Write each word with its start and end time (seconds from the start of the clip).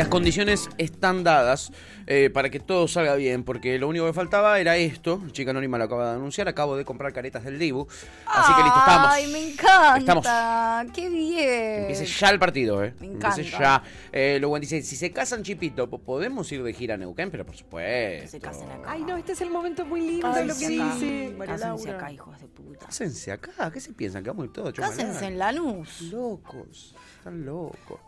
Las 0.00 0.08
condiciones 0.08 0.70
están 0.78 1.24
dadas 1.24 1.72
eh, 2.06 2.30
para 2.32 2.48
que 2.48 2.58
todo 2.58 2.88
salga 2.88 3.14
bien, 3.16 3.44
porque 3.44 3.78
lo 3.78 3.86
único 3.86 4.06
que 4.06 4.14
faltaba 4.14 4.58
era 4.58 4.78
esto. 4.78 5.20
Chica 5.32 5.50
Anónima 5.50 5.76
lo 5.76 5.84
acaba 5.84 6.08
de 6.08 6.14
anunciar. 6.16 6.48
Acabo 6.48 6.74
de 6.74 6.86
comprar 6.86 7.12
caretas 7.12 7.44
del 7.44 7.58
Dibu. 7.58 7.86
Así 8.24 8.54
que 8.54 8.62
listo, 8.62 8.78
estamos. 8.78 9.08
Ay, 9.10 9.26
me 9.30 9.50
encanta. 9.52 9.98
Estamos. 9.98 10.92
Qué 10.94 11.10
bien. 11.10 11.80
Empiece 11.82 12.06
ya 12.06 12.30
el 12.30 12.38
partido, 12.38 12.82
¿eh? 12.82 12.94
Me 12.98 13.08
Empiece 13.08 13.42
encanta. 13.42 13.58
ya. 13.60 13.82
Eh, 14.10 14.38
luego 14.40 14.58
dice: 14.58 14.80
si 14.82 14.96
se 14.96 15.12
casan, 15.12 15.42
Chipito, 15.42 15.90
¿po- 15.90 15.98
¿podemos 15.98 16.50
ir 16.50 16.62
de 16.62 16.72
gira 16.72 16.94
a 16.94 16.96
Neuquén? 16.96 17.30
Pero 17.30 17.44
por 17.44 17.54
supuesto. 17.56 18.30
Se 18.30 18.40
casen 18.40 18.70
acá. 18.70 18.92
Ay, 18.92 19.02
no, 19.04 19.18
este 19.18 19.32
es 19.32 19.40
el 19.42 19.50
momento 19.50 19.84
muy 19.84 20.00
lindo, 20.00 20.32
Ay, 20.34 20.46
lo 20.46 20.54
que 20.54 20.66
sí, 20.66 20.80
acá. 20.80 20.94
dice. 20.94 21.34
María 21.36 21.54
Cásense 21.56 21.84
Laura. 21.84 21.98
acá, 21.98 22.12
hijos 22.12 22.40
de 22.40 22.48
puta. 22.48 22.86
Cásense 22.86 23.32
acá. 23.32 23.70
¿Qué 23.70 23.80
se 23.80 23.92
piensan? 23.92 24.24
Que 24.24 24.30
vamos 24.30 24.44
a 24.44 24.46
ir 24.46 24.52
todos. 24.54 24.72
Cásense 24.72 25.26
en 25.26 25.38
Lanús. 25.38 26.00
Locos. 26.10 26.94
Están 27.18 27.44
locos. 27.44 28.00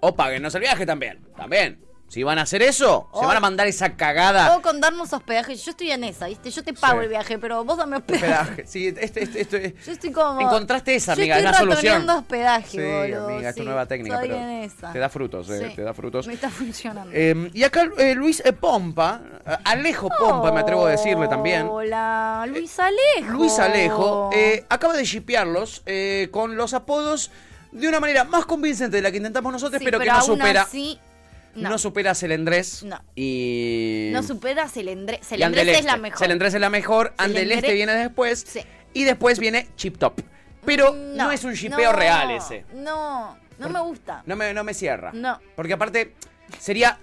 O 0.00 0.14
paguennos 0.14 0.54
el 0.54 0.60
viaje 0.60 0.86
también. 0.86 1.20
También. 1.36 1.84
Si 2.08 2.22
van 2.22 2.38
a 2.38 2.42
hacer 2.42 2.62
eso, 2.62 3.10
se 3.12 3.26
van 3.26 3.36
a 3.36 3.40
mandar 3.40 3.66
esa 3.66 3.94
cagada. 3.94 4.56
O 4.56 4.62
con 4.62 4.80
darnos 4.80 5.12
hospedaje. 5.12 5.54
Yo 5.56 5.72
estoy 5.72 5.90
en 5.90 6.04
esa, 6.04 6.26
¿viste? 6.28 6.50
Yo 6.50 6.64
te 6.64 6.72
pago 6.72 7.00
Sí. 7.00 7.04
el 7.04 7.10
viaje, 7.10 7.38
pero 7.38 7.62
vos 7.64 7.76
dame 7.76 7.98
hospedaje. 7.98 8.32
Hospedaje. 8.32 8.66
Sí, 8.66 8.86
este, 8.96 9.24
este, 9.24 9.40
este- 9.42 9.74
Yo 9.84 9.92
estoy 9.92 10.10
como. 10.10 10.40
Encontraste 10.40 10.94
esa, 10.94 11.12
Yo 11.14 11.20
amiga, 11.20 11.38
es 11.38 11.44
estoy 11.44 11.52
la 11.68 11.74
solución. 11.76 12.08
hospedaje, 12.08 12.68
Sí, 12.70 12.78
boludo. 12.78 13.26
amiga, 13.28 13.48
es 13.50 13.54
tu 13.56 13.60
sí. 13.60 13.66
nueva 13.66 13.84
técnica, 13.84 14.14
Estoy 14.14 14.28
pero 14.30 14.40
en 14.40 14.48
esa. 14.62 14.90
te 14.94 14.98
da 14.98 15.08
frutos, 15.10 15.50
eh, 15.50 15.72
te 15.76 15.82
da 15.82 15.92
frutos. 15.92 16.26
Me 16.26 16.32
está 16.32 16.48
funcionando. 16.48 17.10
Eh, 17.12 17.50
y 17.52 17.62
acá 17.62 17.90
eh, 17.98 18.14
Luis 18.14 18.40
eh, 18.42 18.54
Pompa, 18.54 19.20
Alejo 19.64 20.08
Pompa, 20.18 20.50
me 20.50 20.60
atrevo 20.60 20.86
a 20.86 20.90
decirle 20.92 21.28
también. 21.28 21.66
Hola, 21.68 22.46
Luis 22.48 22.78
Alejo. 22.80 23.32
Luis 23.32 23.58
Alejo 23.58 24.30
eh, 24.32 24.64
acaba 24.70 24.94
de 24.96 25.04
shipearlos 25.04 25.82
eh, 25.84 26.28
con 26.30 26.56
los 26.56 26.72
apodos 26.72 27.30
de 27.72 27.88
una 27.88 28.00
manera 28.00 28.24
más 28.24 28.46
convincente 28.46 28.96
de 28.96 29.02
la 29.02 29.10
que 29.10 29.16
intentamos 29.18 29.52
nosotros, 29.52 29.78
Sí, 29.78 29.84
pero, 29.84 29.98
que 29.98 30.06
no 30.06 30.22
supera. 30.22 30.62
así, 30.62 30.98
no. 31.54 31.70
no. 31.70 31.78
supera 31.78 32.12
a 32.12 32.14
Celendrés. 32.14 32.82
No. 32.84 33.00
Y. 33.14 34.10
No 34.12 34.22
supera 34.22 34.64
a 34.64 34.68
Celendrés. 34.68 35.20
Celendrés 35.26 35.78
es 35.78 35.84
la 35.84 35.96
mejor. 35.96 36.18
Celendrés 36.18 36.54
es 36.54 36.60
la 36.60 36.70
mejor, 36.70 37.14
Andeleste 37.16 37.66
Celendrés- 37.68 37.74
viene 37.74 37.92
después. 37.94 38.44
Sí. 38.46 38.60
Y 38.94 39.04
después 39.04 39.38
viene 39.38 39.68
Chip 39.76 39.98
Top. 39.98 40.20
Pero 40.64 40.92
no, 40.94 41.30
es 41.30 41.44
un 41.44 41.54
shipeo 41.54 41.92
no, 41.92 41.98
real 41.98 42.30
ese. 42.30 42.64
No, 42.74 43.36
no 43.58 43.64
Por- 43.66 43.72
me 43.72 43.80
gusta. 43.80 44.22
No 44.26 44.36
me, 44.36 44.52
no 44.52 44.64
me 44.64 44.74
cierra. 44.74 45.12
No. 45.14 45.38
Porque 45.56 45.72
aparte 45.72 46.14
sería 46.58 46.98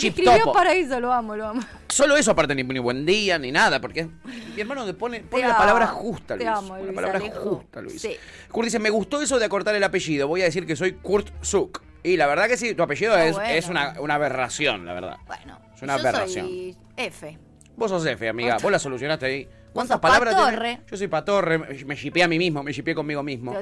Que 0.00 0.08
escribió. 0.08 0.52
Paraíso, 0.52 1.00
lo 1.00 1.12
amo, 1.12 1.34
lo 1.36 1.46
amo. 1.48 1.62
Solo 1.88 2.16
eso 2.16 2.30
aparte 2.30 2.54
ni, 2.54 2.62
ni 2.62 2.78
buen 2.78 3.04
día 3.06 3.38
ni 3.38 3.50
nada, 3.50 3.80
porque 3.80 4.08
mi 4.54 4.60
hermano 4.60 4.84
le 4.86 4.94
pone, 4.94 5.20
pone 5.20 5.42
la 5.42 5.50
amo, 5.50 5.58
palabra 5.58 5.86
justa, 5.88 6.36
te 6.36 6.44
Luis. 6.44 6.86
la 6.86 6.92
palabra 6.92 7.18
Alejo. 7.18 7.40
justa, 7.56 7.80
Luis. 7.80 8.00
Sí. 8.00 8.16
Kurt 8.50 8.64
dice, 8.66 8.78
me 8.78 8.90
gustó 8.90 9.20
eso 9.20 9.38
de 9.38 9.44
acortar 9.46 9.74
el 9.74 9.82
apellido, 9.84 10.28
voy 10.28 10.42
a 10.42 10.44
decir 10.44 10.66
que 10.66 10.76
soy 10.76 10.92
Kurt 10.92 11.28
Zuck. 11.44 11.82
Y 12.02 12.16
la 12.16 12.26
verdad 12.26 12.48
que 12.48 12.56
sí, 12.56 12.74
tu 12.74 12.82
apellido 12.82 13.16
es, 13.16 13.34
bueno. 13.34 13.48
es 13.50 13.68
una, 13.68 13.94
una 14.00 14.14
aberración, 14.14 14.86
la 14.86 14.94
verdad. 14.94 15.16
Bueno, 15.26 15.58
Es 15.74 15.82
una 15.82 15.96
yo 15.96 16.00
aberración. 16.00 16.46
soy 16.46 16.76
F. 16.96 17.38
Vos 17.76 17.90
sos 17.90 18.04
F, 18.06 18.28
amiga, 18.28 18.56
vos 18.62 18.70
la 18.72 18.78
solucionaste 18.78 19.26
ahí. 19.26 19.48
¿Cuántas 19.72 20.00
palabras 20.00 20.34
tenés? 20.34 20.50
Patorre. 20.50 20.80
Yo 20.90 20.96
soy 20.96 21.08
Patorre, 21.08 21.58
me 21.84 21.94
shipeé 21.94 22.22
a 22.24 22.28
mí 22.28 22.38
mismo, 22.38 22.62
me 22.62 22.72
shipeé 22.72 22.94
conmigo 22.94 23.22
mismo. 23.22 23.54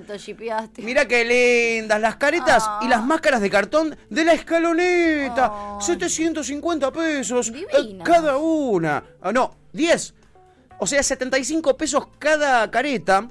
Te. 0.73 0.83
Mira 0.83 1.07
qué 1.07 1.25
lindas 1.25 2.01
las 2.01 2.17
caretas 2.17 2.65
Ah. 2.67 2.81
y 2.83 2.89
las 2.89 3.05
máscaras 3.05 3.41
de 3.41 3.51
cartón 3.51 3.97
de 4.09 4.25
la 4.25 4.33
escaloneta. 4.33 5.77
Ay. 5.79 5.83
750 5.85 6.91
pesos 6.93 7.53
eh, 7.55 7.99
cada 8.05 8.37
una. 8.39 9.05
Ah, 9.21 9.33
no, 9.33 9.55
10. 9.73 10.15
O 10.81 10.87
sea, 10.87 11.03
75 11.03 11.77
pesos 11.77 12.07
cada 12.19 12.71
careta. 12.71 13.29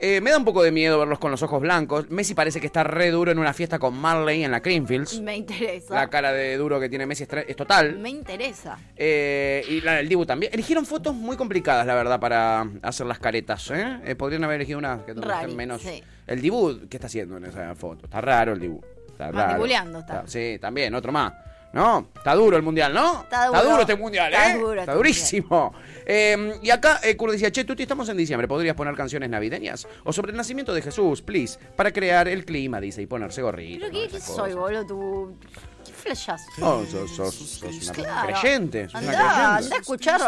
Eh, 0.00 0.20
me 0.20 0.30
da 0.30 0.38
un 0.38 0.44
poco 0.44 0.62
de 0.62 0.70
miedo 0.70 0.98
verlos 0.98 1.18
con 1.18 1.30
los 1.30 1.42
ojos 1.42 1.60
blancos. 1.60 2.08
Messi 2.10 2.34
parece 2.34 2.60
que 2.60 2.66
está 2.66 2.84
re 2.84 3.10
duro 3.10 3.32
en 3.32 3.38
una 3.38 3.52
fiesta 3.52 3.78
con 3.78 3.98
Marley 3.98 4.44
en 4.44 4.50
la 4.50 4.60
Creamfields. 4.60 5.20
Me 5.20 5.36
interesa. 5.36 5.94
La 5.94 6.08
cara 6.08 6.32
de 6.32 6.56
duro 6.56 6.78
que 6.78 6.88
tiene 6.88 7.06
Messi 7.06 7.24
es, 7.24 7.56
total. 7.56 7.98
Me 7.98 8.10
interesa. 8.10 8.78
Eh, 8.96 9.64
y 9.68 9.80
la 9.80 9.94
del 9.94 10.08
Dibu 10.08 10.24
también. 10.24 10.52
Eligieron 10.52 10.86
fotos 10.86 11.14
muy 11.14 11.36
complicadas, 11.36 11.86
la 11.86 11.94
verdad, 11.94 12.20
para 12.20 12.66
hacer 12.82 13.06
las 13.06 13.18
caretas. 13.18 13.70
¿eh? 13.72 14.00
Eh, 14.04 14.14
podrían 14.14 14.44
haber 14.44 14.56
elegido 14.56 14.78
una 14.78 15.04
que 15.04 15.14
Rari, 15.14 15.54
menos. 15.54 15.82
sí. 15.82 16.02
El 16.26 16.42
Dibu, 16.42 16.88
¿qué 16.88 16.98
está 16.98 17.06
haciendo 17.06 17.38
en 17.38 17.46
esa 17.46 17.74
foto? 17.74 18.04
Está 18.04 18.20
raro 18.20 18.52
el 18.52 18.60
Dibu. 18.60 18.80
Está 19.08 19.32
raro. 19.32 19.46
Mandibuleando 19.48 19.98
está. 20.00 20.24
Sí, 20.26 20.58
también, 20.60 20.94
otro 20.94 21.10
más. 21.10 21.32
¿No? 21.72 22.08
Está 22.16 22.34
duro 22.34 22.56
el 22.56 22.62
mundial, 22.62 22.94
¿no? 22.94 23.22
Está 23.22 23.46
duro. 23.62 23.80
este 23.82 23.94
mundial, 23.94 24.32
¿eh? 24.32 24.36
Está 24.36 24.56
duro 24.58 24.80
este 24.80 24.92
durísimo. 24.92 25.74
Eh, 26.06 26.58
y 26.62 26.70
acá, 26.70 26.98
eh, 27.02 27.14
Kurt 27.16 27.32
decía, 27.32 27.52
che, 27.52 27.64
Tuti, 27.64 27.82
estamos 27.82 28.08
en 28.08 28.16
diciembre. 28.16 28.48
¿Podrías 28.48 28.74
poner 28.74 28.94
canciones 28.94 29.28
navideñas? 29.28 29.86
O 30.04 30.12
sobre 30.12 30.30
el 30.30 30.36
nacimiento 30.38 30.72
de 30.72 30.80
Jesús, 30.80 31.20
please. 31.20 31.58
Para 31.76 31.92
crear 31.92 32.26
el 32.26 32.46
clima, 32.46 32.80
dice, 32.80 33.02
y 33.02 33.06
ponerse 33.06 33.42
gorrito. 33.42 33.86
¿Pero 33.90 33.92
qué, 33.92 34.08
qué 34.08 34.18
soy, 34.20 34.54
boludo? 34.54 34.86
¿Tú... 34.86 35.36
¿Qué 35.84 35.92
flashás? 35.92 36.40
No, 36.56 36.86
sos, 36.86 37.10
sos- 37.10 37.34
sos 37.34 37.62
una 37.62 37.92
Claro. 37.92 38.28
creyente. 38.40 38.88
Sos 38.88 39.00
una 39.02 39.10
Andá, 39.10 39.18
creyente. 39.18 39.64
andá 39.64 39.76
a 39.76 39.78
escuchar. 39.80 40.20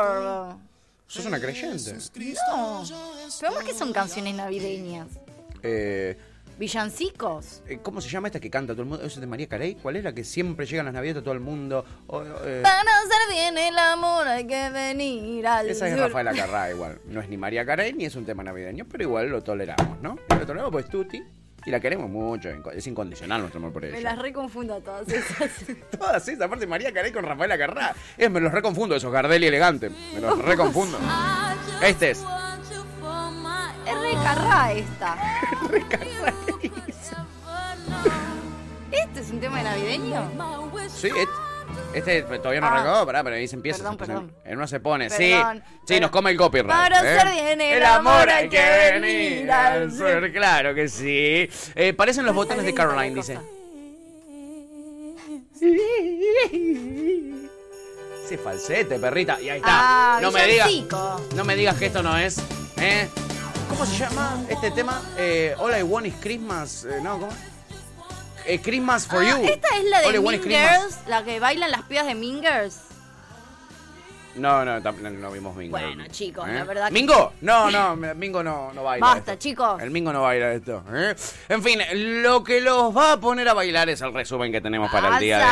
Sos 1.06 1.24
una 1.24 1.40
creyente. 1.40 1.92
No. 2.54 2.84
Pero 3.40 3.52
más 3.54 3.64
que 3.64 3.74
son 3.74 3.92
canciones 3.94 4.34
navideñas. 4.34 5.08
Eh, 5.62 6.16
Villancicos. 6.60 7.62
eh, 7.66 7.78
¿Cómo 7.82 8.02
se 8.02 8.10
llama 8.10 8.28
esta 8.28 8.38
que 8.38 8.50
canta 8.50 8.74
todo 8.74 8.82
el 8.82 8.88
mundo? 8.90 9.02
¿Esa 9.02 9.14
es 9.14 9.20
de 9.22 9.26
María 9.26 9.48
Carey? 9.48 9.76
¿Cuál 9.76 9.96
es 9.96 10.04
la 10.04 10.12
que 10.12 10.24
siempre 10.24 10.66
llega 10.66 10.80
en 10.80 10.84
las 10.84 10.94
navidades 10.94 11.22
a 11.22 11.24
todo 11.24 11.32
el 11.32 11.40
mundo? 11.40 11.82
O, 12.06 12.22
eh, 12.22 12.60
Para 12.62 12.80
hacer 12.98 13.30
bien 13.30 13.56
el 13.56 13.78
amor 13.78 14.28
hay 14.28 14.46
que 14.46 14.68
venir 14.68 15.46
al 15.46 15.70
esa 15.70 15.88
es 15.88 15.94
sur. 15.94 16.02
Rafaela 16.02 16.34
Carrá 16.34 16.70
igual. 16.70 17.00
No 17.06 17.22
es 17.22 17.30
ni 17.30 17.38
María 17.38 17.64
Carey 17.64 17.94
ni 17.94 18.04
es 18.04 18.14
un 18.14 18.26
tema 18.26 18.42
navideño, 18.44 18.84
pero 18.90 19.02
igual 19.04 19.30
lo 19.30 19.42
toleramos, 19.42 20.02
¿no? 20.02 20.18
Lo 20.28 20.46
toleramos 20.46 20.70
pues 20.70 20.86
Tuti. 20.86 21.22
Y 21.64 21.70
la 21.70 21.80
queremos 21.80 22.10
mucho, 22.10 22.50
es 22.72 22.86
incondicional 22.86 23.40
nuestro 23.40 23.58
amor 23.58 23.72
por 23.72 23.84
ella. 23.84 23.94
Me 23.94 24.02
las 24.02 24.18
reconfundo 24.18 24.74
a 24.74 24.80
todas 24.80 25.08
esas. 25.08 25.50
Todas 25.98 26.28
esas, 26.28 26.42
aparte 26.42 26.66
María 26.66 26.92
Carey 26.92 27.10
con 27.10 27.24
Rafaela 27.24 27.56
Carrá. 27.56 27.94
Es, 28.18 28.30
me 28.30 28.40
los 28.40 28.52
reconfundo, 28.52 28.94
esos 28.96 29.10
Gardel 29.10 29.44
y 29.44 29.46
elegante. 29.46 29.90
Me 30.14 30.20
los 30.20 30.38
reconfundo. 30.44 30.98
Este 31.82 32.10
es. 32.12 32.24
Es 33.86 34.00
re 34.00 34.12
carrá 34.22 34.72
esta. 34.72 35.16
¿Este 38.92 39.20
es 39.20 39.30
un 39.30 39.40
tema 39.40 39.62
navideño? 39.62 40.30
Sí, 40.88 41.08
este, 41.94 42.18
este 42.18 42.38
todavía 42.38 42.60
no 42.60 42.66
Ah. 42.66 42.80
arrancó, 42.80 43.06
pará, 43.06 43.22
pero 43.24 43.36
ahí 43.36 43.46
se 43.48 43.54
empieza. 43.56 43.78
Perdón, 43.78 43.92
se- 43.98 44.06
perdón. 44.06 44.32
En 44.44 44.56
uno 44.56 44.66
se 44.66 44.80
pone, 44.80 45.08
Perdón, 45.08 45.62
sí. 45.86 45.94
Sí, 45.94 46.00
nos 46.00 46.10
come 46.10 46.30
el 46.32 46.36
copyright. 46.36 46.68
Para 46.70 46.96
¿eh? 47.04 47.18
hacer 47.18 47.32
bien 47.32 47.60
el 47.60 47.84
amor 47.84 48.28
hay 48.28 48.48
que 48.48 48.90
venir 49.00 49.50
al 49.50 49.92
sur. 49.92 50.30
Claro 50.32 50.74
que 50.74 50.88
sí. 50.88 51.48
Eh, 51.74 51.92
parecen 51.96 52.26
los 52.26 52.34
botones 52.34 52.64
de 52.64 52.74
Caroline, 52.74 53.14
dice. 53.14 53.38
Ese 58.24 58.38
falsete, 58.38 58.98
perrita. 58.98 59.40
Y 59.40 59.48
ahí 59.50 59.58
está. 59.58 60.16
Ah, 60.16 60.18
no 60.22 60.30
me 60.30 60.46
digas. 60.46 60.70
No 61.34 61.44
me 61.44 61.56
digas 61.56 61.76
que 61.76 61.86
esto 61.86 62.02
no 62.02 62.16
es. 62.16 62.38
¿eh? 62.78 63.08
¿Cómo 63.70 63.86
se 63.86 63.96
llama 63.96 64.38
este 64.48 64.70
tema? 64.72 65.00
Eh, 65.16 65.54
All 65.58 65.74
I 65.78 65.82
Want 65.82 66.06
is 66.06 66.14
Christmas. 66.20 66.84
eh, 66.84 66.98
no, 67.02 67.18
¿cómo? 67.18 67.32
Eh, 68.46 68.60
Christmas 68.60 69.06
for 69.06 69.22
Ah, 69.22 69.30
You. 69.30 69.44
esta 69.44 69.68
es 69.76 69.84
la 69.84 70.00
de 70.00 70.20
Mean. 70.20 70.42
Girls, 70.42 70.98
la 71.06 71.22
que 71.24 71.40
bailan 71.40 71.70
las 71.70 71.82
pibas 71.82 72.06
de 72.06 72.14
Mean 72.14 72.40
Girls. 72.42 72.78
No, 74.36 74.64
no, 74.64 74.78
no, 74.80 74.92
no 75.10 75.30
vimos 75.32 75.56
Mingo. 75.56 75.72
Bueno, 75.76 76.04
chicos, 76.08 76.48
¿Eh? 76.48 76.52
la 76.54 76.64
verdad 76.64 76.86
que- 76.88 76.92
¿Mingo? 76.92 77.32
No, 77.40 77.70
no, 77.96 77.96
Mingo 78.14 78.42
no, 78.42 78.72
no 78.72 78.82
baila. 78.84 79.06
Basta, 79.06 79.32
esto. 79.32 79.42
chicos. 79.42 79.82
El 79.82 79.90
Mingo 79.90 80.12
no 80.12 80.22
baila 80.22 80.52
esto. 80.52 80.82
¿eh? 80.92 81.14
En 81.48 81.62
fin, 81.62 81.80
lo 82.22 82.42
que 82.44 82.60
los 82.60 82.96
va 82.96 83.12
a 83.12 83.20
poner 83.20 83.48
a 83.48 83.54
bailar 83.54 83.88
es 83.88 84.00
el 84.02 84.12
resumen 84.14 84.50
que 84.52 84.60
tenemos 84.60 84.90
para 84.90 85.08
el 85.14 85.18
día 85.20 85.38
de 85.38 85.44
hoy. 85.44 85.50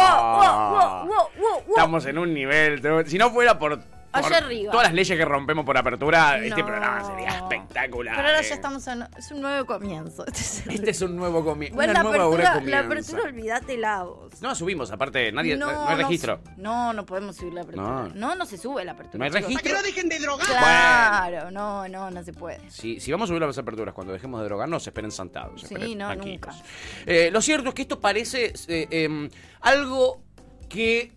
Wow, 0.00 0.36
wow, 0.36 1.06
wow. 1.06 1.64
Estamos 1.68 2.06
en 2.06 2.18
un 2.18 2.32
nivel. 2.34 2.82
Si 3.06 3.18
no 3.18 3.30
fuera 3.30 3.58
por, 3.58 3.78
Allá 4.14 4.36
arriba. 4.38 4.70
todas 4.72 4.86
las 4.86 4.94
leyes 4.94 5.16
que 5.18 5.24
rompemos 5.24 5.64
por 5.64 5.76
apertura, 5.76 6.38
este 6.38 6.60
No. 6.60 6.66
programa 6.66 7.04
sería 7.04 7.28
espectacular. 7.36 8.16
Pero 8.16 8.28
ahora 8.28 8.40
¿eh? 8.40 8.46
ya 8.48 8.54
estamos 8.54 8.86
en... 8.86 9.06
Es 9.16 9.30
un 9.30 9.40
nuevo 9.40 9.66
comienzo. 9.66 10.24
Este 10.26 10.40
es 10.40 10.66
el- 10.66 10.74
Este 10.74 10.90
es 10.90 11.00
un 11.02 11.16
nuevo 11.16 11.44
comienzo. 11.44 11.74
Bueno, 11.76 11.92
una 11.92 12.02
la 12.02 12.08
apertura, 12.08 12.60
la 12.64 12.78
apertura 12.80 13.22
olvídatela 13.24 14.02
vos. 14.04 14.40
No 14.42 14.54
subimos, 14.54 14.90
aparte, 14.90 15.32
nadie, 15.32 15.56
no, 15.56 15.70
no 15.72 15.88
hay 15.88 15.96
registro. 15.96 16.40
No, 16.56 16.92
no 16.92 17.04
podemos 17.06 17.36
subir 17.36 17.52
la 17.54 17.62
apertura. 17.62 17.86
No. 17.88 18.08
No, 18.14 18.34
no, 18.34 18.46
se 18.46 18.56
sube 18.58 18.84
la 18.84 18.92
apertura. 18.92 19.18
No 19.18 19.24
hay 19.24 19.30
chicos. 19.42 19.62
registro. 19.82 20.38
Claro, 20.38 21.50
no, 21.50 21.88
no, 21.88 22.10
no 22.10 22.22
se 22.24 22.32
puede. 22.32 22.70
Si, 22.70 23.00
si 23.00 23.10
vamos 23.12 23.26
a 23.26 23.28
subir 23.28 23.42
las 23.42 23.58
aperturas 23.58 23.94
cuando 23.94 24.12
dejemos 24.12 24.40
de 24.40 24.46
drogarnos, 24.46 24.86
esperen 24.86 25.10
sentados. 25.10 25.60
Sí, 25.60 25.66
esperen 25.74 25.98
no, 25.98 26.06
tranquilos. 26.08 26.40
nunca. 26.56 26.64
Eh, 27.06 27.30
lo 27.32 27.40
cierto 27.40 27.68
es 27.70 27.74
que 27.74 27.82
esto 27.82 28.00
parece 28.00 28.52
eh, 28.68 28.86
em, 28.90 29.28
algo 29.60 30.22
que 30.68 31.12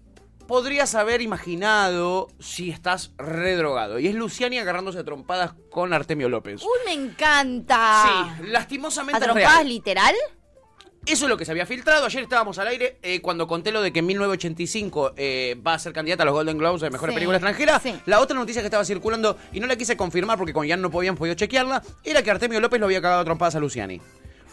podrías 0.48 0.96
haber 0.96 1.22
imaginado 1.22 2.28
si 2.40 2.70
estás 2.70 3.12
redrogado. 3.18 4.00
Y 4.00 4.08
es 4.08 4.16
Luciani 4.16 4.58
agarrándose 4.60 5.00
a 5.00 5.04
trompadas 5.04 5.54
con 5.70 5.94
Artemio 5.94 6.30
López. 6.30 6.62
Uy, 6.64 6.70
me 6.86 6.94
encanta. 6.94 8.36
Sí, 8.38 8.44
lastimosamente 8.48 9.18
¿A 9.18 9.26
trompadas 9.26 9.54
real. 9.56 9.68
literal? 9.68 10.16
Eso 11.06 11.26
es 11.26 11.30
lo 11.30 11.38
que 11.38 11.46
se 11.46 11.52
había 11.52 11.66
filtrado. 11.66 12.06
Ayer 12.06 12.24
estábamos 12.24 12.58
al 12.60 12.68
aire 12.68 12.98
eh, 13.02 13.22
cuando 13.22 13.48
conté 13.48 13.72
lo 13.72 13.82
de 13.82 13.94
que 13.94 14.00
en 14.00 14.08
1985 14.08 15.14
eh, 15.16 15.56
va 15.66 15.76
a 15.76 15.80
ser 15.80 15.94
candidata 15.94 16.24
a 16.24 16.26
los 16.26 16.34
Golden 16.36 16.58
Globes 16.58 16.82
de 16.82 16.90
Mejor 16.90 17.10
Sí, 17.10 17.14
Película 17.16 17.38
Extranjera. 17.38 17.80
sí. 17.80 17.96
La 18.06 18.20
otra 18.20 18.38
noticia 18.38 18.62
que 18.62 18.66
estaba 18.68 18.84
circulando, 18.84 19.38
y 19.54 19.60
no 19.62 19.68
la 19.68 19.78
quise 19.78 19.96
confirmar 19.96 20.38
porque 20.38 20.52
con 20.52 20.68
Jan 20.68 20.82
no 20.82 20.92
podían 20.92 21.16
podido 21.16 21.36
chequearla, 21.36 21.82
era 22.04 22.24
que 22.24 22.32
Artemio 22.32 22.60
López 22.60 22.80
lo 22.82 22.88
había 22.88 23.02
cagado 23.02 23.22
a 23.22 23.26
trompadas 23.26 23.56
a 23.56 23.60
Luciani. 23.62 24.02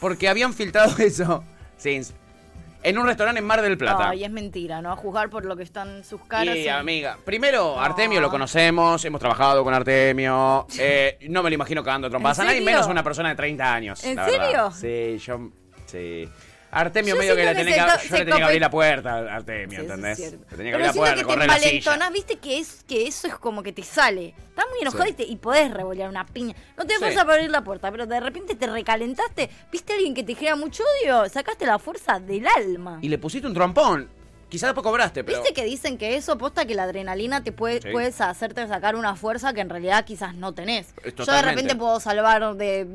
Porque 0.00 0.29
habían 0.29 0.55
filtrado 0.55 0.96
eso. 1.02 1.43
Sí, 1.76 2.00
en 2.84 2.98
un 2.98 3.06
restaurante 3.06 3.38
en 3.40 3.46
Mar 3.46 3.62
del 3.62 3.76
Plata. 3.78 4.10
Ay, 4.10 4.25
es 4.25 4.31
mentira, 4.31 4.81
¿no? 4.82 4.92
A 4.92 4.96
juzgar 4.96 5.31
por 5.31 5.44
lo 5.44 5.56
que 5.56 5.62
están 5.64 6.04
sus 6.04 6.20
caras. 6.26 6.54
Y 6.56 6.62
sí. 6.64 6.69
amiga, 6.69 7.19
primero, 7.25 7.81
Artemio 7.81 8.20
lo 8.20 8.28
No. 8.28 8.32
conocemos, 8.32 9.04
hemos 9.04 9.19
trabajado 9.20 9.64
con 9.64 9.75
Artemio. 9.75 10.66
eh, 10.78 11.19
no 11.28 11.42
me 11.42 11.50
lo 11.50 11.54
imagino 11.54 11.82
cagando 11.82 12.06
a 12.06 12.10
trompadas 12.10 12.38
a 12.38 12.42
¿En 12.42 12.48
nadie, 12.48 12.60
menos 12.60 12.86
a 12.86 12.90
una 12.90 13.02
persona 13.02 13.31
de 13.31 13.34
30 13.34 13.75
años. 13.75 14.04
¿En 14.04 14.16
verdad. 14.16 14.70
serio? 14.72 15.19
Sí, 15.19 15.25
yo. 15.26 15.50
Sí. 15.86 16.28
Artemio 16.80 17.14
Yo 17.14 17.20
medio 17.20 17.36
que 17.36 17.44
le 17.44 17.54
tenía 17.54 17.98
que, 18.00 18.18
le 18.18 18.24
tenía 18.24 18.44
abrir 18.46 18.60
la 18.60 18.70
puerta 18.70 19.14
a 19.14 19.36
Artemio, 19.36 19.80
Sí, 19.80 19.84
es 19.86 19.90
¿entendés? 19.90 20.18
Le 20.18 20.26
tenía 20.28 20.38
que 20.38 20.54
Pero 20.56 20.74
abrir 20.74 20.86
la 20.86 20.92
puerta, 20.92 21.16
que 21.16 21.24
te 21.26 21.42
envalentonás, 21.44 22.12
viste 22.12 22.36
que 22.36 22.58
es 22.58 22.84
que 22.86 23.06
eso 23.06 23.28
es 23.28 23.34
como 23.36 23.62
que 23.62 23.72
te 23.72 23.82
sale. 23.82 24.34
Estás 24.48 24.64
muy 24.70 24.80
enojado 24.80 25.04
Sí. 25.04 25.10
y, 25.10 25.12
te- 25.14 25.24
y 25.24 25.36
podés 25.36 25.70
revolear 25.72 26.08
una 26.08 26.26
piña. 26.26 26.54
No 26.76 26.84
te 26.84 26.94
fuerza 26.98 27.22
para 27.24 27.34
abrir 27.34 27.50
la 27.50 27.62
puerta, 27.64 27.90
pero 27.90 28.06
de 28.06 28.20
repente 28.20 28.54
te 28.54 28.66
recalentaste. 28.66 29.48
¿Viste 29.72 29.92
a 29.92 29.96
alguien 29.96 30.14
que 30.14 30.22
te 30.24 30.34
genera 30.34 30.56
mucho 30.56 30.82
odio? 31.02 31.28
Sacaste 31.28 31.66
la 31.66 31.78
fuerza 31.78 32.18
del 32.20 32.46
alma. 32.56 32.98
Y 33.02 33.08
le 33.08 33.18
pusiste 33.18 33.46
un 33.46 33.54
trompón. 33.54 34.08
Quizás 34.48 34.68
después 34.68 34.84
cobraste, 34.84 35.24
pero. 35.24 35.38
¿Viste 35.40 35.52
que 35.52 35.64
dicen 35.64 35.98
que 35.98 36.14
eso 36.16 36.38
posta 36.38 36.64
que 36.64 36.76
la 36.76 36.84
adrenalina 36.84 37.42
te 37.42 37.50
puede 37.50 37.80
Sí. 37.82 37.88
puedes 37.90 38.20
hacerte 38.20 38.64
sacar 38.68 38.94
una 38.94 39.16
fuerza 39.16 39.52
que 39.52 39.60
en 39.60 39.68
realidad 39.70 40.04
quizás 40.04 40.34
no 40.36 40.54
tenés? 40.54 40.94
Yo 41.16 41.24
de 41.32 41.42
repente 41.42 41.74
puedo 41.74 41.98
salvar 41.98 42.54
de 42.54 42.86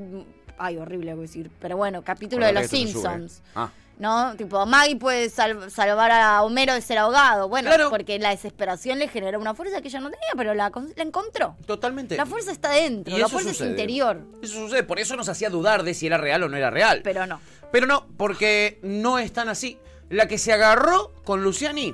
ay, 0.59 0.77
horrible 0.77 1.13
voy 1.13 1.21
a 1.23 1.27
decir, 1.27 1.49
pero 1.59 1.77
bueno, 1.77 2.03
capítulo 2.03 2.45
de 2.45 2.53
los. 2.53 2.67
Simpsons. 2.67 3.41
Ah. 3.55 3.69
¿No? 3.97 4.33
Tipo, 4.37 4.65
Maggie 4.65 4.95
puede 4.95 5.29
sal- 5.29 5.69
salvar 5.69 6.09
a 6.11 6.41
Homero 6.43 6.73
de 6.73 6.79
ser 6.79 6.97
ahogado. 6.99 7.49
Bueno, 7.49 7.67
Claro. 7.69 7.89
porque 7.89 8.17
la 8.17 8.29
desesperación 8.29 8.97
le 8.97 9.09
generó 9.09 9.37
una 9.41 9.53
fuerza 9.53 9.81
que 9.81 9.89
ella 9.89 9.99
no 9.99 10.09
tenía, 10.09 10.29
pero 10.37 10.53
la, 10.53 10.71
con- 10.71 10.93
la 10.95 11.03
encontró. 11.03 11.57
Totalmente. 11.65 12.15
La 12.15 12.25
fuerza 12.25 12.53
está 12.53 12.71
dentro, 12.71 13.17
la 13.17 13.27
fuerza 13.27 13.49
sucede. 13.49 13.67
es 13.67 13.71
interior. 13.71 14.21
Eso 14.41 14.53
sucede, 14.53 14.83
por 14.83 14.99
eso 14.99 15.17
nos 15.17 15.27
hacía 15.27 15.49
dudar 15.49 15.83
de 15.83 15.93
si 15.93 16.07
era 16.07 16.17
real 16.17 16.43
o 16.43 16.47
no 16.47 16.55
era 16.55 16.69
real. 16.69 17.01
Pero 17.03 17.25
no. 17.25 17.41
Pero 17.73 17.87
no, 17.87 18.07
porque 18.15 18.79
no 18.83 19.19
es 19.19 19.33
tan 19.33 19.49
así. 19.49 19.77
La 20.09 20.27
que 20.29 20.37
se 20.37 20.53
agarró 20.53 21.11
con 21.25 21.43
Luciani 21.43 21.93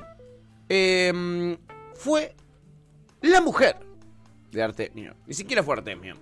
eh, 0.69 1.57
fue 1.95 2.35
la 3.21 3.41
mujer 3.41 3.77
de 4.51 4.61
Artemio. 4.63 5.15
Ni 5.25 5.33
siquiera 5.33 5.63
fue 5.63 5.75
Artemio. 5.75 6.15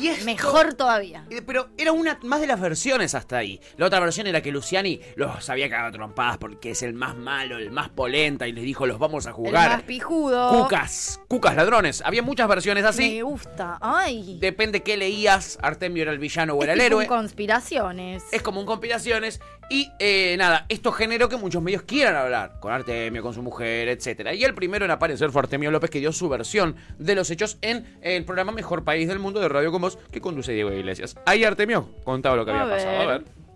Y 0.00 0.08
esto- 0.08 0.24
Mejor 0.24 0.74
todavía. 0.74 1.26
Pero 1.46 1.68
era 1.78 1.92
una 1.92 2.18
más 2.22 2.40
de 2.40 2.46
las 2.46 2.60
versiones 2.60 3.14
hasta 3.14 3.36
ahí. 3.38 3.60
La 3.76 3.86
otra 3.86 4.00
versión 4.00 4.26
era 4.26 4.40
que 4.42 4.50
Luciani 4.52 5.00
los 5.16 5.48
había 5.50 5.68
cagado 5.70 5.92
trompadas 5.92 6.38
porque 6.38 6.70
es 6.72 6.82
el 6.82 6.94
más 6.94 7.16
malo, 7.16 7.58
el 7.58 7.70
más 7.70 7.88
polenta 7.88 8.46
y 8.46 8.52
les 8.52 8.64
dijo 8.64 8.86
los 8.86 8.98
vamos 8.98 9.26
a 9.26 9.30
El 9.30 9.34
jugar. 9.36 9.70
más 9.70 9.82
pijudo. 9.82 10.50
Cucas, 10.62 11.20
cucas 11.28 11.56
ladrones. 11.56 12.02
Había 12.04 12.22
muchas 12.22 12.48
versiones 12.48 12.84
así. 12.84 13.16
Me 13.16 13.22
gusta. 13.22 13.78
Ay. 13.80 14.38
Depende 14.40 14.82
qué 14.82 14.96
leías, 14.96 15.58
Artemio 15.62 16.02
era 16.02 16.12
el 16.12 16.18
villano 16.18 16.54
o 16.54 16.62
era 16.62 16.72
Es 16.74 16.78
el 16.80 16.84
héroe. 16.86 17.06
conspiraciones. 17.06 18.24
Es 18.32 18.42
como 18.42 18.60
un 18.60 18.66
conspiraciones. 18.66 19.40
Y 19.68 19.90
eh, 19.98 20.36
nada, 20.38 20.64
esto 20.68 20.92
generó 20.92 21.28
que 21.28 21.36
muchos 21.36 21.60
medios 21.62 21.82
quieran 21.82 22.14
hablar 22.14 22.60
con 22.60 22.72
Artemio, 22.72 23.22
con 23.22 23.34
su 23.34 23.42
mujer, 23.42 23.88
etcétera. 23.88 24.32
Y 24.32 24.44
el 24.44 24.54
primero 24.54 24.84
en 24.84 24.92
aparecer 24.92 25.30
fue 25.30 25.42
Artemio 25.42 25.70
López, 25.70 25.90
que 25.90 25.98
dio 25.98 26.12
su 26.12 26.28
versión 26.28 26.76
de 26.98 27.14
los 27.16 27.30
hechos 27.30 27.58
en 27.62 27.84
el 28.00 28.24
programa 28.24 28.52
Mejor 28.52 28.84
País 28.84 29.08
del 29.08 29.18
Mundo 29.18 29.40
de 29.40 29.48
Radio 29.48 29.72
con 29.72 29.82
Vos, 29.82 29.98
que 30.12 30.20
conduce 30.20 30.52
Diego 30.52 30.72
Iglesias. 30.72 31.16
Ahí 31.26 31.42
Artemio 31.42 31.88
contaba 32.04 32.36
lo 32.36 32.44
que 32.44 32.52
A 32.52 32.62
había 32.62 32.76
pasado. 32.76 32.96
A 32.96 33.06
ver. 33.06 33.22
ver. 33.22 33.46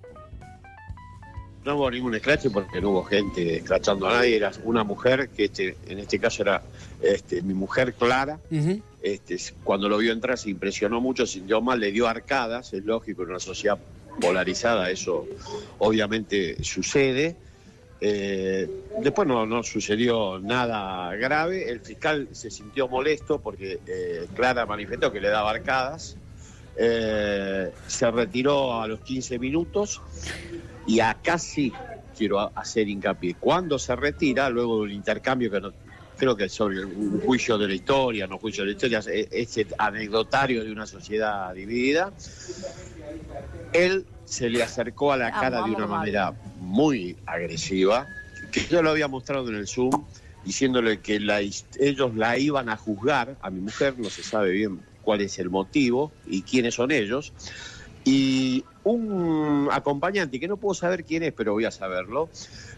No 1.64 1.76
hubo 1.76 1.90
ningún 1.90 2.14
escrache 2.14 2.48
porque 2.48 2.80
no 2.80 2.90
hubo 2.90 3.04
gente 3.04 3.56
escrachando 3.56 4.08
a 4.08 4.14
nadie, 4.14 4.36
era 4.36 4.50
una 4.64 4.82
mujer 4.82 5.28
que 5.28 5.44
este, 5.44 5.76
en 5.88 5.98
este 5.98 6.18
caso 6.18 6.42
era 6.42 6.62
este, 7.02 7.42
mi 7.42 7.52
mujer 7.52 7.92
Clara. 7.94 8.38
Este, 9.02 9.36
cuando 9.62 9.88
lo 9.88 9.98
vio 9.98 10.12
entrar 10.12 10.38
se 10.38 10.48
impresionó 10.50 11.02
mucho, 11.02 11.26
sintió 11.26 11.60
mal, 11.60 11.78
le 11.78 11.92
dio 11.92 12.08
arcadas, 12.08 12.72
es 12.72 12.84
lógico, 12.84 13.22
en 13.24 13.30
una 13.30 13.40
sociedad 13.40 13.78
polarizada 14.20 14.90
eso 14.90 15.26
obviamente 15.78 16.62
sucede. 16.62 17.36
Eh, 18.00 18.66
después 19.02 19.28
no, 19.28 19.44
no 19.44 19.62
sucedió 19.62 20.38
nada 20.38 21.14
grave, 21.16 21.68
el 21.68 21.80
fiscal 21.80 22.28
se 22.32 22.50
sintió 22.50 22.88
molesto 22.88 23.40
porque 23.40 23.78
eh, 23.86 24.26
Clara 24.34 24.64
manifestó 24.64 25.12
que 25.12 25.20
le 25.20 25.28
daba 25.28 25.50
arcadas, 25.50 26.16
Eh, 26.82 27.70
se 27.86 28.10
retiró 28.10 28.80
a 28.80 28.86
los 28.86 29.00
15 29.00 29.38
minutos 29.38 30.00
y 30.86 31.00
acá 31.00 31.36
sí 31.36 31.70
quiero 32.16 32.50
hacer 32.54 32.88
hincapié. 32.88 33.34
Cuando 33.38 33.78
se 33.78 33.94
retira, 33.94 34.48
luego 34.48 34.78
de 34.78 34.82
un 34.84 34.92
intercambio 34.92 35.50
que 35.50 35.60
no, 35.60 35.72
creo 36.16 36.36
que 36.36 36.44
es 36.44 36.52
sobre 36.52 36.84
un 36.84 37.20
juicio 37.20 37.58
de 37.58 37.68
la 37.68 37.74
historia, 37.74 38.26
no 38.26 38.38
juicio 38.38 38.62
de 38.62 38.68
la 38.68 38.72
historia, 38.72 38.98
es 38.98 39.28
ese 39.30 39.66
anecdotario 39.78 40.62
de 40.62 40.70
una 40.70 40.86
sociedad 40.86 41.52
dividida, 41.54 42.12
él 43.72 44.06
se 44.24 44.48
le 44.48 44.62
acercó 44.62 45.12
a 45.12 45.16
la 45.16 45.30
cara 45.32 45.62
de 45.62 45.70
una 45.70 45.86
manera 45.86 46.32
muy 46.60 47.16
agresiva, 47.26 48.06
que 48.52 48.64
yo 48.66 48.82
lo 48.82 48.90
había 48.90 49.08
mostrado 49.08 49.48
en 49.48 49.56
el 49.56 49.66
Zoom, 49.66 50.04
diciéndole 50.44 51.00
que 51.00 51.20
la 51.20 51.40
ellos 51.40 52.14
la 52.14 52.38
iban 52.38 52.68
a 52.68 52.76
juzgar, 52.76 53.36
a 53.42 53.50
mi 53.50 53.60
mujer 53.60 53.94
no 53.98 54.08
se 54.08 54.22
sabe 54.22 54.50
bien 54.52 54.80
cuál 55.02 55.20
es 55.20 55.38
el 55.38 55.50
motivo 55.50 56.12
y 56.26 56.42
quiénes 56.42 56.74
son 56.74 56.90
ellos, 56.90 57.32
y 58.04 58.64
un 58.84 59.68
acompañante, 59.70 60.40
que 60.40 60.48
no 60.48 60.56
puedo 60.56 60.74
saber 60.74 61.04
quién 61.04 61.22
es, 61.22 61.32
pero 61.32 61.52
voy 61.52 61.64
a 61.64 61.70
saberlo, 61.70 62.30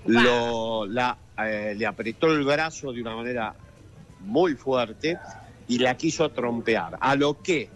lo, 0.06 0.86
la, 0.86 1.16
eh, 1.38 1.74
le 1.76 1.86
apretó 1.86 2.26
el 2.26 2.44
brazo 2.44 2.92
de 2.92 3.00
una 3.00 3.14
manera 3.14 3.54
muy 4.20 4.54
fuerte 4.54 5.18
y 5.68 5.78
la 5.78 5.96
quiso 5.96 6.30
trompear. 6.30 6.98
A 7.00 7.14
lo 7.14 7.40
que 7.40 7.68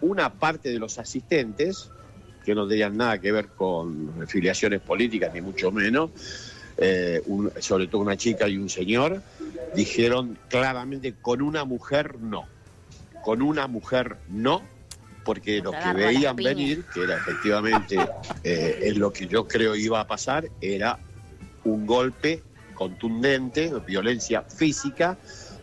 una 0.00 0.34
parte 0.34 0.68
de 0.68 0.78
los 0.78 0.98
asistentes, 0.98 1.90
que 2.44 2.54
no 2.54 2.68
tenían 2.68 2.96
nada 2.96 3.18
que 3.18 3.32
ver 3.32 3.48
con 3.48 4.26
filiaciones 4.28 4.80
políticas, 4.80 5.32
ni 5.32 5.40
mucho 5.40 5.72
menos, 5.72 6.10
eh, 6.76 7.22
un- 7.26 7.50
sobre 7.58 7.86
todo 7.88 8.02
una 8.02 8.16
chica 8.16 8.48
y 8.48 8.56
un 8.58 8.68
señor, 8.68 9.22
dijeron 9.74 10.38
claramente, 10.48 11.14
con 11.20 11.40
una 11.42 11.64
mujer 11.64 12.18
no. 12.20 12.46
Con 13.22 13.40
una 13.40 13.66
mujer 13.66 14.16
no, 14.28 14.62
porque 15.24 15.60
los 15.62 15.74
que 15.76 15.94
veían 15.94 16.36
venir, 16.36 16.84
que 16.92 17.02
era 17.04 17.16
efectivamente 17.16 17.98
eh, 18.42 18.78
es 18.82 18.96
lo 18.98 19.10
que 19.10 19.26
yo 19.26 19.48
creo 19.48 19.74
iba 19.74 19.98
a 20.00 20.06
pasar, 20.06 20.50
era 20.60 20.98
un 21.64 21.86
golpe 21.86 22.42
contundente, 22.74 23.72
violencia 23.86 24.42
física 24.42 25.16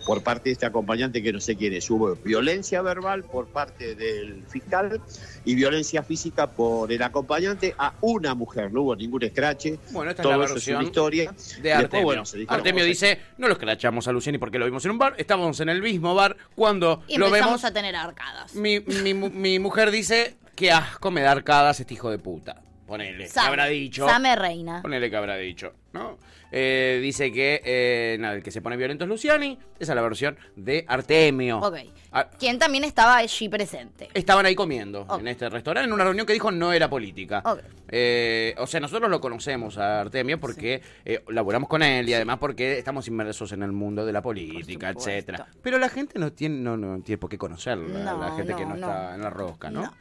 por 0.06 0.24
parte 0.24 0.50
de 0.50 0.53
este 0.53 0.65
acompañante 0.65 1.21
que 1.21 1.31
no 1.31 1.39
sé 1.39 1.56
quién 1.56 1.74
es. 1.74 1.89
Hubo 1.89 2.15
violencia 2.15 2.81
verbal 2.81 3.24
por 3.24 3.48
parte 3.48 3.95
del 3.95 4.44
fiscal 4.50 5.00
y 5.45 5.56
violencia 5.56 6.03
física 6.03 6.47
por 6.47 6.92
el 6.92 7.02
acompañante 7.04 7.75
a 7.78 7.94
una 8.02 8.33
mujer. 8.33 8.71
No 8.71 8.81
hubo 8.81 8.95
ningún 8.95 9.23
escrache. 9.23 9.80
Bueno, 9.92 10.11
esta 10.11 10.23
Todo 10.23 10.33
es 10.33 10.37
la 10.40 10.45
eso 10.45 10.54
es 10.54 10.56
versión 10.56 10.78
una 10.78 10.85
historia. 10.87 11.23
de 11.31 11.37
Y 11.37 11.61
después, 11.61 11.75
Artemio. 11.83 12.06
bueno, 12.06 12.25
se 12.25 12.45
Artemio 12.47 12.85
dice, 12.85 13.19
no 13.37 13.47
lo 13.47 13.54
escrachamos 13.54 14.07
a 14.07 14.11
Luciani 14.11 14.37
porque 14.37 14.57
lo 14.59 14.66
vimos 14.66 14.83
en 14.85 14.92
un 14.92 14.97
bar, 14.97 15.16
estábamos 15.18 15.59
en 15.59 15.69
el 15.69 15.81
mismo 15.81 16.16
bar 16.16 16.35
cuando 16.56 17.04
Y 17.07 17.18
lo 17.18 17.28
empezamos 17.28 17.61
vemos. 17.61 17.66
a 17.66 17.73
tener 17.73 17.95
arcadas. 17.95 18.56
Mi, 18.56 18.80
mi, 18.80 19.14
mu- 19.14 19.30
mi 19.30 19.59
mujer 19.59 19.92
dice, 19.92 20.37
qué 20.56 20.71
asco 20.71 21.11
me 21.11 21.21
da 21.21 21.31
arcadas 21.31 21.80
este 21.80 21.94
hijo 21.94 22.09
de 22.09 22.18
puta. 22.18 22.61
Ponele, 22.87 23.23
¿qué 23.23 23.30
Same, 23.30 23.47
habrá 23.47 23.66
dicho? 23.68 24.06
Same 24.07 24.35
reina. 24.35 24.81
Ponele 24.81 25.09
que 25.09 25.16
habrá 25.16 25.37
dicho, 25.37 25.73
¿no? 25.94 26.18
Eh, 26.51 26.99
dice 27.01 27.31
que 27.31 27.61
eh, 27.63 28.17
nada, 28.19 28.35
el 28.35 28.43
que 28.43 28.51
se 28.51 28.61
pone 28.61 28.75
violento 28.77 29.05
es 29.05 29.09
Luciani. 29.09 29.57
Esa 29.79 29.93
es 29.93 29.95
la 29.95 30.01
versión 30.01 30.37
de 30.55 30.83
Artemio. 30.87 31.59
Ok. 31.59 31.77
Ah, 32.11 32.29
Quien 32.37 32.59
también 32.59 32.83
estaba 32.83 33.17
allí 33.17 33.47
presente. 33.49 34.09
Estaban 34.13 34.45
ahí 34.45 34.53
comiendo 34.53 35.01
Ok. 35.07 35.19
en 35.21 35.27
este 35.29 35.49
restaurante, 35.49 35.87
en 35.87 35.93
una 35.93 36.03
reunión 36.03 36.25
que 36.27 36.33
dijo 36.33 36.51
no 36.51 36.73
era 36.73 36.89
política. 36.89 37.41
Ok. 37.45 37.59
Eh, 37.93 38.53
o 38.57 38.67
sea, 38.67 38.79
nosotros 38.79 39.09
lo 39.09 39.19
conocemos 39.21 39.77
a 39.77 40.01
Artemio 40.01 40.39
porque 40.39 40.81
eh, 41.05 41.23
laboramos 41.29 41.69
con 41.69 41.83
él 41.83 42.07
y 42.07 42.13
además 42.13 42.37
porque 42.39 42.77
estamos 42.77 43.07
inmersos 43.07 43.51
en 43.53 43.63
el 43.63 43.71
mundo 43.71 44.05
de 44.05 44.11
la 44.13 44.21
política, 44.21 44.93
Por 44.93 45.01
supuesto. 45.01 45.09
etcétera. 45.09 45.47
Pero 45.61 45.77
la 45.77 45.89
gente 45.89 46.19
no 46.19 46.31
tiene, 46.33 46.57
no, 46.59 46.77
no 46.77 47.01
tiene 47.01 47.17
por 47.17 47.29
qué 47.29 47.37
conocerlo, 47.37 47.87
la- 47.87 48.33
gente 48.35 48.55
que 48.55 48.65
no, 48.65 48.75
no, 48.75 48.77
no. 48.77 48.87
está 48.87 49.15
en 49.15 49.21
la 49.21 49.29
rosca, 49.29 49.69
¿no? 49.69 49.83
No. 49.83 49.93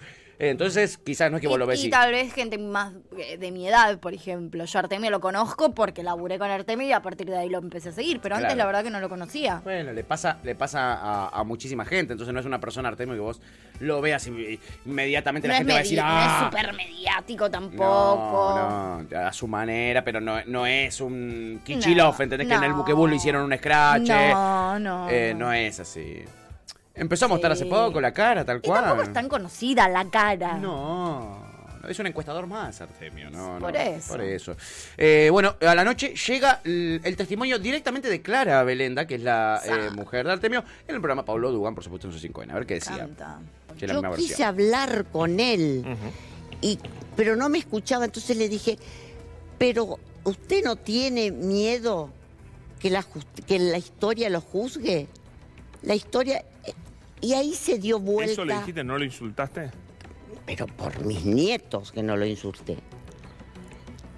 Entonces, 0.43 0.97
quizás 0.97 1.31
no 1.31 1.37
es 1.37 1.43
que 1.43 1.49
vos 1.49 1.59
lo 1.59 1.67
Y, 1.67 1.69
ves 1.69 1.85
y 1.85 1.89
y- 1.89 1.91
tal 1.91 2.13
vez 2.13 2.33
gente 2.33 2.57
más 2.57 2.95
eh, 3.19 3.37
de 3.37 3.51
mi 3.53 3.69
edad, 3.69 3.99
por 4.01 4.15
ejemplo. 4.15 4.65
Yo 4.65 4.79
Artemio 4.79 5.11
lo 5.11 5.21
conozco 5.21 5.75
porque 5.75 6.03
laburé 6.03 6.39
con 6.39 6.51
Artemio 6.51 6.87
y 6.89 6.93
a 6.93 7.03
partir 7.03 7.29
de 7.29 7.37
ahí 7.37 7.51
lo 7.51 7.59
empecé 7.59 7.91
a 7.91 7.93
seguir. 7.93 8.21
Pero 8.21 8.37
antes 8.37 8.47
Claro. 8.55 8.59
la 8.59 8.65
verdad 8.67 8.83
que 8.85 8.91
no 8.91 9.01
lo 9.01 9.11
conocía. 9.11 9.61
Bueno, 9.63 9.93
le 9.93 10.03
pasa, 10.03 10.39
le 10.43 10.55
pasa 10.55 10.95
a, 10.95 11.29
a 11.29 11.45
muchísima 11.45 11.85
gente, 11.85 12.15
entonces 12.15 12.33
no 12.33 12.41
es 12.41 12.47
una 12.47 12.59
persona 12.59 12.89
Artemio 12.89 13.15
que 13.15 13.21
vos 13.21 13.41
lo 13.81 14.01
veas 14.01 14.27
y 14.29 14.59
inmediatamente 14.87 15.47
No 15.47 15.53
la 15.53 15.59
gente 15.59 15.73
va 15.75 15.79
a 15.79 15.83
decir, 15.83 15.99
medi- 15.99 16.03
no 16.03 16.09
ah, 16.09 16.39
es 16.41 16.45
súper 16.57 16.75
mediático 16.75 17.51
tampoco. 17.51 18.55
No, 18.57 19.03
no, 19.03 19.19
a 19.19 19.33
su 19.35 19.47
manera, 19.47 20.03
pero 20.03 20.21
no, 20.23 20.43
no 20.47 20.67
es 20.67 21.01
un 21.03 21.61
Kichilov, 21.65 22.17
No, 22.17 22.25
¿entendés? 22.25 22.49
Que 22.49 22.55
en 22.55 22.65
el 22.65 22.73
buquebús 22.73 23.11
le 23.11 23.17
hicieron 23.17 23.43
un 23.45 23.57
scratch. 23.59 24.09
No, 24.09 24.79
no, 24.79 25.11
Eh, 25.11 25.35
no. 25.35 25.47
no 25.47 25.53
es 25.53 25.81
así. 25.81 26.25
Empezó 27.01 27.25
a 27.25 27.29
mostrar 27.29 27.57
Sí. 27.57 27.63
hace 27.63 27.71
poco 27.71 28.01
la 28.01 28.13
cara, 28.13 28.45
tal 28.45 28.59
Y 28.59 28.61
cual. 28.69 28.83
tampoco 28.85 29.03
es 29.03 29.13
tan 29.13 29.29
conocida 29.29 29.89
la 29.89 30.05
cara. 30.11 30.59
No. 30.59 31.49
Es 31.89 31.99
un 31.99 32.07
encuestador 32.07 32.47
más, 32.47 32.79
Artemio. 32.83 33.31
No, 33.31 33.55
no, 33.55 33.59
Por 33.67 33.75
eso. 33.75 34.09
Por 34.13 34.21
eso. 34.21 34.55
Eh, 34.99 35.31
bueno, 35.33 35.57
a 35.67 35.75
la 35.75 35.83
noche 35.83 36.15
llega 36.15 36.61
el, 36.63 37.01
el 37.03 37.17
testimonio 37.17 37.59
directamente 37.59 38.09
de 38.11 38.21
Clara 38.21 38.63
Belenda, 38.65 39.07
que 39.07 39.15
es 39.15 39.23
la 39.23 39.63
eh, 39.65 39.91
mujer 39.95 40.27
de 40.27 40.33
Artemio, 40.35 40.63
en 40.87 40.95
el 40.95 41.01
programa 41.01 41.25
Pablo 41.25 41.51
Dugan, 41.51 41.75
por 41.75 41.83
supuesto, 41.83 42.07
en 42.09 42.13
su 42.13 42.19
5N. 42.29 42.51
A 42.51 42.55
ver 42.55 42.67
qué 42.67 42.75
decía. 42.75 43.09
Yo 43.79 43.87
quise 43.87 44.09
versión. 44.11 44.49
hablar 44.49 45.07
con 45.11 45.41
él, 45.41 45.87
y, 46.61 46.79
pero 47.17 47.35
no 47.35 47.49
me 47.49 47.57
escuchaba, 47.57 48.05
entonces 48.05 48.37
le 48.37 48.51
dije, 48.51 48.79
pero 49.57 49.99
¿usted 50.25 50.63
no 50.63 50.77
tiene 50.77 51.31
miedo 51.31 52.11
que 52.79 52.91
la, 52.91 53.03
que 53.47 53.59
la 53.59 53.79
historia 53.79 54.29
lo 54.29 54.43
juzgue? 54.43 55.07
La 55.83 55.95
historia... 55.95 56.45
Y 57.21 57.35
ahí 57.35 57.55
se 57.55 57.79
dio 57.79 57.99
vuelta, 58.01 58.33
¿Eso 58.33 58.45
le 58.45 58.55
dijiste? 58.59 58.83
¿No 58.85 58.99
lo 58.99 59.05
insultaste? 59.05 59.71
pero 60.47 60.67
por 60.67 61.05
mis 61.05 61.25
nietos 61.25 61.93
que 61.93 62.03
no 62.03 62.17
lo 62.17 62.27
insulté. 62.27 62.77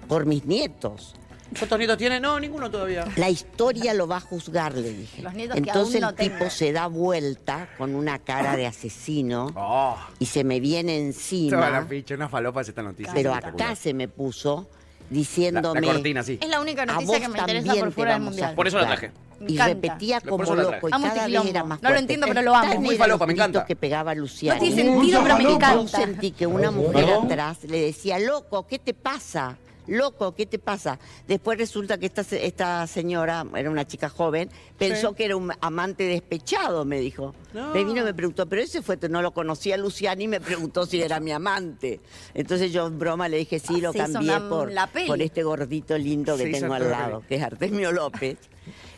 Por 0.07 0.25
mis 0.25 0.45
nietos. 0.45 1.15
¿Cuántos 1.57 1.77
nietos 1.77 1.97
tiene? 1.99 2.19
No, 2.19 2.39
ninguno 2.39 2.71
todavía. 2.71 3.05
La 3.17 3.29
historia 3.29 3.93
lo 3.93 4.07
va 4.07 4.17
a 4.17 4.19
juzgar, 4.21 4.73
le 4.73 4.91
dije. 4.93 5.21
Los 5.21 5.33
nietos 5.35 5.53
que 5.53 5.59
Entonces 5.59 5.95
aún 5.95 6.01
no 6.01 6.09
el 6.09 6.15
tipo 6.15 6.37
tengo. 6.39 6.49
se 6.49 6.71
da 6.71 6.87
vuelta 6.87 7.69
con 7.77 7.93
una 7.93 8.17
cara 8.17 8.55
de 8.55 8.65
asesino 8.65 9.51
Oh, 9.55 9.95
y 10.17 10.25
se 10.25 10.43
me 10.43 10.59
viene 10.59 10.93
toda 10.93 11.69
la 11.69 11.77
encima. 11.77 11.85
ficha, 11.85 12.15
una 12.15 12.29
falopa 12.29 12.61
es 12.61 12.69
esta 12.69 12.81
noticia. 12.81 13.13
Pero 13.13 13.35
acá 13.35 13.75
se 13.75 13.93
me 13.93 14.07
puso 14.07 14.67
La, 14.71 14.77
diciéndome. 15.09 15.81
la 15.81 15.93
cortina, 15.93 16.23
sí. 16.23 16.37
Es 16.41 16.49
la 16.49 16.59
única 16.61 16.83
"A 16.83 16.85
noticia 16.85 17.19
que 17.19 17.27
me 17.29 17.39
interesa 17.39 17.75
por 17.75 17.91
fuera 17.91 18.13
del 18.13 18.21
mundial. 18.23 18.55
Por 18.55 18.67
eso 18.67 18.77
la 18.77 18.83
juzgar". 18.83 18.99
traje. 18.99 19.13
Y 19.45 19.53
encanta. 19.55 19.65
repetía 19.73 20.21
como 20.21 20.43
la 20.55 20.63
loco 20.63 20.87
y 20.87 20.91
cada 20.91 21.27
vez 21.27 21.45
era 21.47 21.63
más 21.65 21.81
No 21.81 21.89
lo 21.89 21.97
entiendo, 21.97 22.27
pero 22.27 22.41
lo 22.43 22.55
amo. 22.55 22.79
Muy 22.79 22.95
falopa, 22.95 23.25
me 23.25 23.33
encanta. 23.33 23.65
que 23.65 23.75
pegaba 23.75 24.15
Luciano. 24.15 24.55
No 24.57 24.65
tiene 24.65 24.83
sentido, 24.83 25.21
pero 25.21 25.37
me 25.37 25.43
Yo 25.43 25.55
encanta. 25.55 25.97
sentí 25.97 26.31
que 26.31 26.47
una 26.47 26.71
mujer 26.71 27.09
atrás 27.09 27.57
le 27.63 27.81
decía, 27.81 28.19
loco, 28.19 28.65
¿qué 28.67 28.79
te 28.79 28.93
pasa? 28.93 29.57
Loco, 29.87 30.33
¿qué 30.33 30.45
te 30.45 30.59
pasa? 30.59 30.99
Después 31.27 31.57
resulta 31.57 31.97
que 31.97 32.05
esta, 32.05 32.21
esta 32.21 32.87
señora, 32.87 33.45
era 33.55 33.69
una 33.69 33.85
chica 33.85 34.09
joven, 34.09 34.49
pensó 34.77 35.13
que 35.13 35.25
era 35.25 35.35
un 35.35 35.51
amante 35.61 36.03
despechado, 36.05 36.85
me 36.85 36.99
dijo. 36.99 37.33
Me 37.73 37.83
vino 37.83 38.01
y 38.01 38.03
me 38.03 38.13
preguntó, 38.13 38.45
pero 38.47 38.61
ese 38.61 38.81
fue, 38.81 38.97
no 39.09 39.21
lo 39.21 39.31
conocía 39.33 39.77
Luciani 39.77 40.23
y 40.23 40.27
me 40.27 40.41
preguntó 40.41 40.85
si 40.85 41.01
era 41.01 41.19
mi 41.19 41.31
amante. 41.31 41.99
Entonces 42.33 42.71
yo 42.71 42.87
en 42.87 42.97
broma 42.97 43.27
le 43.27 43.37
dije, 43.37 43.59
sí, 43.59 43.75
Ah, 43.75 43.79
lo 43.81 43.89
hizo 43.93 44.13
cambié 44.13 44.39
por, 44.41 44.71
la 44.71 44.87
por 44.87 45.21
este 45.21 45.43
gordito 45.43 45.97
lindo 45.97 46.37
que 46.37 46.47
tengo 46.47 46.73
al 46.73 46.89
lado, 46.89 47.23
que 47.27 47.35
es 47.35 47.43
Artemio 47.43 47.91
López. 47.91 48.37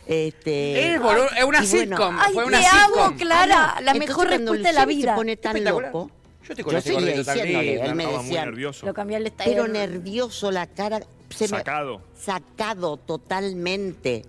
Este, 0.06 0.94
Es, 0.94 1.00
boludo, 1.02 1.26
es 1.36 1.44
una 1.44 1.64
y 1.64 1.66
bueno, 1.68 1.96
sitcom. 1.96 2.16
Ay, 2.20 2.32
fue 2.32 2.42
te 2.44 2.48
una 2.48 2.58
amo, 2.84 2.94
sitcom. 2.94 3.16
Clara. 3.18 3.56
La 3.56 3.92
Entonces, 3.92 3.98
mejor 3.98 4.28
respuesta 4.28 4.68
de 4.68 4.74
la 4.74 4.86
vida. 4.86 5.10
se 5.12 5.16
pone 5.16 5.36
tan 5.36 5.64
loco. 5.64 6.10
Yo 6.46 6.52
estoy 6.52 6.64
con 6.64 6.72
Yo 6.72 6.78
ese 6.78 6.92
seguía 6.92 7.14
diciéndole, 7.16 7.80
él 7.82 7.94
me 7.94 8.02
Estaba 8.04 8.18
muy 8.22 8.28
decía, 8.28 8.44
nervioso. 8.44 8.86
Lo 8.86 8.94
cambié 8.94 9.16
el 9.16 9.26
style. 9.28 9.50
pero 9.50 9.68
nervioso 9.68 10.50
la 10.50 10.66
cara. 10.66 11.00
Se 11.30 11.44
me- 11.48 11.58
Sacado. 11.58 12.00
sacado 12.16 12.96
totalmente. 12.98 14.22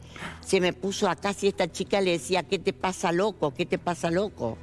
Se 0.46 0.60
me 0.60 0.74
puso 0.74 1.08
acá 1.10 1.34
si 1.34 1.48
esta 1.48 1.72
chica 1.72 2.02
le 2.02 2.12
decía, 2.12 2.44
¿qué 2.44 2.58
te 2.60 2.74
pasa 2.74 3.12
loco? 3.12 3.54
¿Qué 3.54 3.66
te 3.68 3.78
pasa 3.78 4.10
loco? 4.10 4.58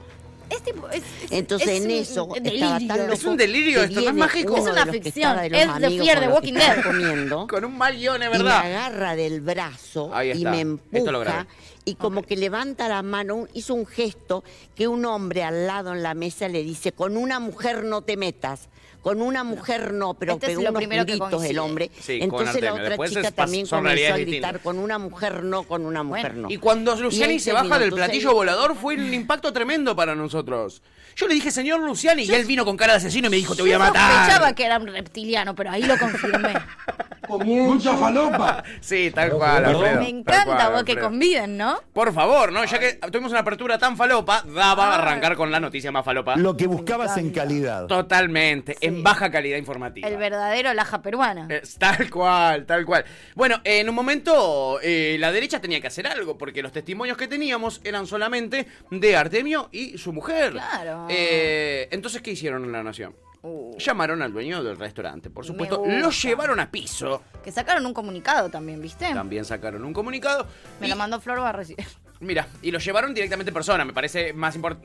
Es 0.50 0.62
tipo- 0.62 0.88
es- 0.90 1.02
es- 1.24 1.32
Entonces 1.32 1.68
es 1.68 1.84
en 1.84 1.90
eso 1.90 2.28
delirio. 2.34 2.54
estaba 2.76 2.78
tan 2.78 2.98
loco. 3.06 3.12
Es 3.12 3.24
un 3.24 3.36
delirio 3.36 3.82
esto, 3.82 4.00
no 4.00 4.08
es 4.08 4.14
mágico. 4.14 4.56
Es 4.56 4.64
una 4.64 4.86
ficción, 4.86 5.36
de 5.38 5.46
es 5.46 6.02
Fear 6.02 6.20
de 6.20 6.28
Walking 6.28 6.52
Dead. 6.54 6.82
comiendo. 6.82 7.46
Con 7.46 7.64
un 7.64 7.78
mal 7.78 7.96
guion, 7.96 8.22
es 8.22 8.28
Y 8.28 8.30
me 8.32 8.38
verdad. 8.38 8.58
agarra 8.66 9.16
del 9.16 9.40
brazo 9.40 10.10
y 10.22 10.44
me 10.44 10.78
Esto 10.92 11.12
lo 11.12 11.20
grabé. 11.20 11.38
empuja 11.40 11.46
y 11.84 11.96
como 11.96 12.22
que 12.22 12.36
levanta 12.36 12.88
la 12.88 13.02
mano, 13.02 13.46
hizo 13.52 13.74
un 13.74 13.86
gesto 13.86 14.42
que 14.74 14.88
un 14.88 15.04
hombre 15.04 15.44
al 15.44 15.66
lado 15.66 15.92
en 15.92 16.02
la 16.02 16.14
mesa 16.14 16.48
le 16.48 16.62
dice, 16.62 16.92
con 16.92 17.16
una 17.16 17.40
mujer 17.40 17.84
no 17.84 18.02
te 18.02 18.16
metas, 18.16 18.68
con 19.02 19.20
una 19.20 19.44
mujer 19.44 19.92
no, 19.92 20.14
pero 20.14 20.32
Este 20.34 20.46
es 20.46 20.50
pegó 20.52 20.62
unos 20.62 20.74
primero 20.74 21.04
gritos 21.04 21.44
el 21.44 21.58
hombre. 21.58 21.90
Sí, 22.00 22.20
Entonces 22.22 22.62
la 22.62 22.72
otra 22.72 22.88
Después 22.88 23.10
chica 23.10 23.30
también 23.32 23.66
comenzó 23.66 24.14
a 24.14 24.16
gritar, 24.16 24.60
con 24.60 24.78
una 24.78 24.98
mujer 24.98 25.44
no, 25.44 25.64
con 25.64 25.84
una 25.84 26.02
mujer 26.02 26.32
Bueno, 26.32 26.48
no. 26.48 26.50
Y 26.54 26.56
cuando 26.56 26.96
Luciani 26.96 27.38
se 27.38 27.52
baja 27.52 27.78
del 27.78 27.92
platillo 27.92 28.30
ahí- 28.30 28.34
volador 28.34 28.74
fue 28.76 28.94
un 28.94 29.12
impacto 29.12 29.52
tremendo 29.52 29.94
para 29.94 30.14
nosotros. 30.14 30.80
Yo 31.16 31.28
le 31.28 31.34
dije, 31.34 31.50
señor 31.50 31.80
Luciani, 31.80 32.22
y 32.24 32.32
él 32.32 32.44
vino 32.46 32.64
con 32.64 32.76
cara 32.78 32.94
de 32.94 32.96
asesino 32.96 33.26
y 33.26 33.30
me 33.30 33.36
dijo, 33.36 33.54
te 33.54 33.60
voy 33.62 33.72
a 33.72 33.78
Yo 33.78 33.84
sospechaba 33.84 34.38
matar. 34.40 34.54
que 34.54 34.64
era 34.64 34.78
un 34.78 34.86
reptiliano, 34.86 35.54
pero 35.54 35.70
ahí 35.70 35.82
lo 35.82 35.98
confirmé. 35.98 36.54
Mucha 37.28 37.96
falopa. 37.96 38.62
Sí, 38.80 39.10
tal 39.14 39.30
cual, 39.30 39.64
Alfredo. 39.64 40.00
Me 40.00 40.08
encanta 40.08 40.44
cual, 40.44 40.72
vos 40.72 40.84
que 40.84 40.98
conviden, 40.98 41.56
¿no? 41.56 41.80
Por 41.92 42.12
favor, 42.12 42.52
¿no? 42.52 42.64
Ya 42.64 42.78
que 42.78 42.94
tuvimos 43.10 43.30
una 43.32 43.40
apertura 43.40 43.78
tan 43.78 43.96
falopa, 43.96 44.42
daba 44.42 44.94
arrancar 44.94 45.36
con 45.36 45.50
la 45.50 45.60
noticia 45.60 45.90
más 45.92 46.04
falopa. 46.04 46.36
Lo 46.36 46.56
que 46.56 46.66
buscabas 46.66 47.16
en 47.16 47.30
calidad. 47.30 47.86
Totalmente, 47.86 48.76
en 48.80 49.02
baja 49.02 49.30
calidad 49.30 49.58
informativa. 49.58 50.08
El 50.08 50.16
verdadero 50.16 50.72
laja 50.74 51.02
peruana. 51.02 51.46
Es 51.50 51.76
tal 51.76 52.10
cual, 52.10 52.66
tal 52.66 52.84
cual. 52.84 53.04
Bueno, 53.34 53.60
en 53.64 53.88
un 53.88 53.94
momento 53.94 54.78
eh, 54.82 55.16
la 55.18 55.32
derecha 55.32 55.60
tenía 55.60 55.80
que 55.80 55.86
hacer 55.86 56.06
algo, 56.06 56.38
porque 56.38 56.62
los 56.62 56.72
testimonios 56.72 57.16
que 57.16 57.28
teníamos 57.28 57.80
eran 57.84 58.06
solamente 58.06 58.66
de 58.90 59.16
Artemio 59.16 59.68
y 59.72 59.98
su 59.98 60.12
mujer. 60.12 60.52
Claro. 60.52 61.06
Eh, 61.08 61.88
entonces, 61.90 62.22
¿qué 62.22 62.32
hicieron 62.32 62.64
en 62.64 62.72
La 62.72 62.82
Nación? 62.82 63.14
Uh, 63.46 63.76
Llamaron 63.76 64.22
al 64.22 64.32
dueño 64.32 64.64
del 64.64 64.78
restaurante, 64.78 65.28
por 65.28 65.44
supuesto. 65.44 65.82
Lo 65.86 66.08
llevaron 66.10 66.60
a 66.60 66.70
piso. 66.70 67.22
que 67.44 67.52
sacaron 67.52 67.84
un 67.84 67.92
comunicado 67.92 68.48
también, 68.48 68.80
¿viste? 68.80 69.12
También 69.12 69.44
sacaron 69.44 69.84
un 69.84 69.92
comunicado. 69.92 70.46
Me 70.80 70.86
y- 70.86 70.90
lo 70.90 70.96
mandó 70.96 71.20
Flor 71.20 71.40
Barresi. 71.40 71.76
Mira, 72.20 72.46
y 72.62 72.70
lo 72.70 72.78
llevaron 72.78 73.12
directamente 73.12 73.50
en 73.50 73.54
persona. 73.54 73.84
Me 73.84 73.92
parece 73.92 74.32
más 74.32 74.56
import- 74.58 74.78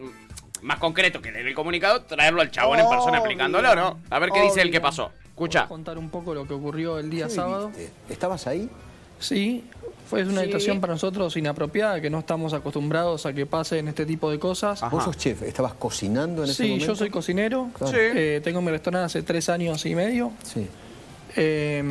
más 0.61 0.77
concreto 0.77 1.21
que 1.21 1.31
leer 1.31 1.47
el 1.47 1.55
comunicado, 1.55 2.01
traerlo 2.01 2.41
al 2.41 2.51
chabón 2.51 2.79
en 2.79 2.89
persona 2.89 3.19
explicándolo, 3.19 3.73
¿no? 3.75 3.99
A 4.09 4.19
ver 4.19 4.29
qué 4.31 4.41
dice 4.41 4.61
el 4.61 4.71
que 4.71 4.81
pasó. 4.81 5.11
Escucha. 5.29 5.67
contar 5.69 5.97
un 5.97 6.09
poco 6.09 6.33
lo 6.33 6.45
que 6.45 6.53
ocurrió 6.53 6.99
el 6.99 7.09
día 7.09 7.29
sábado. 7.29 7.71
¿Estabas 8.09 8.45
ahí? 8.45 8.69
Sí, 9.19 9.63
fue 10.09 10.23
una 10.23 10.39
Sí. 10.41 10.47
situación 10.47 10.81
para 10.81 10.93
nosotros 10.93 11.37
inapropiada, 11.37 12.01
que 12.01 12.09
no 12.09 12.19
estamos 12.19 12.53
acostumbrados 12.53 13.25
a 13.27 13.33
que 13.33 13.45
pasen 13.45 13.87
este 13.87 14.05
tipo 14.05 14.31
de 14.31 14.39
cosas. 14.39 14.81
Ajá. 14.81 14.89
¿Vos 14.95 15.03
sos 15.03 15.15
chef? 15.17 15.43
¿Estabas 15.43 15.73
cocinando 15.75 16.43
en 16.43 16.49
ese 16.49 16.63
Sí, 16.63 16.69
momento? 16.69 16.87
yo 16.87 16.95
soy 16.95 17.09
cocinero. 17.09 17.69
Claro. 17.77 17.91
Sí. 17.93 17.99
Eh, 18.01 18.41
tengo 18.43 18.61
mi 18.61 18.71
restaurante 18.71 19.05
hace 19.05 19.21
tres 19.23 19.47
años 19.49 19.85
y 19.85 19.93
medio. 19.93 20.31
Sí. 20.43 20.67
Eh, 21.35 21.83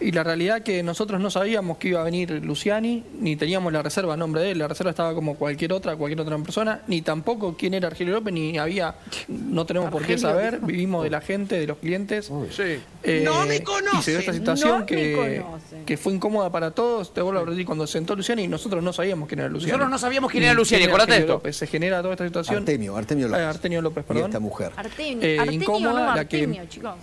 y 0.00 0.12
la 0.12 0.24
realidad 0.24 0.62
que 0.62 0.82
nosotros 0.82 1.20
no 1.20 1.30
sabíamos 1.30 1.76
que 1.78 1.88
iba 1.88 2.00
a 2.00 2.04
venir 2.04 2.30
Luciani, 2.44 3.04
ni 3.20 3.36
teníamos 3.36 3.72
la 3.72 3.82
reserva 3.82 4.14
a 4.14 4.16
nombre 4.16 4.40
de 4.42 4.52
él. 4.52 4.58
La 4.58 4.68
reserva 4.68 4.90
estaba 4.90 5.14
como 5.14 5.34
cualquier 5.36 5.72
otra, 5.72 5.96
cualquier 5.96 6.20
otra 6.20 6.38
persona, 6.38 6.80
ni 6.86 7.02
tampoco 7.02 7.56
quién 7.58 7.74
era 7.74 7.88
Argelio 7.88 8.14
López, 8.14 8.32
ni 8.32 8.56
había, 8.58 8.94
no 9.28 9.66
tenemos 9.66 9.90
por 9.90 10.04
qué 10.04 10.16
saber. 10.18 10.54
dijo. 10.54 10.66
Vivimos 10.66 11.04
de 11.04 11.10
la 11.10 11.20
gente, 11.20 11.58
de 11.58 11.66
los 11.66 11.78
clientes. 11.78 12.30
Sí. 12.50 12.80
Eh, 13.02 13.22
No 13.24 13.44
me 13.46 13.62
conocen, 13.62 13.98
Y 13.98 14.02
se 14.02 14.10
dio 14.12 14.20
esta 14.20 14.32
situación 14.32 14.80
no 14.80 14.86
que, 14.86 15.42
que 15.86 15.96
fue 15.96 16.12
incómoda 16.12 16.50
para 16.50 16.70
todos. 16.70 17.12
Te 17.12 17.20
vuelvo 17.22 17.40
a 17.40 17.44
repetir, 17.44 17.66
cuando 17.66 17.86
se 17.86 17.94
sentó 17.94 18.16
Luciani, 18.16 18.46
nosotros 18.48 18.82
no 18.82 18.92
sabíamos 18.92 19.28
quién 19.28 19.40
era 19.40 19.48
Luciani. 19.48 19.72
Nosotros 19.72 19.90
no 19.90 19.98
sabíamos 19.98 20.30
quién 20.30 20.44
era 20.44 20.54
Luciani, 20.54 20.84
quién 20.84 20.90
acordate 20.94 21.18
esto. 21.20 21.32
López. 21.34 21.56
Se 21.56 21.66
genera 21.66 22.00
toda 22.02 22.14
esta 22.14 22.24
situación. 22.26 22.58
Artemio, 22.58 22.96
Artemio 22.96 23.28
López. 23.28 23.40
Eh, 23.42 23.44
Artemio 23.46 23.82
López, 23.82 24.04
Y 24.04 24.08
perdón. 24.08 24.24
esta 24.30 24.40
mujer. 24.40 24.72
Artemio, 24.76 25.26
Eh, 25.26 25.38
Artemio, 25.38 25.60
incómoda, 25.62 26.06
no 26.10 26.16
la 26.16 26.24
que- 26.26 26.66
chicos. 26.68 26.94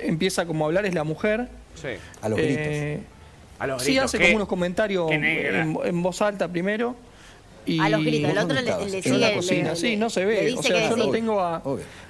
Empieza 0.00 0.46
como 0.46 0.64
a 0.64 0.68
hablar 0.68 0.86
es 0.86 0.94
la 0.94 1.04
mujer. 1.04 1.48
Sí. 1.80 1.88
A 2.22 2.28
los 2.28 2.38
gritos. 2.38 2.56
Eh, 2.66 3.00
A 3.58 3.66
los 3.66 3.82
sí, 3.82 3.98
hace 3.98 4.18
¿qué? 4.18 4.24
como 4.24 4.36
unos 4.36 4.48
comentarios 4.48 5.10
en, 5.10 5.24
en 5.24 6.02
voz 6.02 6.22
alta 6.22 6.48
primero. 6.48 6.94
Y 7.66 7.78
A 7.78 7.90
los 7.90 8.00
gritos, 8.02 8.30
el 8.30 8.34
¿Vos 8.36 8.44
otro 8.44 8.54
le, 8.56 8.62
le 8.62 8.70
En 8.70 8.90
sigue. 9.02 9.08
en 9.14 9.20
la 9.20 9.28
le- 9.28 9.34
cocina, 9.36 9.70
le- 9.70 9.76
sí, 9.76 9.96
no 9.96 10.08
se 10.08 10.20
le 10.20 10.26
ve. 10.26 10.54
O 10.56 10.62
sea, 10.62 10.88
yo 10.88 10.96
lo 10.96 11.10
tengo 11.10 11.40
a, 11.40 11.62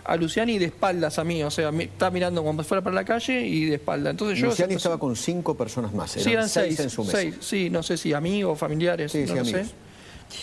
a 0.04 0.16
Luciani 0.16 0.58
de 0.60 0.66
espaldas 0.66 1.18
a 1.18 1.24
mí. 1.24 1.42
O 1.42 1.50
sea, 1.50 1.72
mi- 1.72 1.84
está 1.84 2.08
mirando 2.10 2.44
como 2.44 2.62
si 2.62 2.68
fuera 2.68 2.82
para 2.82 2.94
la 2.94 3.04
calle 3.04 3.44
y 3.46 3.64
de 3.64 3.74
espalda. 3.74 4.10
Entonces 4.10 4.38
yo. 4.38 4.46
Luciani 4.46 4.74
estaba 4.74 4.96
con 4.98 5.16
cinco 5.16 5.56
personas 5.56 5.92
más. 5.92 6.14
Eran, 6.16 6.24
Sí, 6.24 6.32
eran 6.32 6.48
seis, 6.48 6.66
seis. 6.76 6.80
en 6.80 6.90
su 6.90 7.02
mesa. 7.04 7.18
seis, 7.18 7.34
sí, 7.40 7.68
no 7.68 7.82
sé 7.82 7.96
si 7.96 8.12
amigos, 8.12 8.56
familiares, 8.58 9.10
Sí, 9.10 9.22
no 9.22 9.26
sí, 9.26 9.34
lo 9.34 9.40
amigos. 9.40 9.60
sé. 9.66 9.74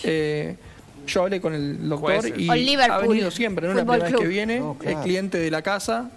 Eh, 0.03 0.55
yo 1.07 1.22
hablé 1.24 1.39
con 1.39 1.53
el 1.53 1.88
doctor 1.88 2.15
Jueces. 2.22 2.34
y 2.38 2.50
ha 2.50 2.98
venido 2.98 3.31
siempre, 3.31 3.65
no 3.65 3.72
es 3.72 3.77
la 3.77 3.86
primera 3.86 4.10
vez 4.12 4.19
que 4.19 4.27
viene, 4.27 4.60
No, 4.60 4.77
claro. 4.77 4.98
es 5.00 5.03
cliente 5.05 5.38
de 5.38 5.50
la 5.50 5.62
casa. 5.62 6.12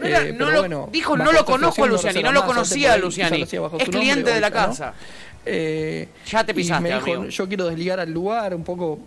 No 0.00 0.06
era- 0.06 0.22
eh, 0.22 0.32
no 0.32 0.38
pero 0.38 0.50
lo- 0.50 0.58
bueno, 0.60 0.88
dijo, 0.92 1.16
no 1.16 1.30
lo 1.32 1.44
conozco 1.44 1.84
a 1.84 1.86
Luciani, 1.86 2.22
no 2.22 2.32
lo 2.32 2.44
conocía 2.44 2.94
a 2.94 2.96
Luciani. 2.98 3.42
Es 3.42 3.52
nombre, 3.52 3.86
cliente 3.90 4.32
de 4.32 4.40
la 4.40 4.50
no. 4.50 4.56
casa. 4.56 4.94
Eh, 5.46 6.08
Ya 6.26 6.44
te 6.44 6.52
y 6.52 6.54
pisaste, 6.54 6.82
me 6.82 6.88
dijo, 6.94 7.04
amigo. 7.14 7.26
yo 7.26 7.48
quiero 7.48 7.66
desligar 7.66 8.00
al 8.00 8.10
lugar 8.12 8.54
un 8.54 8.62
poco 8.64 8.98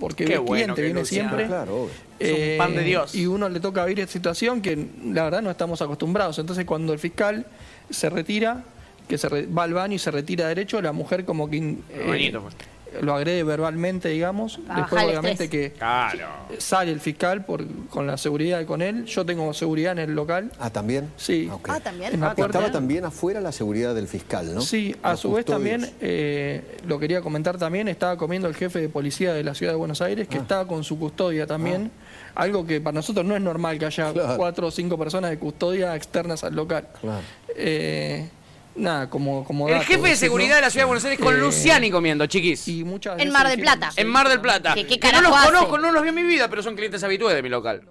porque 0.00 0.24
Qué 0.24 0.36
bueno 0.38 0.74
cliente, 0.74 0.82
viene 0.82 1.00
Luciano. 1.00 1.28
siempre. 1.30 1.46
Claro, 1.46 1.82
obvio. 1.82 1.92
Es 2.18 2.52
un 2.52 2.58
pan 2.58 2.74
de 2.74 2.82
Dios. 2.82 3.14
Y 3.14 3.26
uno 3.26 3.48
le 3.48 3.60
toca 3.60 3.84
vivir 3.84 4.00
esta 4.00 4.12
situación 4.12 4.60
que 4.62 4.76
la 5.12 5.24
verdad 5.24 5.42
no 5.42 5.50
estamos 5.50 5.80
acostumbrados. 5.82 6.38
Entonces 6.38 6.64
cuando 6.64 6.92
el 6.92 6.98
fiscal 6.98 7.46
se 7.90 8.10
retira, 8.10 8.64
que 9.08 9.16
se 9.18 9.28
re- 9.28 9.46
va 9.46 9.62
al 9.62 9.74
baño 9.74 9.94
y 9.94 9.98
se 10.00 10.10
retira 10.10 10.48
derecho, 10.48 10.82
la 10.82 10.90
mujer 10.92 11.24
como 11.24 11.48
que 11.48 11.58
eh, 11.58 11.76
Bonito, 12.06 12.40
pues. 12.42 12.54
Lo 13.02 13.14
agrede 13.14 13.42
verbalmente, 13.42 14.08
digamos. 14.08 14.58
Para 14.66 14.80
Después, 14.80 15.04
obviamente, 15.04 15.48
que 15.48 15.72
Claro. 15.72 16.26
sale 16.58 16.92
el 16.92 17.00
fiscal 17.00 17.44
por, 17.44 17.64
con 17.88 18.06
la 18.06 18.16
seguridad 18.16 18.64
con 18.66 18.82
él. 18.82 19.04
Yo 19.06 19.24
tengo 19.26 19.52
seguridad 19.54 19.92
en 19.92 19.98
el 19.98 20.14
local. 20.14 20.50
Ah, 20.58 20.70
¿también? 20.70 21.10
Sí. 21.16 21.48
Ok. 21.52 21.68
Ah, 21.70 21.80
también. 21.80 22.14
En 22.14 22.20
la 22.20 22.28
Ah. 22.30 22.34
Estaba 22.36 22.70
también 22.70 23.04
afuera 23.04 23.40
la 23.40 23.52
seguridad 23.52 23.94
del 23.94 24.08
fiscal, 24.08 24.54
¿no? 24.54 24.60
Sí, 24.60 24.94
a 25.02 25.16
su 25.16 25.32
vez 25.32 25.44
también, 25.44 25.90
eh, 26.00 26.76
lo 26.86 26.98
quería 26.98 27.20
comentar 27.20 27.58
también, 27.58 27.88
estaba 27.88 28.16
comiendo 28.16 28.48
el 28.48 28.54
jefe 28.54 28.80
de 28.80 28.88
policía 28.88 29.32
de 29.34 29.42
la 29.44 29.54
ciudad 29.54 29.72
de 29.72 29.76
Buenos 29.78 30.00
Aires, 30.02 30.26
Ah. 30.28 30.32
que 30.32 30.38
estaba 30.38 30.66
con 30.66 30.84
su 30.84 30.98
custodia 30.98 31.46
también, 31.46 31.90
algo 32.34 32.66
que 32.66 32.80
para 32.80 32.94
nosotros 32.94 33.24
no 33.24 33.34
es 33.34 33.42
normal 33.42 33.78
que 33.78 33.86
haya 33.86 34.12
Claro. 34.12 34.36
cuatro 34.36 34.66
o 34.68 34.70
cinco 34.70 34.98
personas 34.98 35.30
de 35.30 35.38
custodia 35.38 35.94
externas 35.96 36.44
al 36.44 36.54
local. 36.54 36.88
Claro. 37.00 37.20
Eh, 37.56 38.28
nada, 38.76 39.08
como, 39.10 39.44
como 39.44 39.68
El 39.68 39.74
dato, 39.74 39.86
jefe 39.86 40.08
de 40.08 40.16
seguridad 40.16 40.56
de 40.56 40.60
la 40.62 40.70
ciudad 40.70 40.82
de 40.84 40.86
Buenos 40.88 41.04
Aires 41.04 41.18
con 41.20 41.34
Eh, 41.34 41.38
Luciani 41.38 41.90
comiendo, 41.90 42.26
chiquis. 42.26 42.66
Y 42.68 42.84
muchas 42.84 43.12
En 43.14 43.18
veces 43.18 43.32
Mar 43.32 43.48
del 43.48 43.60
Plata. 43.60 43.90
En 43.96 44.06
Mar 44.08 44.28
del 44.28 44.40
Plata. 44.40 44.74
¿Qué- 44.74 44.86
qué 44.86 44.98
Que 44.98 45.12
no 45.12 45.20
los 45.22 45.36
hace? 45.36 45.46
conozco, 45.46 45.78
no 45.78 45.90
los 45.92 46.02
vi 46.02 46.08
en 46.10 46.14
mi 46.14 46.22
vida, 46.24 46.48
pero 46.48 46.62
son 46.62 46.74
clientes 46.76 47.02
habituales 47.04 47.36
de 47.36 47.42
mi 47.42 47.48
local. 47.48 47.82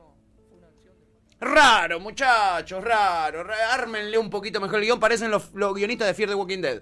Raro, 1.41 1.99
muchachos, 1.99 2.83
raro. 2.83 3.43
ra- 3.43 3.73
Ármenle 3.73 4.17
un 4.17 4.29
poquito 4.29 4.59
mejor 4.61 4.79
el 4.79 4.85
guion. 4.85 4.99
Parecen 4.99 5.29
los, 5.29 5.51
los 5.53 5.73
guionistas 5.75 6.07
de 6.07 6.13
Fear 6.13 6.29
the 6.29 6.35
Walking 6.35 6.61
Dead. 6.61 6.81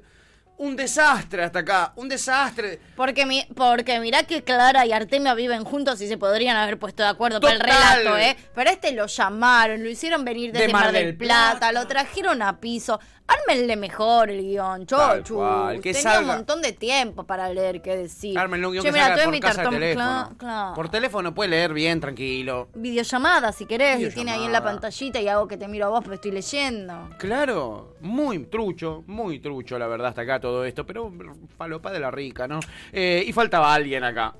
Un 0.57 0.75
desastre 0.75 1.43
hasta 1.43 1.59
acá. 1.59 1.93
Un 1.95 2.07
desastre. 2.07 2.79
Porque, 2.95 3.25
mi, 3.25 3.43
porque 3.55 3.99
mirá 3.99 4.23
que 4.23 4.43
Clara 4.43 4.85
y 4.85 4.91
Artemia 4.91 5.33
viven 5.33 5.63
juntos 5.63 5.99
y 6.01 6.07
se 6.07 6.17
podrían 6.17 6.55
haber 6.55 6.77
puesto 6.77 7.03
de 7.03 7.09
acuerdo 7.09 7.41
para 7.41 7.53
el 7.53 7.59
Total. 7.59 7.97
relato, 7.99 8.17
¿eh? 8.17 8.37
Pero 8.53 8.69
a 8.69 8.73
este 8.73 8.91
lo 8.93 9.07
llamaron, 9.07 9.83
lo 9.83 9.89
hicieron 9.89 10.23
venir 10.23 10.51
desde 10.51 10.67
De 10.67 10.73
Mar 10.73 10.85
Mar 10.85 10.93
del, 10.93 11.17
Plata, 11.17 11.57
Plata. 11.57 11.71
lo 11.71 11.87
trajeron 11.87 12.41
a 12.41 12.59
piso. 12.59 12.99
Ármenle 13.25 13.77
mejor 13.77 14.29
el 14.29 14.41
guion, 14.41 14.85
chochu. 14.85 15.41
Tenía 15.81 16.01
salga. 16.01 16.19
un 16.19 16.27
montón 16.27 16.61
de 16.61 16.73
tiempo 16.73 17.23
para 17.23 17.47
leer, 17.49 17.81
qué 17.81 17.95
decir. 17.95 18.37
Ármenle 18.37 18.67
un 18.67 18.73
guion 18.73 18.83
Che, 18.83 18.89
que 18.89 18.93
mira, 18.93 19.07
salga 19.07 19.23
por 19.23 19.39
casa 19.39 19.63
de 19.63 19.69
teléfono. 19.69 20.73
Por 20.75 20.89
teléfono 20.89 21.33
puede 21.33 21.49
leer 21.51 21.73
bien, 21.73 22.01
tranquilo. 22.01 22.67
Videollamada, 22.75 23.53
si 23.53 23.65
querés, 23.65 24.01
y 24.01 24.09
tiene 24.13 24.31
ahí 24.33 24.43
en 24.43 24.51
la 24.51 24.61
pantallita 24.61 25.21
y 25.21 25.29
hago 25.29 25.47
que 25.47 25.55
te 25.57 25.69
miro 25.69 25.85
a 25.85 25.89
vos, 25.89 26.01
pero 26.03 26.15
estoy 26.15 26.31
leyendo. 26.31 27.09
Claro, 27.17 27.95
muy 28.01 28.39
trucho, 28.45 29.03
muy 29.07 29.39
trucho 29.39 29.79
la 29.79 29.87
verdad 29.87 30.09
hasta 30.09 30.21
acá 30.23 30.41
todo 30.43 30.65
esto, 30.65 30.85
pero 30.85 31.09
falopa 31.57 31.89
de 31.89 32.01
la 32.01 32.11
rica, 32.11 32.49
¿no? 32.49 32.59
Eh, 32.91 33.23
y 33.25 33.31
faltaba 33.31 33.73
alguien 33.73 34.03
acá. 34.03 34.35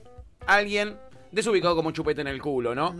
Alguien 0.46 0.98
desubicado 1.32 1.78
como 1.78 1.92
chupete 1.92 2.20
en 2.20 2.28
el 2.28 2.42
culo, 2.42 2.76
¿no? 2.76 2.94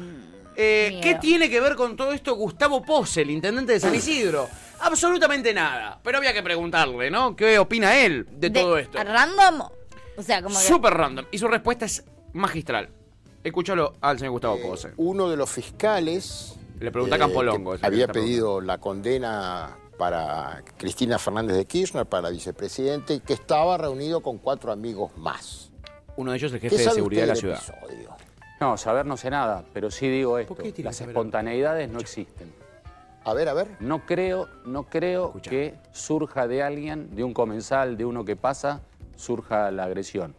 Eh, 0.56 0.88
miedo. 0.90 1.02
¿Qué 1.02 1.16
tiene 1.16 1.50
que 1.50 1.60
ver 1.60 1.76
con 1.76 1.98
todo 1.98 2.14
esto 2.14 2.34
Gustavo 2.36 2.82
Pose, 2.82 3.24
el 3.24 3.32
intendente 3.32 3.74
de 3.74 3.82
San 3.82 3.94
Isidro? 3.94 4.48
Absolutamente 4.80 5.54
nada, 5.54 6.00
pero 6.02 6.20
había 6.20 6.34
que 6.34 6.42
preguntarle, 6.42 7.12
¿no? 7.12 7.36
¿Qué 7.36 7.60
opina 7.60 7.94
él 7.98 8.26
de, 8.32 8.50
todo 8.50 8.78
esto? 8.78 8.98
¿Random? 9.04 9.68
O 10.16 10.24
sea, 10.24 10.42
como 10.42 10.58
que... 10.58 10.64
Súper 10.64 10.94
random. 10.94 11.26
Y 11.30 11.38
su 11.40 11.50
respuesta 11.50 11.84
es 11.84 12.06
magistral. 12.32 12.88
Escúchalo 13.44 13.96
al 14.00 14.18
señor 14.18 14.32
Gustavo 14.32 14.62
Pose. 14.62 14.92
Uno 14.96 15.30
de 15.30 15.36
los 15.36 15.50
fiscales 15.50 16.56
Le 16.80 16.90
pregunta 16.90 17.16
a 17.16 17.18
eh, 17.18 17.20
Campolongo. 17.20 17.76
había 17.82 18.08
pedido 18.08 18.62
la 18.62 18.78
condena 18.78 19.76
para 19.98 20.64
Cristina 20.78 21.20
Fernández 21.20 21.56
de 21.58 21.66
Kirchner, 21.66 22.06
para 22.06 22.24
la 22.24 22.30
vicepresidente, 22.30 23.20
que 23.22 23.34
estaba 23.34 23.78
reunido 23.78 24.22
con 24.22 24.38
cuatro 24.38 24.72
amigos 24.72 25.16
más. 25.18 25.72
Uno 26.16 26.32
de 26.32 26.38
ellos 26.38 26.52
es 26.52 26.56
el 26.56 26.62
¿Qué 26.62 26.70
jefe 26.70 26.90
de 26.90 26.96
seguridad 26.96 27.22
de 27.24 27.28
la 27.28 27.36
ciudad. 27.36 27.58
episodio? 27.58 28.16
No, 28.60 28.78
saber 28.78 29.06
no 29.06 29.18
sé 29.18 29.30
nada, 29.30 29.64
pero 29.74 29.92
sí 29.92 30.08
digo 30.08 30.38
esto. 30.38 30.56
Las 30.78 31.02
espontaneidades 31.02 31.90
no 31.90 32.00
existen. 32.00 32.54
A 33.26 33.34
ver, 33.34 33.48
a 33.50 33.54
ver. 33.54 33.68
No 33.80 34.06
creo, 34.06 34.50
no 34.66 34.84
creo 34.84 35.34
que 35.42 35.76
surja 35.92 36.48
de 36.48 36.62
alguien, 36.62 37.16
de 37.16 37.24
un 37.24 37.34
comensal, 37.34 37.98
de 37.98 38.06
uno 38.06 38.26
que 38.26 38.36
pasa, 38.36 38.82
surja 39.16 39.72
la 39.72 39.86
agresión. 39.86 40.36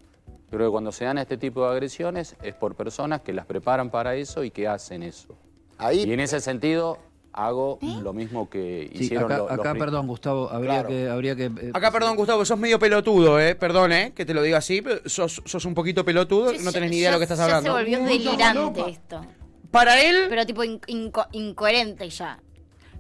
Creo 0.51 0.69
que 0.69 0.73
cuando 0.73 0.93
se 0.93 1.05
dan 1.05 1.19
este 1.19 1.37
tipo 1.37 1.65
de 1.65 1.73
agresiones 1.73 2.37
es 2.43 2.55
por 2.55 2.75
personas 2.77 3.23
que 3.23 3.33
las 3.33 3.47
preparan 3.47 3.91
para 3.91 4.15
eso 4.15 4.45
y 4.45 4.51
que 4.51 4.69
hacen 4.69 5.03
eso. 5.03 5.37
Ahí 5.79 6.05
Y 6.05 6.13
en 6.13 6.21
ese 6.21 6.41
sentido 6.41 6.99
hago 7.37 7.79
¿Eh? 7.83 7.99
lo 8.03 8.13
mismo 8.13 8.49
que 8.49 8.89
Sí, 8.95 9.05
hicieron 9.05 9.25
acá, 9.31 9.39
lo- 9.39 9.49
los 9.49 9.53
acá, 9.59 9.75
perdón, 9.75 10.07
Gustavo, 10.07 10.49
habría 10.51 10.71
Claro. 10.85 10.89
que... 10.89 11.09
Habría 11.09 11.37
que 11.37 11.45
eh, 11.47 11.71
Acá, 11.75 11.91
perdón, 11.91 12.17
Gustavo, 12.17 12.45
sos 12.45 12.59
medio 12.59 12.79
pelotudo, 12.79 13.41
¿eh? 13.41 13.55
Perdón, 13.57 13.93
¿eh? 13.93 14.13
Que 14.15 14.25
te 14.25 14.33
lo 14.35 14.43
diga 14.43 14.59
así, 14.59 14.81
pero 14.83 15.01
sos, 15.09 15.43
sos 15.45 15.65
un 15.65 15.75
poquito 15.75 16.05
pelotudo, 16.05 16.53
no 16.63 16.73
tenés 16.73 16.91
ni 16.91 16.99
idea 16.99 17.09
de 17.11 17.15
lo 17.15 17.19
que 17.19 17.25
estás 17.25 17.41
hablando. 17.41 17.71
se 17.71 17.77
volvió 17.77 18.03
delirante 18.05 18.89
esto. 18.89 19.27
Para 19.71 20.01
él, 20.01 20.27
Pero 20.29 20.47
tipo 20.47 20.63
in- 20.63 20.81
inco- 20.83 21.27
incoherente 21.33 22.09
ya. 22.09 22.39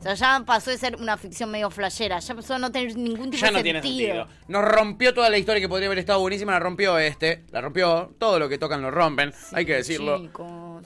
O 0.00 0.02
sea, 0.02 0.14
ya 0.14 0.42
pasó 0.44 0.70
de 0.70 0.76
ser 0.78 0.96
una 0.96 1.16
ficción 1.16 1.50
medio 1.50 1.70
flashera. 1.70 2.18
Ya 2.18 2.34
pasó 2.34 2.54
a 2.54 2.58
no 2.58 2.70
tener 2.72 2.94
ningún 2.96 3.30
tipo 3.30 3.40
ya 3.40 3.46
de 3.46 3.52
no 3.52 3.58
sentido. 3.60 3.80
tiene 3.80 3.82
sentido. 4.18 4.28
Nos 4.48 4.64
rompió 4.64 5.14
toda 5.14 5.30
la 5.30 5.38
historia 5.38 5.60
que 5.62 5.68
podría 5.68 5.86
haber 5.86 5.98
estado 6.00 6.18
buenísima, 6.20 6.52
la 6.52 6.58
rompió 6.58 6.98
este, 6.98 7.44
la 7.52 7.60
rompió, 7.62 8.12
todo 8.18 8.38
lo 8.40 8.48
que 8.48 8.58
tocan 8.58 8.82
lo 8.82 8.90
rompen, 8.90 9.32
hay 9.52 9.64
que 9.64 9.74
decirlo. 9.76 10.18
Chicos. 10.20 10.84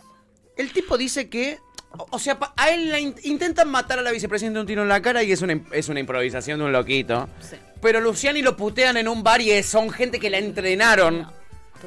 El 0.57 0.73
tipo 0.73 0.99
dice 0.99 1.29
que, 1.31 1.59
o, 1.97 2.19
sea, 2.19 2.39
a 2.57 2.71
él 2.71 2.91
la 2.91 3.01
in- 3.01 3.15
intentan 3.25 3.69
matar 3.71 3.99
a 3.99 4.03
la 4.03 4.11
vicepresidenta 4.13 4.61
un 4.61 4.67
tiro 4.67 4.83
en 4.83 4.89
la 4.89 5.01
cara 5.03 5.23
y 5.23 5.33
es 5.33 5.43
una, 5.43 5.61
es 5.73 5.89
una 5.89 6.01
improvisación 6.01 6.59
de 6.59 6.65
un 6.67 6.73
loquito. 6.73 7.29
Sí. 7.41 7.57
Pero 7.81 8.01
Luciani 8.01 8.43
lo 8.43 8.57
putean 8.57 8.97
en 8.97 9.09
un 9.09 9.23
bar 9.23 9.41
y 9.41 9.63
son 9.63 9.91
gente 9.91 10.19
que 10.21 10.31
la 10.31 10.39
entrenaron. 10.39 11.23
No, 11.23 11.33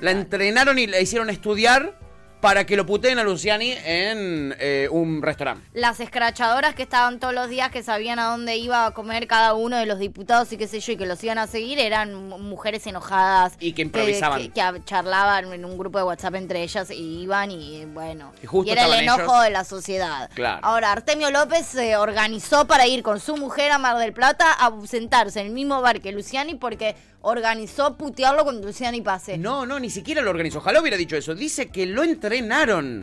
la 0.02 0.12
entrenaron 0.12 0.80
y 0.80 0.88
la 0.88 1.00
hicieron 1.00 1.30
estudiar 1.30 1.98
para 2.42 2.66
que 2.66 2.76
lo 2.76 2.86
puteen 2.86 3.20
a 3.20 3.24
Luciani 3.24 3.72
en 3.86 4.56
eh, 4.60 4.88
un 4.92 5.22
restaurante. 5.22 5.66
Las 5.74 6.00
escrachadoras 6.00 6.76
que 6.76 6.84
estaban 6.84 7.20
todos 7.20 7.34
los 7.34 7.48
días, 7.50 7.72
que 7.72 7.84
sabían 7.84 8.20
a 8.20 8.26
dónde 8.26 8.58
iba 8.58 8.86
a 8.88 8.92
comer 8.92 9.28
cada 9.28 9.54
uno 9.54 9.78
de 9.78 9.86
los 9.86 10.00
diputados 10.00 10.52
y 10.52 10.58
qué 10.58 10.68
sé 10.68 10.80
yo, 10.80 10.94
y 10.94 10.98
que 10.98 11.06
los 11.06 11.24
iban 11.24 11.38
a 11.38 11.48
seguir, 11.48 11.80
eran 11.80 12.14
mu- 12.14 12.40
mujeres 12.40 12.86
enojadas. 12.88 13.54
Y 13.60 13.74
que 13.74 13.84
improvisaban. 13.84 14.42
Que, 14.42 14.50
que 14.52 14.84
charlaban 14.86 15.54
en 15.54 15.64
un 15.66 15.78
grupo 15.78 16.00
de 16.00 16.04
WhatsApp 16.04 16.36
entre 16.36 16.64
ellas 16.64 16.90
y 16.92 17.22
iban 17.22 17.52
y 17.52 17.86
bueno. 17.86 18.34
Y 18.42 18.48
justo 18.48 18.72
era 18.72 18.86
el 18.86 18.94
enojo 19.04 19.22
ellos. 19.22 19.44
de 19.44 19.50
la 19.52 19.64
sociedad. 19.64 20.30
Claro. 20.34 20.60
Ahora, 20.64 20.92
Artemio 20.92 21.30
López 21.32 21.66
se 21.68 21.96
organizó 21.96 22.66
para 22.66 22.88
ir 22.88 23.04
con 23.04 23.20
su 23.20 23.38
mujer 23.38 23.72
a 23.72 23.78
Mar 23.78 23.98
del 23.98 24.14
Plata 24.14 24.52
a 24.52 24.72
sentarse 24.88 25.40
en 25.42 25.48
el 25.48 25.52
mismo 25.54 25.82
bar 25.82 26.02
que 26.02 26.12
Luciani 26.12 26.56
porque 26.56 26.96
organizó 27.22 27.98
putearlo 27.98 28.44
cuando 28.44 28.68
Luciani 28.68 29.02
pase. 29.02 29.38
No, 29.38 29.66
no, 29.66 29.80
ni 29.80 29.90
siquiera 29.90 30.22
lo 30.22 30.30
organizó. 30.30 30.60
Ojalá 30.60 30.82
hubiera 30.82 30.98
dicho 30.98 31.16
eso. 31.16 31.36
Dice 31.36 31.70
que 31.70 31.86
lo 31.86 32.04
entrenaron. 32.04 33.02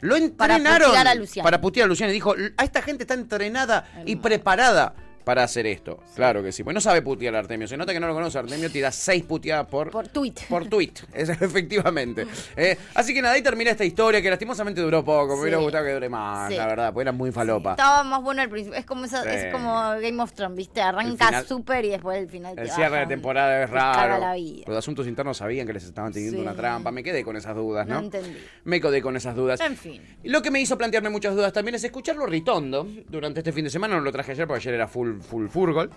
Lo 0.00 0.14
Para 0.36 0.56
entrenaron. 0.56 0.88
putear 0.88 1.08
a 1.08 1.14
Luciani. 1.14 1.44
Para 1.44 1.60
putear 1.60 1.84
a 1.84 1.88
Luciani. 1.88 2.12
Dijo, 2.12 2.34
a 2.56 2.64
esta 2.64 2.82
gente 2.82 3.04
está 3.04 3.14
entrenada 3.14 3.88
y 4.04 4.16
preparada 4.16 4.94
para 5.24 5.42
hacer 5.42 5.66
esto. 5.66 5.98
Claro 6.14 6.42
que 6.42 6.52
sí. 6.52 6.62
Pues 6.62 6.74
no 6.74 6.80
sabe 6.80 7.00
putear 7.02 7.34
Artemio. 7.34 7.66
Se 7.66 7.76
nota 7.76 7.92
que 7.92 8.00
no 8.00 8.06
lo 8.06 8.14
conoce. 8.14 8.38
Artemio 8.38 8.70
te 8.70 8.80
da 8.80 8.90
seis 8.92 9.24
puteadas 9.24 9.66
por... 9.66 9.90
Por 9.90 10.08
tweet. 10.08 10.34
Por 10.48 10.66
tweet, 10.66 10.92
es- 11.14 11.28
efectivamente. 11.30 12.26
Eh, 12.56 12.76
así 12.94 13.14
que 13.14 13.22
nada, 13.22 13.34
ahí 13.34 13.42
termina 13.42 13.70
esta 13.70 13.84
historia 13.84 14.20
que 14.20 14.28
lastimosamente 14.30 14.80
duró 14.80 15.04
poco. 15.04 15.34
Me 15.36 15.42
hubiera 15.42 15.58
Sí. 15.58 15.62
gustado 15.64 15.84
que 15.84 15.92
dure 15.92 16.08
más, 16.08 16.50
Sí. 16.50 16.56
la 16.56 16.66
verdad, 16.66 16.92
porque 16.92 17.02
era 17.02 17.12
muy 17.12 17.32
falopa. 17.32 17.70
Estaba 17.72 18.04
más 18.04 18.22
bueno 18.22 18.42
al 18.42 18.48
principio. 18.50 18.78
Es 18.78 18.84
como, 18.84 19.04
esa- 19.06 19.22
es 19.34 19.52
como 19.52 19.72
Game 20.00 20.22
of 20.22 20.32
Thrones, 20.32 20.56
¿viste? 20.56 20.80
El 20.80 20.86
Arranca 20.88 21.42
súper 21.44 21.84
y 21.86 21.88
después 21.90 22.18
el 22.18 22.28
final 22.28 22.58
El 22.58 22.68
te 22.68 22.74
cierre 22.74 22.98
de 23.00 23.06
temporada 23.06 23.62
es 23.64 23.70
raro. 23.70 24.18
la 24.18 24.34
vida. 24.34 24.64
Los 24.66 24.76
asuntos 24.76 25.06
internos 25.06 25.38
sabían 25.38 25.66
que 25.66 25.72
les 25.72 25.84
estaban 25.84 26.12
teniendo 26.12 26.40
una 26.42 26.54
trampa. 26.54 26.90
Me 26.90 27.02
quedé 27.02 27.24
con 27.24 27.36
esas 27.36 27.54
dudas, 27.56 27.86
¿no? 27.86 27.94
No 27.94 28.00
entendí. 28.06 28.36
Me 28.64 28.80
quedé 28.80 29.00
con 29.00 29.16
esas 29.16 29.34
dudas. 29.34 29.60
En 29.60 29.76
fin. 29.76 30.02
Lo 30.24 30.42
que 30.42 30.50
me 30.50 30.60
hizo 30.60 30.76
plantearme 30.76 31.08
muchas 31.10 31.34
dudas 31.34 31.52
también 31.52 31.74
es 31.76 31.84
escucharlo 31.84 32.26
Ritondo 32.26 32.86
durante 33.08 33.40
este 33.40 33.52
fin 33.52 33.64
de 33.64 33.70
semana. 33.70 33.94
No 33.96 34.00
lo 34.02 34.12
traje 34.12 34.32
ayer 34.32 34.46
porque 34.46 34.60
ayer 34.60 34.74
era 34.74 34.88
full, 34.88 35.13
full 35.20 35.48
furgol. 35.48 35.90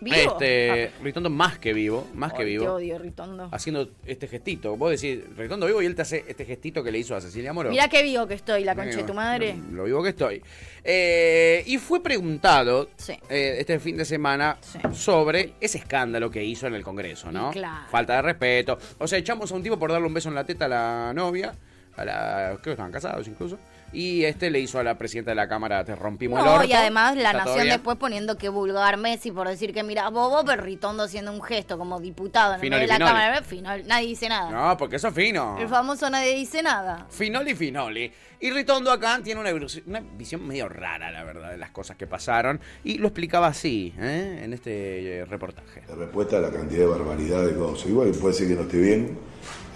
¿Vivo? 0.00 0.16
Este, 0.16 0.90
Ritondo 1.02 1.30
más 1.30 1.58
que 1.58 1.72
vivo, 1.72 2.06
más 2.14 2.34
que 2.34 2.44
vivo. 2.44 2.64
Te 2.64 2.68
odio, 2.70 2.98
Ritondo. 2.98 3.48
Haciendo 3.50 3.88
este 4.04 4.28
gestito. 4.28 4.76
Vos 4.76 4.90
decís, 5.00 5.24
Ritondo 5.34 5.66
vivo 5.66 5.80
y 5.80 5.86
él 5.86 5.94
te 5.94 6.02
hace 6.02 6.24
este 6.28 6.44
gestito 6.44 6.82
que 6.84 6.92
le 6.92 6.98
hizo 6.98 7.16
a 7.16 7.22
Cecilia 7.22 7.54
Moro. 7.54 7.70
Mirá 7.70 7.88
qué 7.88 8.02
vivo 8.02 8.26
que 8.26 8.34
estoy, 8.34 8.64
la 8.64 8.74
concha 8.74 8.98
de 8.98 9.04
tu 9.04 9.14
madre. 9.14 9.56
Lo, 9.70 9.76
lo 9.78 9.84
vivo 9.84 10.02
que 10.02 10.10
estoy. 10.10 10.42
Eh, 10.82 11.62
y 11.66 11.78
fue 11.78 12.02
preguntado 12.02 12.90
Sí. 12.96 13.14
eh, 13.30 13.56
este 13.60 13.78
fin 13.78 13.96
de 13.96 14.04
semana 14.04 14.58
Sí. 14.60 14.78
sobre 14.92 15.54
ese 15.60 15.78
escándalo 15.78 16.30
que 16.30 16.44
hizo 16.44 16.66
en 16.66 16.74
el 16.74 16.82
Congreso, 16.84 17.32
¿no? 17.32 17.50
Claro. 17.52 17.86
Falta 17.90 18.16
de 18.16 18.22
respeto. 18.22 18.78
O 18.98 19.06
sea, 19.08 19.18
echamos 19.18 19.50
a 19.50 19.54
un 19.54 19.62
tipo 19.62 19.78
por 19.78 19.90
darle 19.90 20.06
un 20.06 20.12
beso 20.14 20.28
en 20.28 20.34
la 20.34 20.44
teta 20.44 20.66
a 20.66 20.68
la 20.68 21.12
novia. 21.14 21.54
A 21.96 22.04
la, 22.04 22.48
creo 22.54 22.62
que 22.62 22.70
estaban 22.72 22.92
casados 22.92 23.26
incluso. 23.26 23.58
Y 23.94 24.24
este 24.24 24.50
le 24.50 24.60
hizo 24.60 24.78
a 24.78 24.82
la 24.82 24.98
presidenta 24.98 25.30
de 25.30 25.36
la 25.36 25.48
Cámara, 25.48 25.84
te 25.84 25.94
rompimos 25.94 26.38
el 26.40 26.44
No, 26.44 26.54
orto. 26.54 26.66
y 26.66 26.72
además 26.72 27.16
la 27.16 27.32
nación 27.32 27.68
después 27.68 27.96
poniendo 27.96 28.36
que 28.36 28.48
vulgar 28.48 28.96
Messi 28.96 29.30
por 29.30 29.48
decir 29.48 29.72
que 29.72 29.82
mira, 29.82 30.08
bobo, 30.10 30.44
pero 30.44 30.62
Ritondo 30.62 31.04
haciendo 31.04 31.32
un 31.32 31.42
gesto 31.42 31.78
como 31.78 32.00
diputado 32.00 32.54
en 32.54 32.60
el 32.72 32.80
de 32.80 32.86
la 32.86 32.94
Finoli. 32.96 33.10
cámara. 33.12 33.42
Finol, 33.42 33.86
nadie 33.86 34.08
dice 34.08 34.28
nada. 34.28 34.50
No, 34.50 34.76
porque 34.76 34.96
eso 34.96 35.08
es 35.08 35.14
fino. 35.14 35.56
El 35.58 35.68
famoso 35.68 36.10
nadie 36.10 36.34
dice 36.34 36.62
nada. 36.62 37.06
Finoli, 37.08 37.54
Finoli. 37.54 38.12
Y 38.40 38.50
Ritondo 38.50 38.90
acá 38.90 39.20
tiene 39.24 39.40
una, 39.40 39.50
una 39.86 40.00
visión 40.18 40.46
medio 40.46 40.68
rara, 40.68 41.10
la 41.10 41.22
verdad, 41.24 41.50
de 41.52 41.56
las 41.56 41.70
cosas 41.70 41.96
que 41.96 42.06
pasaron. 42.06 42.60
Y 42.82 42.98
lo 42.98 43.06
explicaba 43.08 43.46
así, 43.46 43.94
¿eh? 43.98 44.40
en 44.42 44.52
este 44.52 45.20
eh, 45.20 45.24
reportaje. 45.24 45.82
La 45.88 45.94
respuesta 45.94 46.38
a 46.38 46.40
la 46.40 46.50
cantidad 46.50 46.80
de 46.80 46.86
barbaridad 46.86 47.46
de 47.46 47.54
cosas. 47.54 47.86
Igual 47.88 48.10
puede 48.10 48.34
ser 48.34 48.48
que 48.48 48.54
no 48.54 48.62
esté 48.62 48.76
bien, 48.78 49.18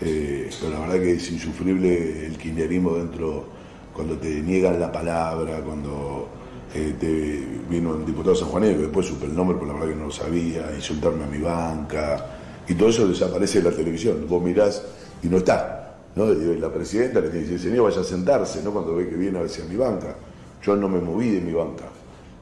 eh, 0.02 0.50
pero 0.60 0.72
la 0.72 0.80
verdad 0.80 0.94
que 0.96 1.12
es 1.12 1.30
insufrible 1.30 2.26
el 2.26 2.36
kirchnerismo 2.36 2.96
dentro, 2.96 3.48
cuando 3.98 4.16
te 4.16 4.28
niegan 4.28 4.78
la 4.78 4.92
palabra, 4.92 5.58
cuando 5.58 6.28
eh, 6.72 6.94
te 7.00 7.44
vino 7.68 7.90
un 7.90 8.06
diputado 8.06 8.36
sanjuanero, 8.36 8.76
que 8.76 8.82
después 8.84 9.06
supe 9.08 9.26
el 9.26 9.34
nombre, 9.34 9.56
pero 9.58 9.72
la 9.72 9.80
verdad 9.80 9.88
que 9.88 9.98
no 9.98 10.04
lo 10.06 10.12
sabía, 10.12 10.70
insultarme 10.72 11.24
a 11.24 11.26
mi 11.26 11.38
banca, 11.38 12.24
Y 12.68 12.74
todo 12.74 12.90
eso 12.90 13.08
desaparece 13.08 13.60
de 13.60 13.70
la 13.72 13.76
televisión. 13.76 14.24
Vos 14.28 14.40
mirás 14.40 14.84
y 15.20 15.26
no 15.26 15.38
está. 15.38 15.96
¿no? 16.14 16.30
Y 16.32 16.58
la 16.60 16.72
presidenta 16.72 17.18
le 17.20 17.28
dice, 17.30 17.58
señor, 17.58 17.86
vaya 17.90 18.02
a 18.02 18.04
sentarse, 18.04 18.62
¿no? 18.62 18.70
Cuando 18.72 18.94
ve 18.94 19.08
que 19.08 19.16
viene 19.16 19.36
a 19.38 19.42
veces 19.42 19.64
a 19.64 19.68
mi 19.68 19.74
banca. 19.76 20.14
Yo 20.62 20.76
no 20.76 20.88
me 20.88 21.00
moví 21.00 21.30
de 21.30 21.40
mi 21.40 21.52
banca. 21.52 21.86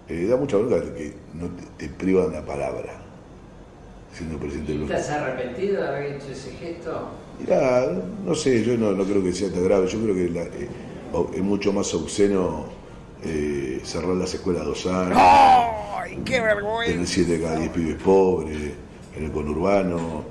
Eh, 0.09 0.27
da 0.29 0.37
mucha 0.37 0.59
bronca 0.59 0.77
que 0.95 1.15
no 1.33 1.47
te, 1.79 1.87
te 1.87 1.95
privan 1.95 2.33
la 2.33 2.45
palabra 2.45 2.93
siendo 4.13 4.37
presidente 4.39 4.73
del 4.73 4.83
¿Estás 4.83 5.11
arrepentido 5.11 5.83
de 5.83 5.89
haber 5.89 6.13
hecho 6.17 6.33
ese 6.33 6.51
gesto? 6.53 7.09
Mirá, 7.39 7.87
no 8.25 8.35
sé, 8.35 8.63
yo 8.65 8.77
no, 8.77 8.93
no 8.93 9.05
creo 9.05 9.23
que 9.23 9.33
sea 9.33 9.51
tan 9.51 9.65
grave. 9.65 9.87
Yo 9.87 9.99
creo 10.01 10.15
que 10.15 10.29
la- 10.31 10.43
eh, 10.43 10.69
es 11.35 11.43
mucho 11.43 11.73
más 11.73 11.93
obsceno 11.95 12.67
eh, 13.25 13.81
cerrar 13.85 14.15
las 14.17 14.33
escuelas 14.35 14.65
dos 14.65 14.87
años, 14.87 15.17
¡Ay, 15.17 16.19
qué 16.25 16.41
vergüenza! 16.41 16.93
tener 16.93 17.07
7 17.07 17.33
de 17.39 17.41
cada 17.43 17.59
10 17.59 17.71
pibes 17.73 18.03
pobres, 18.03 18.73
en 19.17 19.25
el 19.25 19.33
conurbano. 19.33 20.25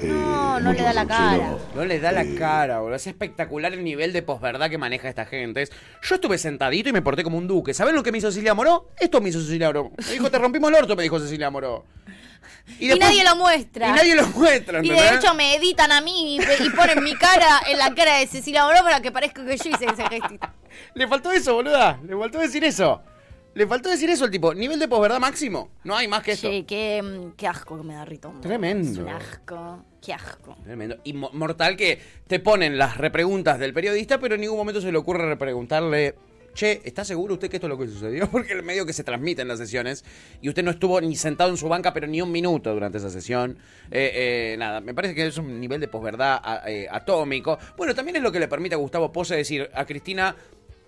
eh, 0.00 0.08
No, 0.08 0.58
no 0.60 0.72
le 0.72 0.82
da 0.82 0.92
la 0.92 1.06
cara. 1.06 1.56
No 1.76 1.84
le 1.84 2.00
da 2.00 2.10
la 2.12 2.22
Eh, 2.22 2.34
cara, 2.34 2.80
boludo. 2.80 2.96
Es 2.96 3.06
espectacular 3.06 3.72
el 3.72 3.84
nivel 3.84 4.12
de 4.12 4.22
posverdad 4.22 4.68
que 4.68 4.76
maneja 4.78 5.08
esta 5.08 5.24
gente. 5.26 5.62
Es- 5.62 5.70
Yo 6.02 6.16
estuve 6.16 6.38
sentadito 6.38 6.88
y 6.88 6.92
me 6.92 7.02
porté 7.02 7.22
como 7.22 7.38
un 7.38 7.46
duque. 7.46 7.72
¿Saben 7.72 7.94
lo 7.94 8.02
que 8.02 8.10
me 8.10 8.18
hizo 8.18 8.30
Cecilia 8.32 8.52
Moró? 8.54 8.88
Esto 8.98 9.20
me 9.20 9.28
hizo 9.28 9.40
Cecilia 9.40 9.68
Moró. 9.68 9.92
Me 9.96 10.12
dijo, 10.12 10.28
te 10.30 10.38
rompimos 10.38 10.70
el 10.70 10.76
orto, 10.76 10.96
me 10.96 11.04
dijo 11.04 11.20
Cecilia 11.20 11.50
Moró. 11.50 11.84
Y, 12.78 12.88
después- 12.88 13.08
nadie 13.10 13.24
lo 13.24 13.36
muestra. 13.36 13.88
Y 13.88 13.92
nadie 13.92 14.14
lo 14.14 14.26
muestra, 14.28 14.84
Y 14.84 14.88
de 14.90 15.14
hecho 15.14 15.34
me 15.34 15.54
editan 15.56 15.92
a 15.92 16.00
mí 16.00 16.36
y, 16.36 16.64
y 16.66 16.70
ponen 16.70 17.02
mi 17.02 17.14
cara 17.14 17.60
en 17.68 17.78
la 17.78 17.94
cara 17.94 18.18
de 18.18 18.26
Cecilia 18.26 18.64
Moró 18.64 18.82
para 18.82 19.00
que 19.00 19.10
parezca 19.12 19.44
que 19.44 19.56
yo 19.56 19.70
hice 19.70 19.84
ese 19.86 20.08
gestito. 20.08 20.48
Le 20.94 21.06
faltó 21.08 21.30
eso, 21.32 21.54
boluda. 21.54 21.98
Le 22.06 22.16
faltó 22.16 22.38
decir 22.38 22.64
eso. 22.64 23.02
Le 23.54 23.66
faltó 23.66 23.90
decir 23.90 24.08
eso 24.08 24.24
el 24.24 24.30
tipo. 24.30 24.54
Nivel 24.54 24.78
de 24.78 24.88
posverdad 24.88 25.20
máximo. 25.20 25.68
No 25.84 25.94
hay 25.94 26.08
más 26.08 26.22
que 26.22 26.32
esto. 26.32 26.48
Che, 26.48 26.64
qué, 26.64 27.02
mm, 27.02 27.32
qué 27.36 27.46
asco 27.46 27.76
que 27.76 27.82
me 27.84 27.94
da 27.94 28.04
Ritondo. 28.06 28.40
Tremendo. 28.40 29.02
Un 29.02 29.08
asco. 29.10 29.84
Qué 30.00 30.14
asco. 30.14 30.56
Tremendo. 30.64 30.96
Y 31.04 31.12
mo- 31.12 31.28
mortal 31.34 31.76
que 31.76 32.00
te 32.26 32.40
ponen 32.40 32.78
las 32.78 32.96
repreguntas 32.96 33.58
del 33.58 33.74
periodista, 33.74 34.18
pero 34.18 34.36
en 34.36 34.40
ningún 34.40 34.56
momento 34.56 34.80
se 34.80 34.90
le 34.90 34.96
ocurre 34.96 35.26
repreguntarle. 35.28 36.14
Che, 36.54 36.82
¿está 36.84 37.04
seguro 37.04 37.34
usted 37.34 37.48
que 37.48 37.56
esto 37.56 37.66
es 37.66 37.70
lo 37.70 37.78
que 37.78 37.88
sucedió? 37.88 38.28
Porque 38.30 38.52
el 38.52 38.62
medio 38.62 38.84
que 38.84 38.92
se 38.92 39.04
transmite 39.04 39.42
en 39.42 39.48
las 39.48 39.58
sesiones 39.58 40.04
y 40.40 40.48
usted 40.48 40.62
no 40.62 40.70
estuvo 40.70 41.00
ni 41.00 41.16
sentado 41.16 41.50
en 41.50 41.56
su 41.56 41.68
banca, 41.68 41.92
pero 41.94 42.06
ni 42.06 42.20
un 42.20 42.30
minuto 42.30 42.72
durante 42.72 42.98
esa 42.98 43.10
sesión. 43.10 43.58
Eh, 43.90 44.52
eh, 44.52 44.56
nada, 44.58 44.80
me 44.80 44.94
parece 44.94 45.14
que 45.14 45.26
es 45.26 45.38
un 45.38 45.60
nivel 45.60 45.80
de 45.80 45.88
posverdad 45.88 46.40
eh, 46.66 46.86
atómico. 46.90 47.58
Bueno, 47.76 47.94
también 47.94 48.16
es 48.16 48.22
lo 48.22 48.30
que 48.30 48.40
le 48.40 48.48
permite 48.48 48.74
a 48.74 48.78
Gustavo 48.78 49.12
Pose 49.12 49.36
decir 49.36 49.70
a 49.74 49.86
Cristina, 49.86 50.36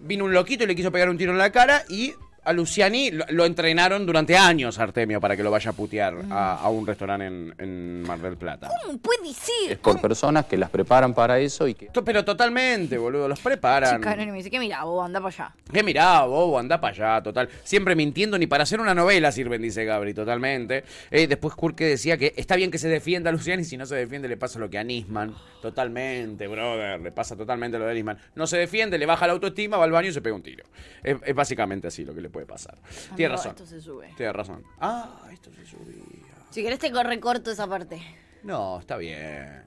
vino 0.00 0.24
un 0.24 0.35
loquito 0.35 0.64
y 0.64 0.66
le 0.66 0.77
quiso 0.77 0.92
pegar 0.92 1.09
un 1.09 1.16
tiro 1.16 1.33
en 1.33 1.38
la 1.38 1.50
cara 1.50 1.85
y 1.88 2.12
a 2.45 2.53
Luciani 2.53 3.11
lo, 3.11 3.25
lo 3.31 3.45
entrenaron 3.45 4.07
durante 4.07 4.37
años, 4.37 4.79
Artemio, 4.79 5.21
para 5.21 5.37
que 5.37 5.43
lo 5.43 5.51
vaya 5.51 5.71
a 5.71 5.73
putear 5.73 6.15
a, 6.31 6.57
a 6.57 6.69
un 6.69 6.87
restaurante 6.87 7.27
en, 7.27 7.55
en 7.59 8.03
Mar 8.03 8.21
del 8.21 8.37
Plata. 8.37 8.69
¿Cómo 8.85 8.99
puede 8.99 9.33
ser? 9.33 9.73
Es 9.73 9.79
por 9.79 10.01
personas 10.01 10.47
que 10.47 10.57
las 10.57 10.71
preparan 10.71 11.15
para 11.15 11.39
eso 11.39 11.67
y 11.67 11.75
que... 11.75 11.87
To- 11.87 12.05
Pero 12.05 12.25
totalmente, 12.25 12.99
boludo, 12.99 13.29
los 13.29 13.41
preparan. 13.41 13.97
Chica, 13.97 14.17
no, 14.17 14.27
me 14.27 14.33
dice 14.39 14.51
que 14.51 14.59
mira, 14.59 14.85
vos 14.85 15.05
anda 15.05 15.21
para 15.21 15.35
allá. 15.35 15.55
Que 15.73 15.83
mirá, 15.83 16.23
bobo, 16.25 16.59
anda 16.59 16.81
para 16.81 16.93
allá, 17.15 17.23
total. 17.23 17.49
Siempre 17.63 17.95
mintiendo, 17.97 18.39
ni 18.39 18.47
para 18.47 18.63
hacer 18.65 18.81
una 18.81 18.95
novela 18.95 19.33
sirven, 19.33 19.63
dice 19.63 19.85
Gabri, 19.85 20.15
totalmente. 20.15 20.85
Eh, 21.11 21.27
después 21.27 21.55
Kurke 21.55 21.85
decía 21.85 22.17
que 22.17 22.35
está 22.37 22.57
bien 22.57 22.71
que 22.71 22.79
se 22.79 22.89
defienda 22.89 23.31
a 23.31 23.33
Luciani, 23.33 23.63
y 23.63 23.65
si 23.65 23.77
no 23.77 23.87
se 23.87 23.97
defiende 23.97 24.29
le 24.29 24.37
pasa 24.37 24.59
lo 24.59 24.69
que 24.71 24.79
a 24.79 24.85
Nisman. 24.85 25.35
Totalmente, 25.63 26.47
brother, 26.47 27.01
le 27.01 27.11
pasa 27.11 27.37
totalmente 27.37 27.79
lo 27.79 27.87
de 27.87 27.95
Nisman. 27.95 28.19
No 28.35 28.47
se 28.47 28.59
defiende, 28.59 28.99
le 28.99 29.07
baja 29.07 29.27
la 29.27 29.33
autoestima, 29.33 29.77
va 29.77 29.85
al 29.85 29.93
baño 29.93 30.09
y 30.11 30.13
se 30.13 30.21
pega 30.21 30.37
un 30.37 30.43
tiro. 30.43 30.65
Es, 31.03 31.17
es 31.25 31.35
básicamente 31.35 31.89
así 31.89 32.05
lo 32.05 32.15
que 32.15 32.21
le 32.21 32.29
puede 32.35 32.47
pasar. 32.47 32.77
Tiene 33.16 33.33
Amigo, 33.33 33.37
razón. 33.37 33.51
Esto 33.53 33.66
se 33.66 33.81
sube. 33.81 34.12
Tiene 34.16 34.33
razón. 34.33 34.62
Ah, 34.81 35.23
esto 35.33 35.51
se 35.55 35.64
subía. 35.64 36.35
Si 36.51 36.62
querés 36.62 36.79
te 36.79 36.90
recorto 37.03 37.51
esa 37.51 37.66
parte. 37.66 38.03
No, 38.42 38.79
está 38.81 38.99
bien. 38.99 39.62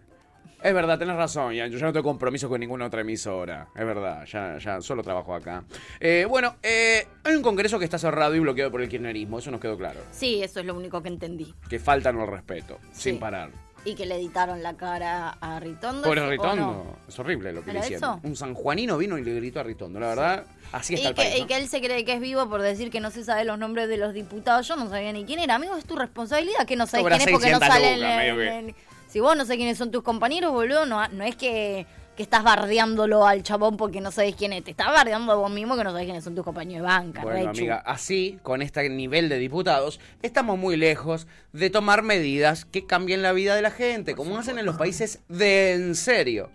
Es 0.61 0.73
verdad, 0.73 0.97
tenés 0.97 1.15
razón, 1.15 1.53
Ian. 1.53 1.69
Yo 1.71 1.77
ya 1.77 1.85
no 1.85 1.93
tengo 1.93 2.03
compromiso 2.03 2.49
con 2.49 2.59
ninguna 2.59 2.85
otra 2.87 3.01
emisora. 3.01 3.67
Es 3.75 3.85
verdad, 3.85 4.25
ya, 4.25 4.57
ya 4.57 4.81
solo 4.81 5.03
trabajo 5.03 5.33
acá. 5.35 5.63
Eh, 5.99 6.25
bueno, 6.27 6.55
eh, 6.63 7.07
hay 7.23 7.35
un 7.35 7.43
congreso 7.43 7.77
que 7.77 7.85
está 7.85 7.97
cerrado 7.97 8.35
y 8.35 8.39
bloqueado 8.39 8.71
por 8.71 8.81
el 8.81 8.89
kirchnerismo, 8.89 9.39
eso 9.39 9.51
nos 9.51 9.61
quedó 9.61 9.77
claro. 9.77 9.99
Sí, 10.11 10.41
eso 10.43 10.59
es 10.59 10.65
lo 10.65 10.75
único 10.75 11.01
que 11.01 11.09
entendí. 11.09 11.53
Que 11.69 11.79
faltan 11.79 12.19
al 12.19 12.27
respeto, 12.27 12.79
Sí. 12.91 13.11
sin 13.11 13.19
parar. 13.19 13.51
Y 13.85 13.95
que 13.95 14.05
le 14.05 14.15
editaron 14.15 14.61
la 14.63 14.75
cara 14.75 15.37
a 15.39 15.59
Ritondo. 15.61 16.03
Pobre 16.03 16.19
¿o 16.21 16.29
Ritondo, 16.29 16.55
no? 16.65 16.95
es 17.07 17.17
horrible 17.19 17.53
lo 17.53 17.61
que 17.63 17.71
le 17.71 17.77
¿Era 17.79 17.85
hicieron. 17.87 18.17
eso? 18.19 18.27
Un 18.27 18.35
sanjuanino 18.35 18.97
vino 18.97 19.17
y 19.17 19.23
le 19.23 19.33
gritó 19.35 19.61
a 19.61 19.63
Ritondo, 19.63 19.99
la 19.99 20.07
verdad, 20.07 20.45
así 20.73 20.95
está 20.95 21.05
Y 21.05 21.09
el 21.11 21.15
que, 21.15 21.21
país. 21.23 21.39
y 21.39 21.45
que 21.45 21.55
él 21.57 21.67
se 21.69 21.79
cree 21.79 22.03
que 22.03 22.13
es 22.13 22.19
vivo 22.19 22.49
por 22.49 22.61
decir 22.61 22.89
que 22.91 22.99
no 22.99 23.11
se 23.11 23.23
sabe 23.23 23.45
los 23.45 23.57
nombres 23.57 23.87
de 23.87 23.95
los 23.97 24.13
diputados. 24.13 24.67
Yo 24.67 24.75
no 24.75 24.89
sabía 24.89 25.13
ni 25.13 25.23
quién 25.23 25.39
era. 25.39 25.55
Amigo, 25.55 25.75
es 25.77 25.85
tu 25.85 25.95
responsabilidad 25.95 26.65
que 26.65 26.75
no 26.75 26.85
sabes 26.85 27.05
quién 27.07 27.21
es 27.21 27.31
porque 27.31 27.51
no 27.51 27.59
600 27.59 27.67
sale 27.67 27.93
en- 27.93 28.39
en- 28.69 28.75
Si 29.07 29.21
vos 29.21 29.37
no 29.37 29.45
sabés 29.45 29.57
quiénes 29.57 29.77
son 29.77 29.89
tus 29.89 30.03
compañeros, 30.03 30.51
boludo, 30.51 30.85
no, 30.85 31.07
no 31.07 31.23
es 31.23 31.37
que, 31.37 31.85
que 32.17 32.23
estás 32.23 32.43
bardeándolo 32.43 33.25
al 33.27 33.43
chabón 33.43 33.77
porque 33.77 34.01
no 34.01 34.11
sabés 34.11 34.35
quién 34.35 34.51
es. 34.51 34.63
Te 34.63 34.71
estás 34.71 34.87
bardeando 34.87 35.31
a 35.31 35.35
vos 35.35 35.51
mismo 35.51 35.77
que 35.77 35.83
no 35.83 35.91
sabés 35.91 36.05
quiénes 36.05 36.23
son 36.23 36.33
tus 36.35 36.43
compañeros 36.43 36.81
de 36.81 36.87
banca. 36.87 37.21
Bueno, 37.21 37.37
Rechu. 37.37 37.61
amiga, 37.61 37.83
así, 37.85 38.39
con 38.41 38.63
este 38.63 38.89
nivel 38.89 39.29
de 39.29 39.37
diputados, 39.37 39.99
estamos 40.23 40.57
muy 40.57 40.75
lejos 40.75 41.27
de 41.53 41.69
tomar 41.69 42.01
medidas 42.01 42.65
que 42.65 42.87
cambien 42.87 43.21
la 43.21 43.33
vida 43.33 43.55
de 43.55 43.61
la 43.61 43.71
gente, 43.71 44.15
como 44.15 44.37
hacen 44.37 44.57
en 44.57 44.65
los 44.65 44.77
países 44.77 45.19
de 45.29 45.73
en 45.73 45.95
serio. 45.95 46.49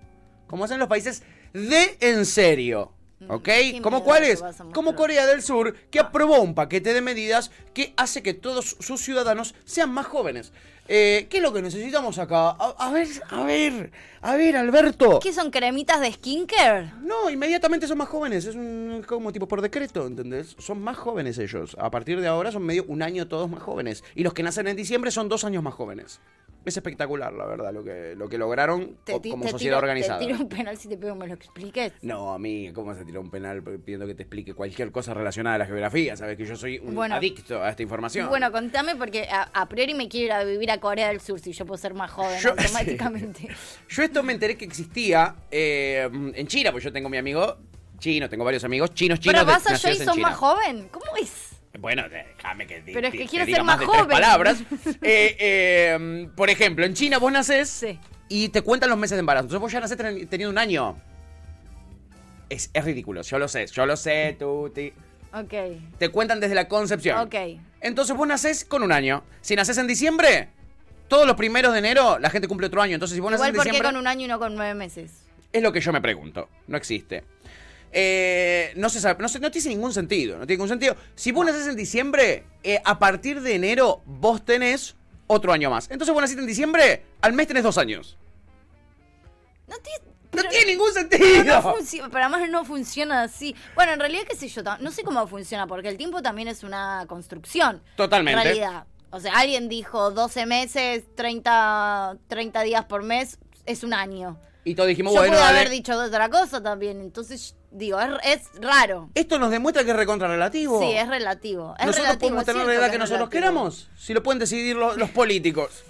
Como 0.48 0.64
hacen 0.64 0.74
en 0.74 0.80
los 0.80 0.88
países 0.88 1.22
de 1.52 1.96
en 2.00 2.26
serio. 2.26 2.92
¿Ok? 3.28 3.48
¿Como 3.82 3.98
miedo 3.98 4.04
cuáles? 4.04 4.44
Como 4.74 4.96
Corea 4.96 5.26
del 5.26 5.42
Sur, 5.42 5.76
que 5.90 6.00
aprobó 6.00 6.40
un 6.40 6.56
paquete 6.56 6.92
de 6.92 7.00
medidas 7.00 7.52
que 7.72 7.94
hace 7.96 8.20
que 8.20 8.34
todos 8.34 8.76
sus 8.80 9.00
ciudadanos 9.00 9.54
sean 9.64 9.92
más 9.92 10.06
jóvenes. 10.06 10.52
Eh, 10.88 11.26
¿Qué 11.30 11.36
es 11.36 11.42
lo 11.42 11.52
que 11.52 11.62
necesitamos 11.62 12.18
acá? 12.18 12.50
A, 12.50 12.74
a 12.78 12.92
ver, 12.92 13.06
a 13.30 13.44
ver, 13.44 13.92
a 14.20 14.36
ver, 14.36 14.56
Alberto. 14.56 15.20
¿Qué 15.20 15.32
son 15.32 15.50
cremitas 15.50 16.00
de 16.00 16.12
skincare? 16.12 16.92
No, 17.02 17.30
inmediatamente 17.30 17.86
son 17.86 17.98
más 17.98 18.08
jóvenes. 18.08 18.44
Es 18.46 18.56
un, 18.56 19.02
como 19.06 19.32
tipo 19.32 19.46
por 19.46 19.62
decreto, 19.62 20.06
¿entendés? 20.06 20.56
Son 20.58 20.82
más 20.82 20.96
jóvenes 20.96 21.38
ellos. 21.38 21.76
A 21.78 21.90
partir 21.90 22.20
de 22.20 22.26
ahora 22.26 22.50
son 22.50 22.64
medio 22.64 22.84
un 22.88 23.02
año 23.02 23.28
todos 23.28 23.48
más 23.48 23.62
jóvenes. 23.62 24.02
Y 24.16 24.24
los 24.24 24.34
que 24.34 24.42
nacen 24.42 24.66
en 24.66 24.76
diciembre 24.76 25.10
son 25.12 25.28
dos 25.28 25.44
años 25.44 25.62
más 25.62 25.74
jóvenes. 25.74 26.20
Es 26.64 26.76
espectacular, 26.76 27.32
la 27.32 27.44
verdad, 27.44 27.72
lo 27.72 27.82
que, 27.82 28.14
lo 28.16 28.28
que 28.28 28.38
lograron 28.38 28.96
Te, 29.02 29.14
o- 29.14 29.20
como 29.20 29.42
te 29.46 29.50
sociedad 29.50 29.78
tiro, 29.78 29.78
organizada. 29.78 30.20
Te 30.20 30.26
tiro 30.26 30.38
un 30.38 30.48
penal 30.48 30.76
si 30.76 30.86
te 30.88 30.96
pido 30.96 31.14
que 31.14 31.18
me 31.18 31.26
lo 31.26 31.34
expliques. 31.34 31.92
No, 32.02 32.32
a 32.32 32.38
mí, 32.38 32.70
¿cómo 32.72 32.94
se 32.94 33.04
tiró 33.04 33.20
un 33.20 33.32
penal 33.32 33.64
pidiendo 33.64 34.06
que 34.06 34.14
te 34.14 34.22
explique 34.22 34.54
cualquier 34.54 34.92
cosa 34.92 35.12
relacionada 35.12 35.56
a 35.56 35.58
la 35.58 35.66
geografía? 35.66 36.16
Sabes 36.16 36.36
que 36.36 36.44
yo 36.46 36.54
soy 36.54 36.78
un 36.78 36.94
Bueno. 36.94 37.16
adicto 37.16 37.60
a 37.60 37.68
esta 37.70 37.82
información. 37.82 38.28
Bueno, 38.28 38.52
contame 38.52 38.94
porque 38.94 39.24
a, 39.28 39.50
a 39.52 39.68
priori 39.68 39.94
me 39.94 40.08
quiero 40.08 40.26
ir 40.26 40.32
a 40.34 40.44
vivir 40.44 40.70
a 40.72 40.80
Corea 40.80 41.08
del 41.08 41.20
Sur 41.20 41.38
si 41.40 41.52
yo 41.52 41.64
puedo 41.66 41.78
ser 41.78 41.94
más 41.94 42.10
joven 42.10 42.38
Yo- 42.40 42.50
automáticamente. 42.58 43.48
Yo 43.88 44.02
esto 44.02 44.22
me 44.22 44.32
enteré 44.32 44.56
que 44.56 44.64
existía 44.64 45.34
eh, 45.50 46.08
en 46.12 46.46
China, 46.46 46.72
pues 46.72 46.84
yo 46.84 46.92
tengo 46.92 47.08
mi 47.08 47.16
amigo 47.18 47.58
chino, 47.98 48.28
tengo 48.28 48.44
varios 48.44 48.64
amigos 48.64 48.92
chinos, 48.94 49.20
chinos 49.20 49.34
Pero 49.44 49.46
vas 49.46 49.64
allá 49.66 49.90
y 49.90 49.92
nacidos 49.92 50.00
en 50.00 50.04
sos 50.06 50.18
más 50.18 50.36
joven. 50.36 50.88
¿Cómo 50.90 51.06
es? 51.20 51.50
Bueno, 51.78 52.02
déjame 52.08 52.66
que 52.66 52.82
di- 52.82 52.92
Pero 52.92 53.06
es 53.08 53.14
que 53.14 53.26
quiero 53.26 53.46
diga 53.46 53.56
ser 53.58 53.64
más 53.64 53.80
joven. 53.84 54.08
palabras. 54.08 54.58
Eh, 55.02 55.36
eh, 55.38 56.28
por 56.36 56.50
ejemplo, 56.50 56.84
en 56.84 56.94
China 56.94 57.18
vos 57.18 57.32
nacés 57.32 57.86
y 58.28 58.48
te 58.50 58.62
cuentan 58.62 58.90
los 58.90 58.98
meses 58.98 59.16
de 59.16 59.20
embarazo. 59.20 59.44
Entonces 59.44 59.60
vos 59.60 59.72
ya 59.72 59.80
nacés 59.80 59.96
ten- 59.96 60.26
teniendo 60.28 60.50
un 60.50 60.58
año. 60.58 60.96
Es, 62.48 62.70
es 62.74 62.84
ridículo, 62.84 63.22
yo 63.22 63.38
lo 63.38 63.48
sé, 63.48 63.66
yo 63.68 63.86
lo 63.86 63.96
sé, 63.96 64.36
Tuti. 64.38 64.92
Ok, 65.32 65.54
Te 65.98 66.10
cuentan 66.10 66.40
desde 66.40 66.54
la 66.54 66.68
concepción. 66.68 67.18
ok. 67.18 67.34
Entonces 67.80 68.14
vos 68.14 68.26
nacés 68.28 68.64
con 68.66 68.82
un 68.82 68.92
año. 68.92 69.24
Si 69.40 69.56
nacés 69.56 69.78
en 69.78 69.86
diciembre, 69.86 70.50
todos 71.08 71.26
los 71.26 71.36
primeros 71.36 71.72
de 71.72 71.78
enero 71.80 72.18
la 72.18 72.30
gente 72.30 72.48
cumple 72.48 72.66
otro 72.68 72.80
año. 72.82 72.94
Entonces 72.94 73.14
si 73.14 73.20
vos 73.20 73.32
Igual, 73.32 73.52
¿por 73.54 73.64
qué 73.68 73.82
con 73.82 73.96
un 73.96 74.06
año 74.06 74.24
y 74.24 74.28
no 74.28 74.38
con 74.38 74.54
nueve 74.54 74.74
meses? 74.74 75.10
Es 75.52 75.62
lo 75.62 75.72
que 75.72 75.80
yo 75.80 75.92
me 75.92 76.00
pregunto. 76.00 76.48
No 76.66 76.76
existe. 76.76 77.24
Eh, 77.92 78.72
no 78.76 78.88
se 78.88 79.00
sabe, 79.00 79.20
no, 79.20 79.28
se- 79.28 79.38
no 79.38 79.50
tiene 79.50 79.68
ningún 79.70 79.92
sentido. 79.92 80.38
No 80.38 80.46
tiene 80.46 80.56
ningún 80.58 80.68
sentido. 80.68 80.96
Si 81.14 81.30
vos 81.32 81.44
nacés 81.44 81.66
en 81.66 81.76
diciembre, 81.76 82.44
eh, 82.62 82.80
a 82.84 82.98
partir 82.98 83.40
de 83.42 83.54
enero 83.54 84.00
vos 84.06 84.42
tenés 84.44 84.96
otro 85.26 85.52
año 85.52 85.68
más. 85.70 85.90
Entonces 85.90 86.12
vos 86.14 86.22
naciste 86.22 86.40
en 86.40 86.46
diciembre, 86.48 87.02
al 87.20 87.32
mes 87.34 87.46
tenés 87.48 87.62
dos 87.64 87.76
años. 87.78 88.16
No 89.68 89.76
tiene... 89.78 90.12
No 90.32 90.42
tiene 90.48 90.64
ningún 90.72 90.90
sentido. 90.94 91.44
no 91.44 91.62
funci- 91.62 92.00
pero 92.10 92.24
además 92.24 92.48
no 92.48 92.64
funciona 92.64 93.22
así. 93.22 93.54
Bueno, 93.74 93.92
en 93.92 94.00
realidad, 94.00 94.22
qué 94.26 94.34
sé 94.34 94.48
yo, 94.48 94.62
no 94.80 94.90
sé 94.90 95.02
cómo 95.04 95.26
funciona, 95.26 95.66
porque 95.66 95.88
el 95.90 95.98
tiempo 95.98 96.22
también 96.22 96.48
es 96.48 96.62
una 96.62 97.04
construcción. 97.06 97.82
Totalmente. 97.96 98.40
En 98.40 98.44
realidad. 98.46 98.86
O 99.12 99.20
sea, 99.20 99.34
alguien 99.34 99.68
dijo 99.68 100.10
12 100.10 100.46
meses, 100.46 101.04
30, 101.14 102.16
30 102.28 102.62
días 102.62 102.84
por 102.86 103.02
mes, 103.02 103.38
es 103.66 103.84
un 103.84 103.92
año. 103.94 104.38
Y 104.64 104.74
todos 104.74 104.88
dijimos, 104.88 105.12
yo 105.12 105.20
bueno, 105.20 105.34
pude 105.34 105.42
haber 105.44 105.68
dicho 105.70 105.96
otra 105.98 106.28
cosa 106.30 106.62
también. 106.62 107.00
Entonces, 107.00 107.56
digo, 107.70 108.00
es, 108.00 108.10
es 108.24 108.48
raro. 108.60 109.10
Esto 109.14 109.38
nos 109.38 109.50
demuestra 109.50 109.84
que 109.84 109.90
es 109.90 109.96
recontra 109.96 110.28
relativo. 110.28 110.80
Sí, 110.80 110.92
es 110.92 111.08
relativo. 111.08 111.74
Es 111.78 111.86
nosotros 111.86 112.06
relativo, 112.06 112.20
podemos 112.30 112.44
tener 112.46 112.66
la 112.66 112.74
edad 112.74 112.90
que 112.90 112.98
nosotros 112.98 113.28
relativo. 113.28 113.30
queramos. 113.52 113.90
Si 113.96 114.14
lo 114.14 114.22
pueden 114.22 114.38
decidir 114.38 114.76
lo- 114.76 114.96
los 114.96 115.10
políticos. 115.10 115.84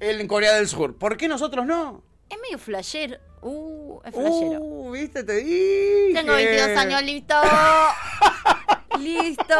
En 0.00 0.28
Corea 0.28 0.54
del 0.54 0.68
Sur. 0.68 0.96
¿Por 0.96 1.16
qué 1.16 1.26
nosotros 1.28 1.66
no? 1.66 2.02
Es 2.28 2.38
medio 2.40 2.58
flasher. 2.58 3.20
Uh, 3.42 4.00
es 4.04 4.12
flashero. 4.14 4.60
Uh, 4.60 4.90
viste, 4.92 5.24
te 5.24 5.34
dije. 5.36 6.10
Tengo 6.14 6.34
22 6.34 6.76
años, 6.76 7.02
listo. 7.02 7.34
Listo. 8.98 9.54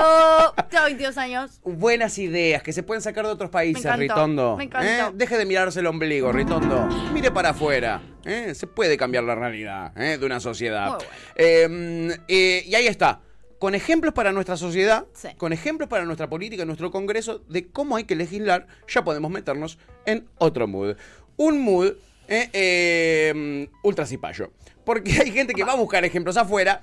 Tengo 0.68 0.84
22 0.86 1.16
años. 1.18 1.60
Buenas 1.62 2.18
ideas 2.18 2.62
que 2.62 2.72
se 2.72 2.82
pueden 2.82 3.02
sacar 3.02 3.24
de 3.24 3.30
otros 3.30 3.50
países, 3.50 3.84
Me 3.84 3.90
encantó, 3.90 4.14
Ritondo. 4.14 4.56
me 4.56 4.64
encantó. 4.64 4.88
¿Eh? 4.88 5.10
Deje 5.14 5.38
de 5.38 5.46
mirarse 5.46 5.78
el 5.80 5.86
ombligo, 5.86 6.32
Ritondo. 6.32 6.86
Mire 7.12 7.30
para 7.30 7.50
afuera. 7.50 8.02
¿eh? 8.24 8.52
Se 8.54 8.66
puede 8.66 8.96
cambiar 8.96 9.24
la 9.24 9.36
realidad 9.36 9.92
¿eh? 9.96 10.18
de 10.18 10.26
una 10.26 10.40
sociedad. 10.40 10.88
Muy 10.88 10.96
bueno. 10.96 11.12
Eh, 11.36 12.18
eh, 12.26 12.64
y 12.66 12.74
ahí 12.74 12.86
está. 12.88 13.20
Con 13.60 13.74
ejemplos 13.74 14.12
para 14.14 14.32
nuestra 14.32 14.56
sociedad, 14.56 15.06
Sí. 15.14 15.28
con 15.36 15.52
ejemplos 15.52 15.88
para 15.88 16.04
nuestra 16.04 16.28
política, 16.28 16.64
nuestro 16.64 16.90
Congreso, 16.90 17.40
de 17.48 17.68
cómo 17.68 17.96
hay 17.96 18.04
que 18.04 18.16
legislar, 18.16 18.66
ya 18.88 19.02
podemos 19.04 19.30
meternos 19.30 19.78
en 20.06 20.28
otro 20.38 20.66
mood. 20.66 20.96
Un 21.36 21.60
mood 21.60 21.92
eh, 22.28 22.48
eh, 22.52 23.68
ultra 23.82 24.06
cipayo. 24.06 24.52
Porque 24.84 25.10
hay 25.20 25.30
gente 25.32 25.54
que 25.54 25.64
va 25.64 25.72
a 25.72 25.76
buscar 25.76 26.04
ejemplos 26.04 26.36
afuera, 26.36 26.82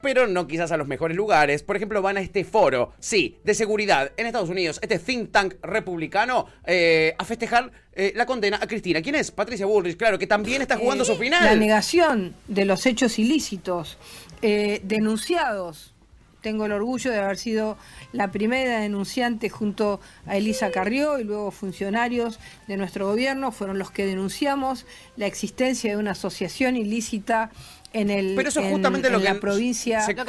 pero 0.00 0.26
no 0.26 0.46
quizás 0.46 0.72
a 0.72 0.76
los 0.76 0.88
mejores 0.88 1.16
lugares. 1.16 1.62
Por 1.62 1.76
ejemplo, 1.76 2.02
van 2.02 2.16
a 2.16 2.20
este 2.20 2.44
foro, 2.44 2.92
sí, 2.98 3.38
de 3.44 3.54
seguridad 3.54 4.12
en 4.16 4.26
Estados 4.26 4.50
Unidos, 4.50 4.78
este 4.82 4.98
think 4.98 5.30
tank 5.30 5.54
republicano, 5.62 6.46
eh, 6.66 7.14
a 7.18 7.24
festejar 7.24 7.70
eh, 7.92 8.12
la 8.16 8.26
condena 8.26 8.58
a 8.60 8.66
Cristina. 8.66 9.00
¿Quién 9.00 9.14
es? 9.14 9.30
Patricia 9.30 9.64
Bullrich, 9.66 9.96
claro, 9.96 10.18
que 10.18 10.26
también 10.26 10.60
está 10.62 10.76
jugando 10.76 11.04
su 11.04 11.12
La 11.12 11.18
final. 11.18 11.58
negación 11.60 12.34
de 12.48 12.64
los 12.64 12.84
hechos 12.86 13.18
ilícitos 13.18 13.96
eh, 14.42 14.80
denunciados. 14.84 15.94
Tengo 16.42 16.66
el 16.66 16.72
orgullo 16.72 17.10
de 17.10 17.18
haber 17.20 17.38
sido 17.38 17.78
la 18.12 18.30
primera 18.32 18.80
denunciante 18.80 19.48
junto 19.48 20.00
a 20.26 20.36
Elisa 20.36 20.70
Carrió 20.70 21.18
y 21.18 21.24
luego 21.24 21.50
funcionarios 21.52 22.38
de 22.66 22.76
nuestro 22.76 23.06
gobierno 23.06 23.52
fueron 23.52 23.78
los 23.78 23.90
que 23.90 24.04
denunciamos 24.04 24.84
la 25.16 25.26
existencia 25.26 25.90
de 25.92 25.96
una 25.96 26.10
asociación 26.12 26.76
ilícita 26.76 27.50
en 27.92 28.10
el 28.10 28.34
Pero 28.34 28.48
eso 28.48 28.60
es 28.60 28.66
en- 28.66 28.72
justamente 28.72 29.06
en 29.08 29.12
lo 29.14 29.18
la 29.20 29.34
que 29.34 29.38
provincia 29.40 30.00
se 30.02 30.14
que 30.14 30.24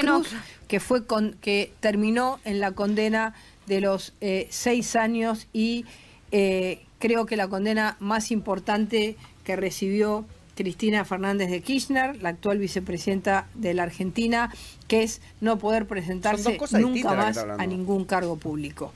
que 0.00 0.02
no. 0.02 0.20
Cruz, 0.22 0.34
que 0.68 0.80
fue 0.80 1.06
con, 1.06 1.34
que 1.40 1.72
terminó 1.80 2.40
en 2.44 2.60
la 2.60 2.72
condena 2.72 3.34
de 3.66 3.80
los 3.80 4.14
eh, 4.20 4.46
seis 4.50 4.96
años 4.96 5.46
y 5.52 5.84
eh, 6.32 6.84
creo 6.98 7.26
que 7.26 7.36
la 7.36 7.48
condena 7.48 7.96
más 8.00 8.30
importante 8.30 9.16
que 9.44 9.56
recibió 9.56 10.24
Cristina 10.54 11.04
Fernández 11.04 11.50
de 11.50 11.60
Kirchner, 11.60 12.22
la 12.22 12.30
actual 12.30 12.58
vicepresidenta 12.58 13.46
de 13.54 13.74
la 13.74 13.84
Argentina, 13.84 14.52
que 14.88 15.02
es 15.02 15.20
no 15.40 15.58
poder 15.58 15.86
presentarse 15.86 16.58
nunca 16.78 17.14
más 17.14 17.38
a 17.38 17.66
ningún 17.66 18.04
cargo 18.04 18.36
público. 18.36 18.92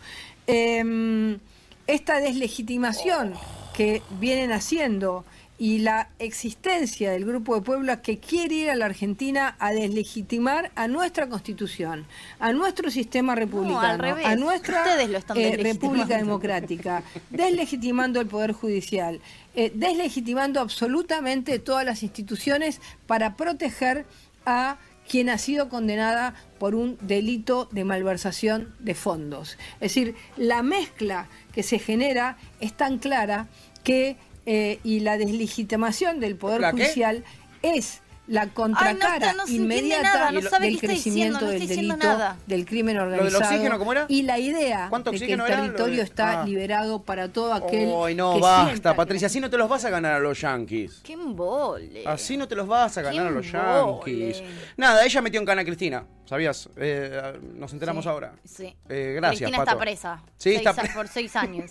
Em, 0.47 1.39
esta 1.87 2.21
deslegitimación 2.21 3.35
que 3.75 4.03
vienen 4.21 4.53
haciendo 4.53 5.25
y 5.59 5.79
la 5.79 6.11
existencia 6.21 7.11
del 7.11 7.25
grupo 7.25 7.57
de 7.57 7.63
Puebla 7.63 8.01
que 8.01 8.19
quiere 8.19 8.55
ir 8.55 8.71
a 8.71 8.77
la 8.77 8.87
Argentina 8.87 9.57
a 9.59 9.73
deslegitimar 9.73 10.71
a 10.77 10.87
nuestra 10.87 11.29
constitución, 11.29 12.07
a 12.39 12.53
nuestro 12.53 12.91
sistema 12.91 13.35
republicano, 13.35 14.03
revés. 14.03 14.25
a 14.25 14.37
nuestra 14.37 14.85
eh. 15.03 15.57
República 15.57 16.17
Democrática, 16.17 17.03
deslegitimando 17.31 18.21
el 18.21 18.29
Poder 18.29 18.53
Judicial, 18.53 19.21
eh, 19.57 19.73
deslegitimando 19.75 20.61
absolutamente 20.61 21.59
todas 21.59 21.85
las 21.85 22.05
instituciones 22.05 22.81
para 23.07 23.35
proteger 23.35 24.07
a 24.47 24.79
quien 25.09 25.31
ha 25.31 25.39
sido 25.39 25.69
condenada 25.69 26.35
por 26.59 26.75
un 26.75 26.99
delito 27.01 27.69
de 27.73 27.85
malversación 27.85 28.75
de 28.79 28.95
fondos. 28.95 29.57
Es 29.81 29.95
decir, 29.95 30.15
la 30.37 30.63
mezcla 30.63 31.29
que 31.53 31.63
se 31.63 31.79
genera 31.79 32.37
es 32.61 32.75
tan 32.75 32.99
clara 32.99 33.49
que, 33.83 34.17
eh, 34.51 34.79
y 34.83 35.01
la 35.01 35.19
deslegitimación 35.19 36.21
del 36.21 36.35
Poder. 36.35 36.71
Judicial 36.71 37.23
es 37.61 38.01
la 38.29 38.43
Ay, 38.43 38.51
contracara 38.51 39.09
no 39.09 39.15
está- 39.15 39.33
no 39.33 39.47
se 39.47 39.53
entiende 39.57 39.77
inmediata 39.79 40.03
nada, 40.19 40.31
no 40.33 40.41
sabe 40.43 40.67
del 40.67 40.79
qué 40.81 40.87
está 40.87 40.95
crecimiento 40.95 41.39
diciendo, 41.39 41.41
no 41.41 41.47
del 41.47 41.63
está 41.63 41.69
diciendo 41.69 41.95
delito, 41.97 42.13
nada. 42.19 42.37
del 42.47 42.65
crimen 42.67 42.95
del 42.97 43.03
organizado. 43.05 43.39
oxígeno 43.45 43.79
cómo 43.79 43.93
era? 43.93 44.07
Y 44.09 44.23
la 44.23 44.39
idea 44.39 44.87
¿Cuánto 44.91 45.11
de 45.11 45.19
que 45.19 45.25
el 45.25 45.41
era? 45.41 45.49
Lo 45.49 45.55
territorio 45.63 45.97
de- 45.97 46.03
está 46.03 46.43
Ah. 46.43 46.45
liberado 46.45 47.03
para 47.03 47.29
todo 47.33 47.53
aquel 47.55 47.91
Ay, 48.05 48.15
no, 48.15 48.35
que 48.35 48.41
basta, 48.41 48.95
Patricia. 48.95 49.27
Así 49.27 49.41
no 49.41 49.51
te 49.51 49.57
los 49.57 49.69
vas 49.69 49.85
a 49.85 49.91
ganar 49.91 50.13
a 50.15 50.19
los 50.21 50.41
Yankees. 50.41 51.01
Qué 51.03 51.15
embole. 51.15 52.05
Así 52.07 52.37
no 52.37 52.47
te 52.47 52.55
los 52.55 52.67
vas 52.69 52.97
a 52.99 53.03
ganar 53.03 53.27
a 53.27 53.31
los 53.31 53.47
embole. 53.47 54.45
Nada, 54.77 55.05
ella 55.05 55.23
metió 55.23 55.41
en 55.41 55.47
cana 55.47 55.63
a 55.63 55.65
Cristina. 55.65 56.05
¿Sabías? 56.27 56.69
Eh, 56.77 57.39
nos 57.55 57.73
enteramos 57.73 58.05
Sí, 58.05 58.11
ahora. 58.11 58.35
Sí. 58.45 58.77
Eh, 58.91 59.15
gracias, 59.17 59.49
Cristina 59.49 59.65
Pato. 59.65 59.71
está 59.71 59.81
presa. 59.81 60.23
Sí, 60.37 60.51
Seis 60.51 60.59
está 60.59 60.71
a- 60.73 60.75
pre- 60.75 60.91
por 60.91 61.09
seis 61.09 61.35
años. 61.37 61.71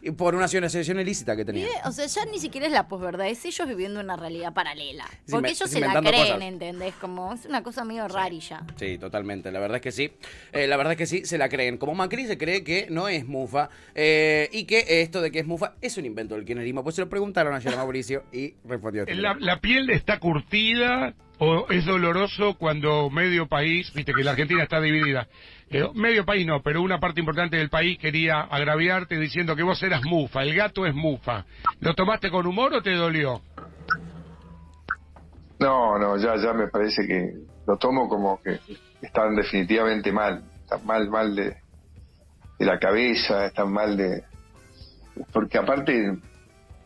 Y 0.00 0.12
por 0.12 0.36
una 0.36 0.44
asociación 0.44 1.00
ilícita 1.00 1.34
que 1.34 1.44
tenía. 1.44 1.66
Mire, 1.66 1.80
O 1.84 1.90
sea, 1.90 2.06
ya 2.06 2.24
ni 2.26 2.38
siquiera 2.38 2.68
es 2.68 2.72
la 2.72 2.86
posverdad, 2.86 3.26
es 3.26 3.44
ellos 3.44 3.66
viviendo 3.66 3.98
una 3.98 4.16
realidad 4.16 4.54
paralela. 4.54 5.06
Porque 5.28 5.50
ellos 5.50 5.68
se 5.68 5.80
la 5.80 5.92
inventando 5.98 6.10
creen, 6.10 6.34
cosas. 6.34 6.42
¿entendés? 6.42 6.94
Como 6.94 7.32
es 7.34 7.46
una 7.46 7.62
cosa 7.62 7.84
medio 7.84 8.08
rarilla. 8.08 8.62
Sí, 8.76 8.98
totalmente. 8.98 9.50
La 9.50 9.60
verdad 9.60 9.76
es 9.76 9.82
que 9.82 9.92
sí. 9.92 10.12
Eh, 10.52 10.66
la 10.66 10.76
verdad 10.76 10.92
es 10.92 10.98
que 10.98 11.06
sí, 11.06 11.24
se 11.24 11.38
la 11.38 11.48
creen. 11.48 11.78
Como 11.78 11.94
Macri 11.94 12.26
se 12.26 12.38
cree 12.38 12.64
que 12.64 12.86
no 12.90 13.08
es 13.08 13.26
mufa 13.26 13.68
eh, 13.94 14.48
y 14.52 14.64
que 14.64 15.02
esto 15.02 15.20
de 15.20 15.30
que 15.30 15.40
es 15.40 15.46
mufa 15.46 15.74
es 15.80 15.96
un 15.96 16.04
invento 16.04 16.34
del 16.34 16.44
kirchnerismo. 16.44 16.82
Pues 16.82 16.94
se 16.96 17.02
lo 17.02 17.08
preguntaron 17.08 17.54
ayer 17.54 17.72
a 17.72 17.76
Mauricio 17.76 18.24
y 18.32 18.54
respondió. 18.64 19.02
esto. 19.02 19.14
La, 19.14 19.36
la 19.38 19.60
piel 19.60 19.90
está 19.90 20.18
curtida 20.18 21.14
o 21.38 21.66
es 21.70 21.84
doloroso 21.84 22.54
cuando 22.54 23.10
medio 23.10 23.46
país, 23.46 23.92
viste 23.94 24.12
que 24.14 24.24
la 24.24 24.30
Argentina 24.30 24.62
está 24.62 24.80
dividida, 24.80 25.28
eh, 25.70 25.84
medio 25.94 26.24
país 26.24 26.46
no, 26.46 26.62
pero 26.62 26.80
una 26.80 26.98
parte 26.98 27.20
importante 27.20 27.56
del 27.56 27.68
país 27.68 27.98
quería 27.98 28.40
agraviarte 28.40 29.18
diciendo 29.18 29.54
que 29.56 29.62
vos 29.62 29.82
eras 29.82 30.02
mufa, 30.04 30.42
el 30.42 30.54
gato 30.54 30.86
es 30.86 30.94
mufa. 30.94 31.44
¿Lo 31.80 31.94
tomaste 31.94 32.30
con 32.30 32.46
humor 32.46 32.72
o 32.74 32.82
te 32.82 32.92
dolió? 32.92 33.42
No, 35.58 35.98
no, 35.98 36.16
ya, 36.18 36.36
ya 36.36 36.52
me 36.52 36.68
parece 36.68 37.06
que 37.06 37.34
lo 37.66 37.76
tomo 37.76 38.08
como 38.08 38.40
que 38.42 38.58
están 39.00 39.34
definitivamente 39.34 40.12
mal, 40.12 40.44
están 40.62 40.84
mal, 40.84 41.08
mal 41.08 41.34
de, 41.34 41.56
de 42.58 42.66
la 42.66 42.78
cabeza, 42.78 43.46
están 43.46 43.72
mal 43.72 43.96
de... 43.96 44.22
Porque 45.32 45.56
aparte, 45.58 46.18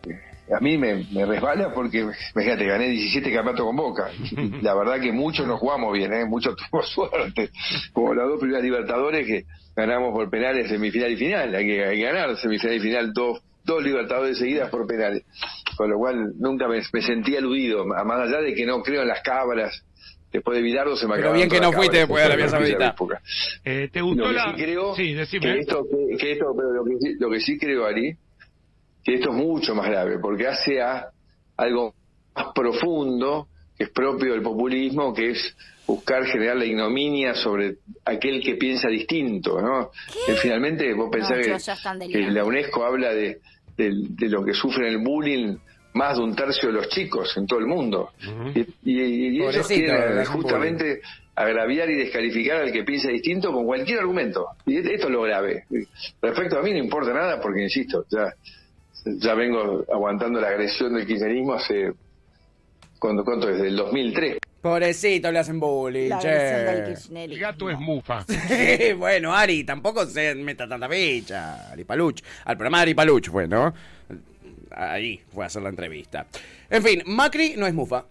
eh, 0.07 0.21
a 0.57 0.61
mí 0.61 0.79
me, 0.79 1.05
me 1.13 1.27
resbala 1.27 1.73
porque, 1.75 2.09
fíjate, 2.35 2.65
gané 2.65 2.89
17 2.89 3.33
campeonatos 3.33 3.67
con 3.67 3.77
Boca. 3.77 4.11
La 4.63 4.75
verdad 4.75 5.01
que 5.01 5.13
muchos 5.13 5.47
nos 5.47 5.59
jugamos 5.59 5.93
bien, 5.93 6.13
¿eh? 6.13 6.25
muchos 6.25 6.55
tuvimos 6.71 6.89
suerte. 6.91 7.51
Como 7.93 8.15
las 8.15 8.29
dos 8.29 8.39
primeras 8.39 8.63
Libertadores 8.63 9.27
que 9.27 9.45
ganamos 9.75 10.13
por 10.13 10.31
penales 10.31 10.69
semifinal 10.69 11.11
y 11.11 11.17
final. 11.17 11.55
Hay 11.55 11.67
que, 11.67 11.85
hay 11.85 11.97
que 11.97 12.05
ganar 12.05 12.37
semifinal 12.37 12.77
y 12.77 12.81
final 12.81 13.13
dos, 13.13 13.43
dos 13.65 13.83
Libertadores 13.83 14.39
seguidas 14.39 14.69
por 14.71 14.87
penales. 14.87 15.25
Con 15.77 15.91
lo 15.91 15.99
cual 15.99 16.33
nunca 16.39 16.69
me, 16.69 16.81
me 16.93 17.03
sentí 17.03 17.37
aludido, 17.37 17.83
a 17.95 18.05
más 18.05 18.21
allá 18.29 18.41
de 18.41 18.55
que 18.55 18.67
no 18.67 18.83
creo 18.83 19.03
en 19.03 19.09
las 19.09 19.21
cábalas. 19.23 19.85
Después 20.33 20.57
de 20.59 20.63
Bilardo 20.63 20.97
se 20.97 21.09
me 21.09 21.17
Pero 21.17 21.33
bien 21.33 21.49
que 21.49 21.61
no 21.61 21.73
fuiste 21.73 21.99
después 21.99 22.23
de 22.23 22.29
la 22.29 22.35
aquella 22.35 22.49
Saudita. 22.51 22.95
Eh, 23.65 23.89
¿Te 23.93 23.99
Lo 23.99 24.07
gustó 24.07 24.29
que 24.29 24.33
la...? 24.33 24.45
sí 24.55 24.63
creo 24.63 24.95
Sí, 24.95 25.15
decime. 25.15 25.43
que 25.55 25.59
esto, 25.61 25.85
que, 25.91 26.17
que 26.17 26.33
esto, 26.33 26.55
pero 26.57 26.73
lo 26.73 26.85
que, 26.85 26.97
sí- 27.01 27.17
lo 27.19 27.31
que 27.31 27.41
sí 27.41 27.59
creo, 27.59 27.85
Ari, 27.85 28.15
que 29.03 29.15
esto 29.15 29.31
es 29.31 29.35
mucho 29.37 29.75
más 29.75 29.87
grave, 29.89 30.19
porque 30.21 30.47
hace 30.47 30.81
a 30.81 31.07
algo 31.57 31.95
más 32.37 32.47
profundo, 32.55 33.49
que 33.77 33.85
es 33.85 33.91
propio 33.91 34.33
del 34.33 34.43
populismo, 34.43 35.13
que 35.13 35.31
es 35.31 35.57
buscar 35.95 36.25
generar 36.27 36.57
la 36.57 36.65
ignominia 36.65 37.35
sobre 37.35 37.77
aquel 38.05 38.41
que 38.43 38.55
piensa 38.55 38.89
distinto, 38.89 39.61
¿no? 39.61 39.91
Que 40.27 40.35
finalmente 40.35 40.93
vos 40.95 41.09
pensás 41.11 41.31
No, 41.31 41.37
que, 42.09 42.31
la 42.31 42.45
UNESCO 42.45 42.85
habla 42.85 43.13
de, 43.13 43.41
de, 43.77 43.91
de 44.11 44.29
lo 44.29 44.45
que 44.45 44.53
sufren 44.55 44.87
el 44.87 44.99
bullying 44.99 45.57
más 45.95 46.17
de 46.19 46.23
un 46.23 46.37
tercio 46.37 46.69
de 46.69 46.75
los 46.75 46.89
chicos 46.89 47.37
en 47.37 47.47
todo 47.47 47.59
el 47.59 47.67
mundo. 47.67 48.11
Y, 48.55 48.61
y- 48.61 49.27
y 49.39 49.43
ellos 49.43 49.67
quieren 49.67 50.25
justamente 50.27 51.01
agraviar 51.35 51.91
y 51.91 51.97
descalificar 51.97 52.59
al 52.63 52.71
que 52.73 52.85
piensa 52.85 53.09
distinto 53.09 53.53
con 53.53 53.65
cualquier 53.67 53.99
argumento. 53.99 54.47
Y 54.67 54.77
esto 54.79 55.07
es 55.09 55.11
lo 55.11 55.23
grave. 55.23 55.65
Respecto 56.23 56.59
a 56.59 56.63
mí 56.63 56.71
no 56.73 56.79
importa 56.79 57.13
nada 57.13 57.41
porque, 57.41 57.63
insisto, 57.65 58.05
ya, 58.11 58.33
ya 59.07 59.35
vengo 59.35 59.85
aguantando 59.93 60.41
la 60.41 60.49
agresión 60.49 60.95
del 60.95 61.05
kirchnerismo 61.07 61.55
hace, 61.55 61.93
¿cuánto, 63.01 63.25
cuánto 63.25 63.49
desde 63.49 63.67
el 63.69 63.77
2003. 63.77 64.37
Pobrecito, 64.61 65.33
le 65.33 65.39
hacen 65.39 65.59
bullying. 65.59 66.09
La 66.11 66.19
che. 66.19 66.29
versión 66.29 66.67
del 66.75 66.85
Kirchner. 66.87 67.31
El 67.33 67.39
gato 67.39 67.71
es 67.71 67.79
mufa. 67.79 68.25
Sí, 68.49 68.93
bueno, 68.93 69.35
Ari, 69.35 69.65
tampoco 69.65 70.05
se 70.07 70.35
meta 70.35 70.69
tanta 70.69 70.89
fecha. 70.89 71.71
Ari 71.71 71.85
Paluch. 71.85 72.21
Al 72.45 72.57
programa 72.57 72.79
de 72.79 72.83
Ari 72.83 72.95
Paluch 72.95 73.29
fue, 73.31 73.49
¿no? 73.49 73.73
Ahí 74.73 75.21
fue 75.33 75.45
a 75.45 75.47
hacer 75.49 75.63
la 75.63 75.69
entrevista. 75.69 76.27
En 76.69 76.83
fin, 76.83 77.03
Macri 77.07 77.55
no 77.57 77.67
es 77.67 77.75
mufa, 77.75 78.05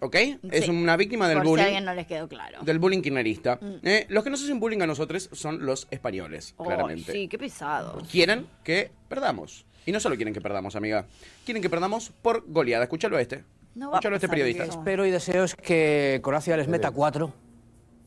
¿ok? 0.00 0.14
Es 0.50 0.66
sí. 0.66 0.70
una 0.70 0.94
víctima 0.96 1.26
del 1.26 1.38
Por 1.38 1.44
si 1.44 1.48
a 1.48 1.50
bullying. 1.50 1.64
alguien 1.64 1.84
no 1.86 1.94
les 1.94 2.06
quedó 2.06 2.28
claro. 2.28 2.58
Del 2.62 2.78
bullying 2.78 3.00
kirchnerista. 3.00 3.58
Eh, 3.82 4.04
los 4.10 4.22
que 4.22 4.28
nos 4.28 4.42
hacen 4.42 4.60
bullying 4.60 4.82
a 4.82 4.86
nosotros 4.86 5.30
son 5.32 5.64
los 5.64 5.88
españoles, 5.90 6.54
Ay, 6.58 6.66
claramente. 6.66 7.12
sí, 7.12 7.28
qué 7.28 7.38
pesado. 7.38 8.02
Quieren 8.10 8.46
que 8.62 8.90
perdamos. 9.08 9.64
Y 9.86 9.92
no 9.92 10.00
solo 10.00 10.16
quieren 10.16 10.34
que 10.34 10.40
perdamos, 10.42 10.76
amiga. 10.76 11.06
Quieren 11.46 11.62
que 11.62 11.70
perdamos 11.70 12.10
por 12.20 12.44
goleada. 12.46 12.84
Escúchalo 12.84 13.16
a 13.16 13.22
este. 13.22 13.44
No 13.76 13.90
va 13.90 13.96
a 13.96 13.98
Escúchalo 13.98 14.14
a 14.14 14.16
este 14.16 14.26
pasar 14.28 14.38
periodista. 14.38 14.64
eso. 14.64 14.72
Espero 14.72 15.04
y 15.04 15.10
deseo 15.10 15.44
es 15.44 15.54
que 15.54 16.20
Croacia 16.22 16.56
les 16.56 16.66
meta 16.66 16.90
cuatro. 16.90 17.32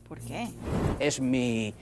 ¿Por 0.08 0.18
qué? 0.18 0.48
Es 0.98 1.20
mi, 1.20 1.72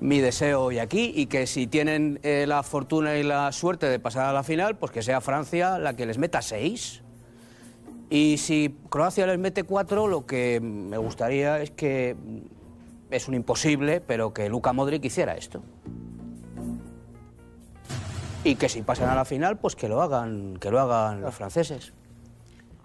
mi 0.00 0.20
deseo 0.20 0.62
hoy 0.62 0.78
aquí 0.78 1.12
y 1.14 1.26
que 1.26 1.46
si 1.46 1.66
tienen 1.66 2.20
eh, 2.22 2.46
la 2.48 2.62
fortuna 2.62 3.16
y 3.16 3.22
la 3.22 3.52
suerte 3.52 3.86
de 3.86 3.98
pasar 3.98 4.24
a 4.24 4.32
la 4.32 4.42
final, 4.42 4.78
pues 4.78 4.92
que 4.92 5.02
sea 5.02 5.20
Francia 5.20 5.78
la 5.78 5.94
que 5.94 6.06
les 6.06 6.16
meta 6.16 6.40
seis. 6.40 7.02
Y 8.08 8.38
si 8.38 8.74
Croacia 8.88 9.26
les 9.26 9.38
mete 9.38 9.64
cuatro, 9.64 10.06
lo 10.06 10.24
que 10.24 10.60
me 10.62 10.96
gustaría 10.96 11.60
es 11.60 11.70
que 11.70 12.16
es 13.10 13.28
un 13.28 13.34
imposible, 13.34 14.00
pero 14.00 14.32
que 14.32 14.48
Luka 14.48 14.72
Modric 14.72 15.04
hiciera 15.04 15.36
esto. 15.36 15.62
Y 18.42 18.54
que 18.54 18.70
si 18.70 18.80
pasan 18.80 19.10
a 19.10 19.14
la 19.14 19.26
final, 19.26 19.58
pues 19.58 19.76
que 19.76 19.86
lo 19.86 20.00
hagan, 20.00 20.56
que 20.58 20.70
lo 20.70 20.80
hagan 20.80 21.20
los 21.20 21.34
franceses. 21.34 21.92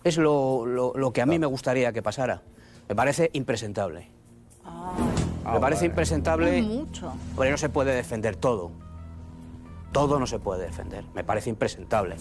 Es 0.07 0.17
lo, 0.17 0.65
lo- 0.65 0.93
lo 0.95 1.11
que 1.11 1.21
a 1.21 1.25
mí 1.25 1.37
me 1.37 1.47
gustaría 1.47 1.91
que 1.91 2.01
pasara. 2.01 2.41
Me 2.87 2.95
parece 2.95 3.29
impresentable. 3.33 4.07
me 5.53 5.59
parece 5.59 5.85
impresentable. 5.85 6.61
Mucho. 6.61 7.13
Porque 7.35 7.51
no 7.51 7.57
se 7.57 7.67
puede 7.67 7.93
defender 7.93 8.37
todo. 8.37 8.71
Todo 9.91 10.17
no 10.19 10.25
se 10.27 10.39
puede 10.39 10.65
defender. 10.65 11.03
Me 11.13 11.23
parece 11.25 11.49
impresentable. 11.49 12.15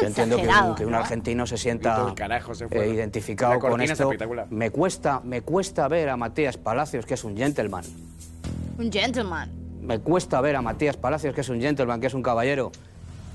Yo 0.00 0.06
entiendo 0.06 0.36
que 0.36 0.46
un, 0.48 0.74
que 0.76 0.84
un 0.86 0.92
¿no? 0.92 0.98
argentino 0.98 1.46
se 1.46 1.56
sienta 1.56 2.14
se 2.52 2.64
eh, 2.70 2.88
identificado 2.88 3.58
con 3.58 3.80
esto. 3.80 4.10
Me 4.50 4.70
cuesta, 4.70 5.20
me 5.24 5.40
cuesta 5.42 5.88
ver 5.88 6.08
a 6.10 6.16
Matías 6.16 6.56
Palacios, 6.56 7.06
que 7.06 7.14
es 7.14 7.24
un 7.24 7.36
gentleman. 7.36 7.84
Un 8.78 8.92
gentleman. 8.92 9.50
Me 9.80 9.98
cuesta 9.98 10.40
ver 10.40 10.54
a 10.56 10.62
Matías 10.62 10.96
Palacios, 10.96 11.34
que 11.34 11.40
es 11.40 11.48
un 11.48 11.60
gentleman, 11.60 12.00
que 12.00 12.06
es 12.08 12.14
un 12.14 12.22
caballero, 12.22 12.70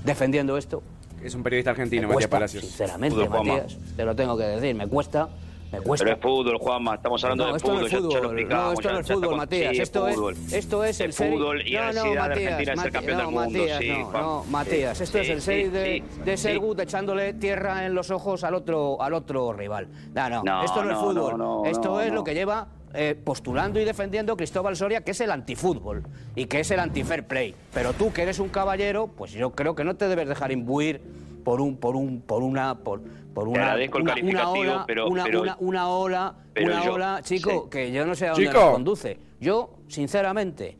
defendiendo 0.04 0.56
esto. 0.56 0.82
Es 1.22 1.34
un 1.34 1.42
periodista 1.42 1.70
argentino, 1.70 2.02
Me 2.02 2.08
Matías 2.08 2.16
cuesta, 2.30 2.36
Palacios. 2.36 2.64
Sinceramente, 2.64 3.14
Fútbol, 3.16 3.28
Juanma. 3.28 3.54
Matías, 3.54 3.78
te 3.96 4.04
lo 4.04 4.16
tengo 4.16 4.36
que 4.38 4.44
decir. 4.44 4.74
Me 4.74 4.86
cuesta, 4.88 5.28
me 5.70 5.80
cuesta. 5.80 6.04
Pero 6.04 6.16
es 6.16 6.22
fútbol, 6.22 6.58
Juanma, 6.58 6.94
estamos 6.94 7.22
hablando 7.22 7.44
No, 7.44 7.50
de 7.52 7.56
esto 7.58 7.68
fútbol, 7.68 7.80
no 7.82 7.86
es 7.86 7.92
ya- 7.92 7.98
ya, 7.98 8.02
lo 8.02 8.10
fútbol, 8.10 8.48
no, 8.48 8.72
esto 8.72 8.92
no 8.92 8.98
es 9.00 9.06
fútbol, 9.06 9.36
Matías, 9.36 9.76
sí, 9.76 9.82
esto 9.82 10.08
es, 10.08 10.14
fútbol. 10.16 10.36
esto 10.50 10.84
es 10.84 11.00
el 11.00 11.10
Es 11.10 11.16
serie- 11.16 11.36
fútbol 11.38 11.68
y 11.68 11.72
no, 11.74 11.80
no, 11.80 11.86
de 11.92 11.94
Matías, 11.94 12.24
Argentina 12.24 12.56
de 12.56 12.64
ser 12.64 12.76
Mati- 12.76 12.92
campeón 12.92 13.18
no, 13.18 13.24
del 13.24 13.34
mundo, 13.34 13.58
Matías, 13.58 13.78
sí, 13.78 13.88
no, 13.88 14.12
no, 14.12 14.44
Matías, 14.50 15.00
esto 15.00 15.18
Sí, 15.18 15.24
es 15.24 15.30
el 15.30 15.40
sí, 15.40 15.44
serie 15.46 15.70
de, 15.70 15.84
sí, 15.84 16.20
de 16.24 16.36
ser 16.38 16.52
sí. 16.54 16.58
good 16.58 16.80
echándole 16.80 17.34
tierra 17.34 17.84
en 17.86 17.94
los 17.94 18.10
ojos 18.10 18.42
al 18.44 18.54
otro, 18.54 19.00
al 19.02 19.12
otro 19.14 19.52
rival. 19.52 19.86
No, 20.14 20.28
no, 20.30 20.42
No, 20.42 20.64
esto 20.64 20.82
no, 20.82 20.90
es 20.90 20.96
no, 20.96 21.00
fútbol, 21.04 21.38
no, 21.38 21.62
no, 21.62 21.66
esto 21.66 21.88
no, 21.90 22.00
es 22.00 22.08
no. 22.08 22.14
lo 22.14 22.24
que 22.24 22.34
lleva 22.34 22.66
eh, 22.94 23.14
postulando 23.22 23.80
y 23.80 23.84
defendiendo 23.84 24.36
Cristóbal 24.36 24.76
Soria, 24.76 25.02
que 25.02 25.12
es 25.12 25.20
el 25.20 25.30
antifútbol 25.30 26.02
y 26.34 26.46
que 26.46 26.60
es 26.60 26.70
el 26.70 26.80
anti-fair 26.80 27.24
play. 27.26 27.54
Pero 27.72 27.92
tú, 27.92 28.12
que 28.12 28.22
eres 28.22 28.38
un 28.38 28.48
caballero, 28.48 29.06
pues 29.08 29.32
yo 29.32 29.50
creo 29.52 29.74
que 29.74 29.84
no 29.84 29.96
te 29.96 30.08
debes 30.08 30.28
dejar 30.28 30.52
imbuir 30.52 31.00
por 31.44 31.60
un, 31.60 31.76
por 31.76 31.96
un, 31.96 32.20
por 32.20 32.42
una, 32.42 32.78
por, 32.78 33.00
por 33.34 33.44
Te 33.44 33.50
una, 33.50 33.62
agradezco 33.62 33.98
una, 33.98 34.14
ola, 34.50 34.84
pero- 34.86 35.08
una, 35.08 35.24
pero- 35.24 35.42
una, 35.42 35.56
una 35.60 35.88
ola, 35.88 36.34
pero 36.52 36.66
una 36.74 36.84
yo- 36.84 36.94
ola, 36.94 37.20
chico, 37.22 37.50
sí. 37.64 37.70
que 37.70 37.92
yo 37.92 38.04
no 38.06 38.14
sé 38.14 38.26
a 38.26 38.32
dónde 38.32 38.46
Chico. 38.48 38.60
nos 38.60 38.70
conduce. 38.72 39.18
Yo, 39.40 39.70
sinceramente, 39.88 40.76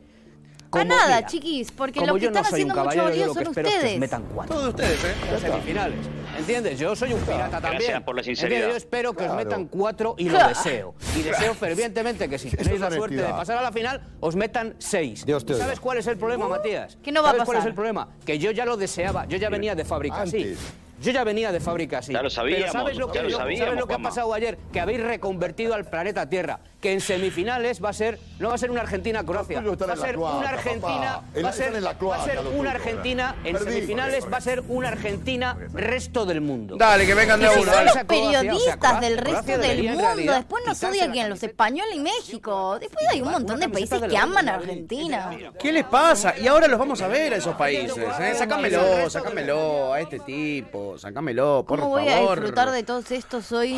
A 0.71 0.83
como- 0.83 0.85
nada, 0.85 1.15
mira, 1.17 1.25
chiquis, 1.27 1.71
porque 1.71 1.99
los 1.99 2.07
que 2.17 2.21
no 2.21 2.27
están 2.39 2.45
haciendo 2.45 2.75
mucho 2.75 2.95
lo 3.05 3.11
que 3.11 3.25
son 3.25 3.47
ustedes. 3.47 3.99
metan 3.99 4.23
cuatro. 4.33 4.55
Todos 4.55 4.69
ustedes, 4.69 5.03
¿eh? 5.03 5.13
En 5.27 5.33
las 5.33 5.41
semifinales. 5.41 5.99
¿Entiendes? 6.37 6.79
Yo 6.79 6.95
soy 6.95 7.11
un 7.13 7.19
pirata 7.21 7.59
también. 7.59 7.73
Gracias 7.83 8.03
por 8.03 8.15
la 8.15 8.23
sinceridad. 8.23 8.55
¿Entiendes? 8.61 8.73
Yo 8.73 8.77
espero 8.87 9.13
que 9.13 9.27
os 9.27 9.35
metan 9.35 9.65
cuatro 9.65 10.15
y 10.17 10.29
lo 10.29 10.47
deseo. 10.47 10.95
Y 11.17 11.23
deseo 11.23 11.53
fervientemente 11.53 12.29
que 12.29 12.39
si 12.39 12.49
tenéis 12.49 12.75
es 12.75 12.79
la 12.79 12.89
suerte 12.91 13.15
de 13.17 13.23
pasar 13.23 13.57
a 13.57 13.61
la 13.61 13.71
final, 13.71 14.01
os 14.21 14.35
metan 14.35 14.75
seis. 14.79 15.25
Dios 15.25 15.45
te 15.45 15.51
¿Y 15.51 15.55
oiga. 15.55 15.65
¿Sabes 15.65 15.79
cuál 15.81 15.97
es 15.97 16.07
el 16.07 16.17
problema, 16.17 16.47
Matías? 16.47 16.97
que 17.03 17.11
no 17.11 17.21
va 17.21 17.29
a 17.29 17.31
¿Sabes 17.33 17.45
cuál 17.45 17.57
es 17.57 17.59
pasar. 17.59 17.69
el 17.69 17.75
problema? 17.75 18.07
Que 18.25 18.39
yo 18.39 18.51
ya 18.51 18.63
lo 18.65 18.77
deseaba. 18.77 19.25
Yo 19.27 19.37
ya 19.37 19.49
venía 19.49 19.75
de 19.75 19.83
fábrica 19.85 20.21
así. 20.21 20.55
Yo 21.01 21.11
ya 21.11 21.23
venía 21.23 21.51
de 21.51 21.59
fábrica 21.59 21.97
así. 21.99 22.13
Ya 22.13 22.21
lo 22.21 22.29
sabíamos, 22.29 22.65
Pero 22.65 22.71
¿sabes 22.73 22.97
lo 22.97 23.11
que, 23.11 23.17
ya 23.17 23.23
lo 23.23 23.29
sabíamos, 23.31 23.65
¿sabes 23.65 23.79
lo 23.79 23.87
que 23.87 23.93
ha 23.93 23.99
pasado 23.99 24.33
ayer? 24.33 24.57
Que 24.71 24.79
habéis 24.79 25.01
reconvertido 25.01 25.73
al 25.73 25.85
planeta 25.85 26.29
Tierra. 26.29 26.59
Que 26.79 26.93
en 26.93 27.01
semifinales 27.01 27.83
va 27.83 27.89
a 27.89 27.93
ser, 27.93 28.19
no 28.39 28.49
va 28.49 28.55
a 28.55 28.57
ser 28.57 28.71
una 28.71 28.81
Argentina-Croacia. 28.81 29.61
Va 29.61 29.93
a 29.93 29.95
ser 29.95 30.15
cloaca, 30.15 30.37
una 30.37 30.49
Argentina, 30.49 31.21
va 31.43 31.49
a 31.49 31.53
ser, 31.53 31.67
están 31.67 31.75
en 31.75 31.83
la 31.83 31.89
va 31.89 31.95
a 31.95 31.97
cloaca, 31.97 32.23
ser 32.23 32.35
los 32.35 32.53
una. 32.55 32.71
Argentina, 32.71 33.35
en 33.43 33.59
semifinales 33.59 34.31
va 34.31 34.37
a 34.37 34.41
ser 34.41 34.63
una 34.67 34.87
Argentina 34.89 35.57
resto 35.73 36.25
del 36.25 36.41
mundo. 36.41 36.77
Dale, 36.77 37.05
que 37.05 37.13
vengan 37.13 37.39
de 37.39 37.49
si 37.49 37.59
uno. 37.59 37.71
Son 37.71 37.85
los 37.85 37.97
periodistas 38.05 39.01
del 39.01 39.17
resto 39.17 39.57
del 39.57 39.83
mundo. 39.83 40.33
Después 40.33 40.63
nos 40.65 40.77
quitarse 40.77 40.87
odia 40.87 41.05
la 41.07 41.11
quién, 41.13 41.29
los 41.29 41.43
españoles 41.43 41.95
y 41.95 41.99
México. 41.99 42.79
Después 42.79 43.05
hay 43.09 43.21
un 43.21 43.31
montón 43.31 43.59
de 43.59 43.69
países 43.69 44.01
que 44.01 44.17
aman 44.17 44.49
a. 44.49 44.55
Argentina. 44.55 45.31
¿Qué 45.59 45.71
les 45.71 45.85
pasa? 45.85 46.35
Y 46.37 46.47
ahora 46.47 46.67
los 46.67 46.79
vamos 46.79 47.01
a 47.01 47.07
ver 47.07 47.33
a 47.33 47.37
esos 47.37 47.55
países. 47.55 47.97
¿eh? 48.19 48.33
Sácamelo, 48.35 49.09
sácamelo 49.09 49.93
a 49.93 50.01
este 50.01 50.19
tipo. 50.19 50.90
Sácamelo, 50.97 51.65
por 51.67 51.79
¿Cómo 51.79 51.91
voy 51.91 52.07
a 52.07 52.19
disfrutar 52.19 52.71
de 52.71 52.83
todos 52.83 53.11
estos 53.11 53.51
hoy? 53.51 53.77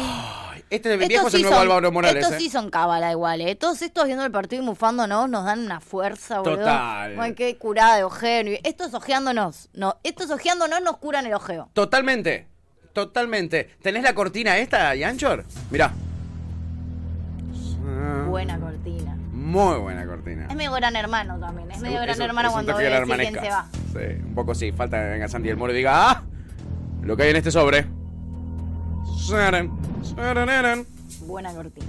Este 0.69 0.93
Estos 0.93 1.07
viejo 1.07 1.27
es 1.27 1.33
el 1.33 1.37
sí 1.39 1.43
nuevo 1.43 1.57
son- 1.57 1.67
Álvaro 1.67 1.91
Morales. 1.91 2.23
Estos 2.23 2.35
¿eh? 2.37 2.39
sí 2.39 2.49
son 2.49 2.69
cábala 2.69 3.11
igual, 3.11 3.41
¿eh? 3.41 3.55
Todos 3.55 3.81
estos 3.81 4.05
viendo 4.05 4.25
el 4.25 4.31
partido 4.31 4.61
y 4.63 4.65
mufándonos 4.65 5.29
nos 5.29 5.45
dan 5.45 5.59
una 5.59 5.79
fuerza, 5.79 6.39
boludo. 6.39 6.57
Total. 6.59 7.19
Ay, 7.19 7.33
qué 7.35 7.57
curada 7.57 7.97
de 7.97 8.03
ojeo. 8.03 8.57
Estos 8.63 8.93
ojeándonos. 8.93 9.69
No, 9.73 9.97
estos 10.03 10.29
ojeándonos 10.31 10.81
nos 10.81 10.97
curan 10.97 11.25
el 11.25 11.33
ojeo. 11.33 11.69
Totalmente. 11.73 12.47
Totalmente. 12.93 13.69
¿Tenés 13.81 14.03
la 14.03 14.13
cortina 14.13 14.57
esta, 14.57 14.93
Yanchor? 14.95 15.45
Mirá. 15.71 15.91
Buena 18.27 18.59
cortina. 18.59 19.15
Muy 19.31 19.77
buena 19.79 20.05
cortina. 20.05 20.47
Es 20.49 20.55
medio 20.55 20.71
gran 20.71 20.95
hermano 20.95 21.39
también. 21.39 21.69
Es 21.71 21.79
medio 21.81 22.01
gran 22.01 22.19
hermano 22.21 22.51
cuando 22.51 22.75
ve 22.75 23.03
quién 23.05 23.33
se 23.33 23.49
va. 23.49 23.67
Sí, 23.71 24.21
un 24.25 24.33
poco 24.33 24.55
sí. 24.55 24.71
Falta 24.71 24.97
que 24.99 25.09
venga 25.09 25.27
Santi 25.27 25.49
del 25.49 25.57
Moro 25.57 25.73
y 25.73 25.75
diga, 25.75 26.09
¡ah! 26.11 26.23
Lo 27.03 27.17
que 27.17 27.23
hay 27.23 27.29
en 27.31 27.35
este 27.35 27.51
sobre. 27.51 27.85
Buena 31.25 31.53
cortina. 31.53 31.85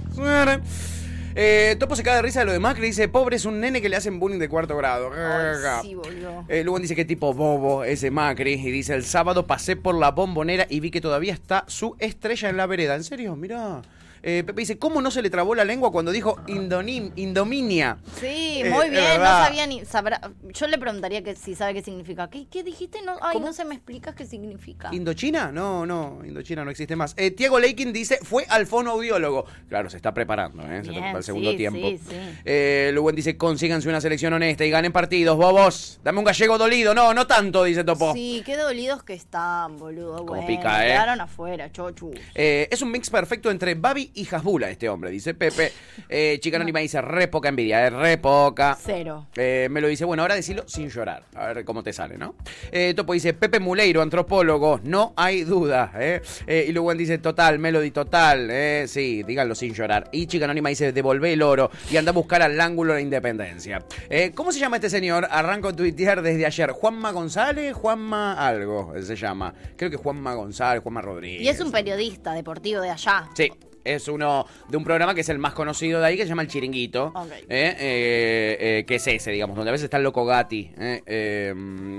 Eh, 1.37 1.75
Topo 1.77 1.97
se 1.97 2.03
cae 2.03 2.15
de 2.15 2.21
risa 2.21 2.39
de 2.39 2.45
lo 2.45 2.53
de 2.53 2.59
Macri. 2.59 2.87
Dice, 2.87 3.09
pobre, 3.09 3.35
es 3.35 3.45
un 3.45 3.59
nene 3.59 3.81
que 3.81 3.89
le 3.89 3.97
hacen 3.97 4.19
bullying 4.19 4.39
de 4.39 4.47
cuarto 4.47 4.77
grado. 4.77 5.11
Ay, 5.13 5.57
sí, 5.81 5.95
boludo. 5.95 6.45
Eh, 6.47 6.65
dice 6.79 6.95
que 6.95 7.03
tipo 7.03 7.33
bobo 7.33 7.83
ese 7.83 8.09
Macri. 8.09 8.53
Y 8.53 8.71
dice, 8.71 8.93
el 8.93 9.03
sábado 9.03 9.45
pasé 9.45 9.75
por 9.75 9.95
la 9.95 10.11
bombonera 10.11 10.65
y 10.69 10.79
vi 10.79 10.91
que 10.91 11.01
todavía 11.01 11.33
está 11.33 11.65
su 11.67 11.95
estrella 11.99 12.49
en 12.49 12.57
la 12.57 12.65
vereda. 12.67 12.95
¿En 12.95 13.03
serio? 13.03 13.35
Mirá. 13.35 13.81
Eh, 14.27 14.43
Pepe 14.43 14.61
dice, 14.61 14.79
¿cómo 14.79 15.03
no 15.03 15.11
se 15.11 15.21
le 15.21 15.29
trabó 15.29 15.53
la 15.53 15.63
lengua 15.63 15.91
cuando 15.91 16.11
dijo 16.11 16.39
indonim, 16.47 17.11
indominia? 17.15 17.99
Sí, 18.19 18.61
Eh, 18.63 18.69
muy 18.71 18.89
bien. 18.89 19.19
No 19.19 19.25
sabía 19.25 19.67
ni. 19.67 19.85
Sabrá, 19.85 20.19
yo 20.51 20.65
le 20.65 20.79
preguntaría 20.79 21.23
que 21.23 21.35
si 21.35 21.53
sabe 21.53 21.75
qué 21.75 21.83
significa. 21.83 22.27
¿Qué, 22.27 22.47
qué 22.49 22.63
dijiste? 22.63 23.03
No, 23.03 23.17
ay, 23.21 23.39
no 23.39 23.53
se 23.53 23.65
me 23.65 23.75
explicas 23.75 24.15
qué 24.15 24.25
significa. 24.25 24.89
¿Indochina? 24.91 25.51
No, 25.51 25.85
no, 25.85 26.21
Indochina 26.25 26.65
no 26.65 26.71
existe 26.71 26.95
más. 26.95 27.13
Eh, 27.17 27.29
Tiago 27.29 27.59
Leikin 27.59 27.93
dice, 27.93 28.17
fue 28.23 28.45
al 28.49 28.65
fonoaudiólogo. 28.65 29.45
Claro, 29.69 29.91
se 29.91 29.97
está 29.97 30.11
preparando, 30.11 30.63
¿eh? 30.63 30.81
Se 30.83 30.89
está 30.89 31.01
Bien, 31.01 31.15
el 31.17 31.23
segundo 31.23 31.51
sí, 31.51 31.57
tiempo. 31.57 31.87
sí, 31.87 31.99
sí. 32.09 32.15
Eh, 32.45 32.89
Luen 32.95 33.15
dice, 33.15 33.37
consíganse 33.37 33.87
una 33.89 34.01
selección 34.01 34.33
honesta 34.33 34.65
y 34.65 34.71
ganen 34.71 34.91
partidos, 34.91 35.37
bobos. 35.37 35.99
Dame 36.03 36.17
un 36.17 36.25
gallego 36.25 36.57
dolido. 36.57 36.95
No, 36.95 37.13
no 37.13 37.27
tanto, 37.27 37.63
dice 37.63 37.83
Topo. 37.83 38.13
Sí, 38.13 38.41
qué 38.43 38.57
dolidos 38.57 39.03
que 39.03 39.13
están, 39.13 39.77
boludo. 39.77 40.23
Bueno, 40.25 40.47
pica, 40.47 40.83
¿eh? 40.83 40.93
Quedaron 40.93 41.21
afuera, 41.21 41.71
chochu. 41.71 42.11
Eh, 42.33 42.67
es 42.71 42.81
un 42.81 42.89
mix 42.91 43.11
perfecto 43.11 43.51
entre 43.51 43.75
Babi 43.75 44.11
y 44.15 44.27
Hasbula, 44.29 44.69
este 44.69 44.89
hombre, 44.89 45.11
dice 45.11 45.33
Pepe. 45.33 45.71
Eh, 46.09 46.37
Chica 46.39 46.55
Anónima 46.57 46.79
dice, 46.79 47.01
re 47.01 47.27
poca 47.27 47.49
envidia, 47.49 47.85
es 47.87 47.93
re 47.93 48.17
poca. 48.17 48.77
Cero. 48.81 49.27
Eh, 49.35 49.67
me 49.69 49.81
lo 49.81 49.87
dice, 49.87 50.05
bueno, 50.05 50.23
ahora 50.23 50.35
decirlo 50.35 50.63
sin 50.67 50.89
llorar. 50.89 51.23
A 51.35 51.47
ver 51.47 51.65
cómo 51.65 51.83
te 51.83 51.93
sale, 51.93 52.17
¿no? 52.17 52.35
Eh, 52.71 52.93
Topo 52.95 53.13
dice, 53.13 53.33
Pepe 53.33 53.59
Muleiro, 53.59 54.01
antropólogo, 54.01 54.79
no 54.83 55.13
hay 55.17 55.43
duda. 55.43 55.91
¿eh? 55.95 56.21
Eh, 56.47 56.65
y 56.69 56.71
luego 56.71 56.93
dice, 56.95 57.17
total, 57.17 57.59
Melody, 57.59 57.91
total. 57.91 58.49
¿eh? 58.49 58.85
Sí, 58.87 59.23
díganlo 59.23 59.53
sin 59.53 59.73
llorar. 59.73 60.09
Y 60.11 60.27
Chica 60.27 60.45
Anónima 60.45 60.69
dice, 60.69 60.93
devolvé 60.93 61.33
el 61.33 61.41
oro 61.41 61.69
y 61.91 61.97
anda 61.97 62.11
a 62.11 62.13
buscar 62.13 62.41
al 62.41 62.59
ángulo 62.59 62.93
de 62.93 62.99
la 62.99 63.01
independencia. 63.01 63.83
Eh, 64.09 64.31
¿Cómo 64.33 64.51
se 64.51 64.59
llama 64.59 64.77
este 64.77 64.89
señor? 64.89 65.27
Arranco 65.29 65.69
a 65.69 65.73
tuitear 65.73 66.21
desde 66.21 66.45
ayer. 66.45 66.71
Juanma 66.71 67.11
González, 67.11 67.73
Juanma 67.73 68.33
algo 68.33 68.93
se 69.01 69.15
llama. 69.15 69.53
Creo 69.75 69.89
que 69.89 69.97
Juanma 69.97 70.33
González, 70.33 70.81
Juanma 70.81 71.01
Rodríguez. 71.01 71.41
Y 71.41 71.49
es 71.49 71.59
un 71.59 71.71
periodista 71.71 72.33
deportivo 72.33 72.81
de 72.81 72.89
allá. 72.89 73.29
Sí, 73.35 73.51
es 73.85 74.07
uno 74.07 74.45
de 74.67 74.75
un 74.77 74.83
programa 74.83 75.15
que 75.15 75.21
es 75.21 75.29
el 75.29 75.37
más 75.39 75.53
conocido 75.53 75.99
de 76.01 76.07
ahí, 76.07 76.17
que 76.17 76.23
se 76.23 76.29
llama 76.29 76.41
El 76.41 76.47
Chiringuito. 76.49 77.13
Ok. 77.15 77.31
¿eh? 77.31 77.45
Eh, 77.49 78.57
eh, 78.59 78.85
que 78.85 78.95
es 78.95 79.07
ese, 79.07 79.31
digamos, 79.31 79.55
donde 79.55 79.69
a 79.69 79.71
veces 79.71 79.85
está 79.85 79.97
el 79.97 80.03
loco 80.03 80.25
Gatti. 80.25 80.71
¿eh? 80.77 81.01
Eh, 81.05 81.53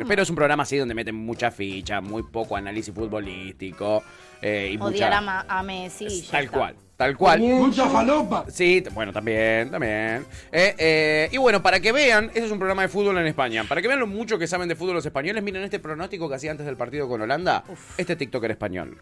pero 0.06 0.22
es 0.22 0.28
un 0.30 0.36
programa 0.36 0.64
así 0.64 0.76
donde 0.76 0.94
meten 0.94 1.14
mucha 1.14 1.50
ficha, 1.50 2.00
muy 2.00 2.22
poco 2.24 2.56
análisis 2.56 2.92
futbolístico. 2.94 4.02
eh, 4.42 4.70
y 4.72 4.76
Odiar 4.76 5.22
mucha, 5.22 5.40
a, 5.48 5.58
a 5.60 5.62
Messi. 5.62 6.04
y 6.06 6.22
ya 6.22 6.30
Tal 6.32 6.44
está. 6.44 6.58
cual. 6.58 6.76
Tal 6.96 7.14
cual. 7.14 7.40
Mucha 7.40 7.86
falopa. 7.90 8.46
Sí, 8.48 8.82
bueno, 8.94 9.12
también, 9.12 9.70
también. 9.70 10.24
Eh, 10.50 10.74
eh, 10.78 11.28
y 11.30 11.36
bueno, 11.36 11.62
para 11.62 11.78
que 11.78 11.92
vean, 11.92 12.30
ese 12.34 12.46
es 12.46 12.50
un 12.50 12.58
programa 12.58 12.80
de 12.80 12.88
fútbol 12.88 13.18
en 13.18 13.26
España. 13.26 13.64
Para 13.68 13.82
que 13.82 13.88
vean 13.88 14.00
lo 14.00 14.06
mucho 14.06 14.38
que 14.38 14.46
saben 14.46 14.66
de 14.66 14.76
fútbol 14.76 14.94
los 14.94 15.04
españoles, 15.04 15.42
miren 15.42 15.62
este 15.62 15.78
pronóstico 15.78 16.26
que 16.26 16.36
hacía 16.36 16.52
antes 16.52 16.64
del 16.64 16.78
partido 16.78 17.06
con 17.06 17.20
Holanda. 17.20 17.64
Este 17.98 18.16
TikToker 18.16 18.50
español. 18.50 18.96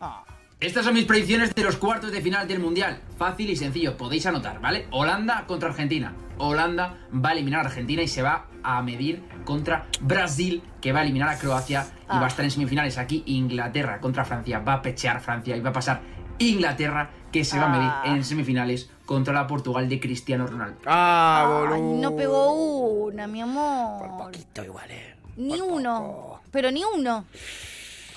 Estas 0.64 0.87
son 0.87 0.94
mis 0.94 1.05
predicciones 1.05 1.55
de 1.55 1.62
los 1.62 1.77
cuartos 1.77 2.11
de 2.11 2.22
final 2.22 2.48
del 2.48 2.59
Mundial. 2.59 2.98
Fácil 3.18 3.50
y 3.50 3.57
sencillo, 3.57 3.98
podéis 3.98 4.24
anotar, 4.24 4.62
¿vale? 4.62 4.87
Holanda 4.92 5.44
contra 5.46 5.68
Argentina. 5.68 6.14
Holanda 6.38 6.96
va 7.14 7.29
a 7.29 7.33
eliminar 7.33 7.61
a 7.61 7.68
Argentina 7.68 8.00
y 8.00 8.09
se 8.09 8.22
va 8.22 8.46
a 8.62 8.81
medir 8.81 9.22
contra 9.44 9.85
Brasil, 10.00 10.62
que 10.81 10.92
va 10.92 11.00
a 11.00 11.03
eliminar 11.03 11.29
a 11.29 11.37
Croacia 11.38 11.87
y 12.05 12.16
va 12.16 12.24
a 12.24 12.29
estar 12.29 12.46
en 12.46 12.50
semifinales. 12.50 12.96
Aquí 12.96 13.22
Inglaterra 13.27 14.00
contra 14.00 14.24
Francia, 14.24 14.59
va 14.61 14.74
a 14.74 14.83
pechear 14.83 15.20
Francia 15.20 15.55
y 15.55 15.61
va 15.61 15.68
a 15.68 15.74
pasar 15.74 16.00
Inglaterra, 16.38 17.11
que 17.31 17.44
se 17.44 17.59
va 17.59 17.64
a 17.64 17.66
Ah. 17.66 18.03
medir 18.03 18.16
en 18.16 18.24
semifinales 18.24 18.88
contra 19.05 19.35
la 19.35 19.46
Portugal 19.46 19.87
de 19.87 20.00
Cristiano 20.00 20.46
Ronaldo. 20.46 20.79
Ah, 20.87 21.68
Ay, 21.74 21.83
no 21.83 22.16
pegó 22.16 22.53
una, 22.55 23.27
mi 23.27 23.42
amor. 23.42 24.31
igual, 24.64 24.90
eh. 24.90 25.14
Ni 25.37 25.61
uno. 25.61 26.40
Pero 26.50 26.70
ni 26.70 26.83
uno. 26.85 27.27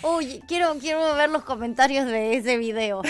Uy, 0.03 0.43
quiero, 0.47 0.75
quiero 0.79 1.15
ver 1.15 1.29
los 1.29 1.43
comentarios 1.43 2.05
de 2.05 2.35
ese 2.37 2.57
video. 2.57 3.01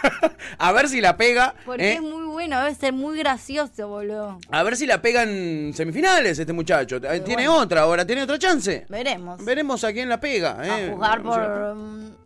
A 0.58 0.72
ver 0.72 0.88
si 0.88 1.00
la 1.00 1.16
pega. 1.16 1.54
Porque 1.64 1.92
¿eh? 1.92 1.94
es 1.94 2.02
muy 2.02 2.24
bueno, 2.26 2.58
debe 2.60 2.74
ser 2.74 2.92
muy 2.92 3.18
gracioso, 3.18 3.88
boludo. 3.88 4.38
A 4.50 4.62
ver 4.62 4.76
si 4.76 4.86
la 4.86 5.02
pegan 5.02 5.72
semifinales 5.74 6.38
este 6.38 6.52
muchacho. 6.52 6.96
Eh, 6.98 7.20
Tiene 7.20 7.48
bueno. 7.48 7.62
otra 7.62 7.80
ahora, 7.82 8.06
tiene 8.06 8.22
otra 8.22 8.38
chance. 8.38 8.86
Veremos. 8.88 9.44
Veremos 9.44 9.82
a 9.82 9.92
quién 9.92 10.08
la 10.08 10.20
pega. 10.20 10.58
eh. 10.64 10.90
A 10.90 10.92
jugar 10.94 11.22
por... 11.22 12.25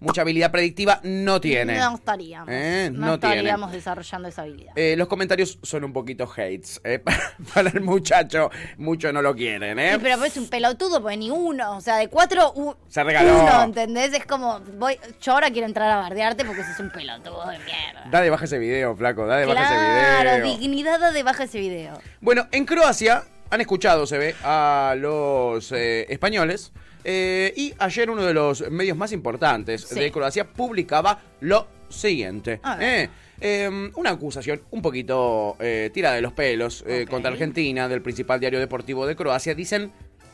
Mucha 0.00 0.22
habilidad 0.22 0.50
predictiva 0.50 0.98
no 1.02 1.40
tiene. 1.42 1.76
No 1.78 1.94
estaríamos. 1.94 2.48
Eh, 2.50 2.88
no, 2.92 3.06
no 3.06 3.20
tiene. 3.20 3.34
estaríamos 3.36 3.70
desarrollando 3.72 4.28
esa 4.28 4.42
habilidad. 4.42 4.72
Eh, 4.74 4.94
los 4.96 5.08
comentarios 5.08 5.58
son 5.62 5.84
un 5.84 5.92
poquito 5.92 6.24
hates. 6.24 6.80
eh, 6.84 6.98
para, 7.04 7.34
para 7.54 7.68
el 7.68 7.82
muchacho, 7.82 8.50
mucho 8.78 9.12
no 9.12 9.20
lo 9.20 9.34
quieren, 9.34 9.78
¿eh? 9.78 9.92
Sí, 9.94 9.98
pero 10.02 10.16
pues 10.18 10.36
un 10.38 10.48
pelotudo, 10.48 11.02
pues 11.02 11.18
ni 11.18 11.30
uno. 11.30 11.76
O 11.76 11.80
sea, 11.82 11.96
de 11.98 12.08
cuatro, 12.08 12.50
u- 12.56 12.74
Se 12.88 13.04
regaló. 13.04 13.42
uno, 13.42 13.62
¿entendés? 13.62 14.14
Es 14.14 14.24
como, 14.24 14.60
voy, 14.78 14.98
yo 15.20 15.32
ahora 15.32 15.50
quiero 15.50 15.66
entrar 15.66 15.90
a 15.90 15.96
bardearte 15.96 16.44
porque 16.46 16.64
sos 16.64 16.80
un 16.80 16.90
pelotudo 16.90 17.46
de 17.48 17.58
mierda. 17.58 18.06
Da 18.10 18.22
de 18.22 18.30
baja 18.30 18.46
ese 18.46 18.58
video, 18.58 18.96
flaco, 18.96 19.26
da 19.26 19.36
de 19.36 19.44
baja 19.46 19.68
Claro, 19.68 20.30
ese 20.30 20.40
video. 20.40 20.58
dignidad 20.58 20.98
da 20.98 21.12
de 21.12 21.22
baja 21.22 21.44
ese 21.44 21.60
video. 21.60 22.00
Bueno, 22.22 22.48
en 22.52 22.64
Croacia 22.64 23.24
han 23.50 23.60
escuchado, 23.60 24.06
se 24.06 24.16
ve, 24.16 24.34
a 24.44 24.94
los 24.96 25.72
eh, 25.72 26.06
españoles. 26.08 26.72
Eh, 27.04 27.52
y 27.56 27.74
ayer 27.78 28.10
uno 28.10 28.22
de 28.24 28.34
los 28.34 28.68
medios 28.70 28.96
más 28.96 29.12
importantes 29.12 29.82
Sí. 29.82 29.98
de 29.98 30.10
Croacia 30.12 30.44
publicaba 30.46 31.20
lo 31.40 31.66
siguiente. 31.88 32.60
Eh, 32.80 33.08
eh, 33.40 33.90
una 33.96 34.10
acusación 34.10 34.62
un 34.70 34.82
poquito 34.82 35.56
eh, 35.60 35.90
tirada 35.92 36.14
de 36.16 36.22
los 36.22 36.32
pelos 36.32 36.84
contra 37.08 37.30
Argentina 37.30 37.88
del 37.88 38.02
principal 38.02 38.38
diario 38.40 38.58
deportivo 38.60 39.06
de 39.06 39.16
Croacia. 39.16 39.54
Dicen, 39.54 39.90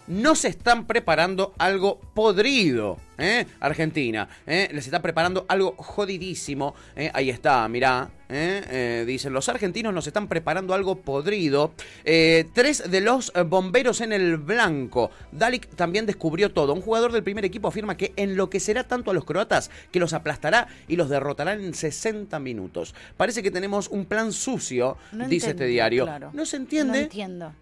no 0.08 0.34
se 0.34 0.48
están 0.48 0.86
preparando 0.86 1.54
algo 1.58 1.98
podrido. 2.14 2.98
¿eh? 3.18 3.46
Argentina, 3.60 4.28
¿eh? 4.46 4.68
les 4.72 4.84
está 4.86 5.02
preparando 5.02 5.46
algo 5.48 5.74
jodidísimo. 5.78 6.74
¿eh? 6.94 7.10
Ahí 7.14 7.30
está, 7.30 7.66
mirá. 7.68 8.10
¿Eh? 8.28 8.62
Eh, 8.68 9.04
dicen, 9.06 9.32
los 9.32 9.48
argentinos 9.48 9.92
nos 9.94 10.06
están 10.06 10.28
preparando 10.28 10.74
algo 10.74 10.96
podrido. 10.96 11.72
Eh, 12.04 12.46
tres 12.52 12.90
de 12.90 13.00
los 13.00 13.32
eh, 13.34 13.42
bomberos 13.42 14.00
en 14.00 14.12
el 14.12 14.36
blanco. 14.36 15.10
Dalik 15.32 15.68
también 15.76 16.06
descubrió 16.06 16.52
todo. 16.52 16.72
Un 16.74 16.80
jugador 16.80 17.12
del 17.12 17.22
primer 17.22 17.44
equipo 17.44 17.68
afirma 17.68 17.96
que 17.96 18.12
enloquecerá 18.16 18.84
tanto 18.84 19.10
a 19.10 19.14
los 19.14 19.24
croatas 19.24 19.70
que 19.90 20.00
los 20.00 20.12
aplastará 20.12 20.68
y 20.88 20.96
los 20.96 21.08
derrotará 21.08 21.54
en 21.54 21.74
60 21.74 22.38
minutos. 22.38 22.94
Parece 23.16 23.42
que 23.42 23.50
tenemos 23.50 23.88
un 23.88 24.04
plan 24.06 24.32
sucio, 24.32 24.96
No 25.12 25.28
dice 25.28 25.50
entendí, 25.50 25.64
este 25.64 25.66
diario. 25.66 26.04
claro. 26.04 26.30
No 26.32 26.46
se 26.46 26.56
entiende. 26.56 26.98
No 26.98 27.04
entiendo. 27.04 27.52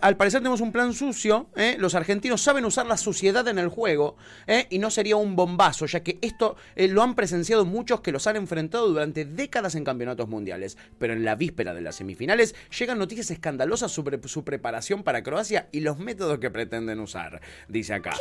Al 0.00 0.16
parecer 0.16 0.40
tenemos 0.40 0.60
un 0.60 0.72
plan 0.72 0.92
sucio. 0.92 1.46
¿eh? 1.54 1.76
Los 1.78 1.94
argentinos 1.94 2.42
saben 2.42 2.64
usar 2.64 2.86
la 2.86 2.96
suciedad 2.96 3.46
en 3.46 3.58
el 3.58 3.68
juego 3.68 4.16
¿eh? 4.48 4.66
y 4.68 4.78
no 4.78 4.90
sería 4.90 5.14
un 5.16 5.36
bombazo, 5.36 5.86
ya 5.86 6.00
que 6.00 6.18
esto 6.22 6.56
lo 6.74 7.02
han 7.02 7.14
presenciado 7.14 7.64
muchos 7.64 8.00
que 8.00 8.10
los 8.10 8.26
han 8.26 8.34
enfrentado 8.34 8.88
durante 8.88 9.24
décadas 9.24 9.76
en 9.76 9.84
campeonatos 9.94 10.28
mundiales. 10.28 10.76
Pero 10.98 11.12
en 11.12 11.24
la 11.24 11.36
víspera 11.36 11.72
de 11.72 11.80
las 11.80 11.96
semifinales 11.96 12.54
llegan 12.76 12.98
noticias 12.98 13.30
escandalosas 13.30 13.92
sobre 13.92 14.20
su 14.28 14.44
preparación 14.44 15.04
para 15.04 15.22
Croacia 15.22 15.68
y 15.70 15.80
los 15.80 15.98
métodos 15.98 16.38
que 16.38 16.50
pretenden 16.50 16.98
usar, 17.00 17.40
dice 17.68 17.94
acá. 17.94 18.14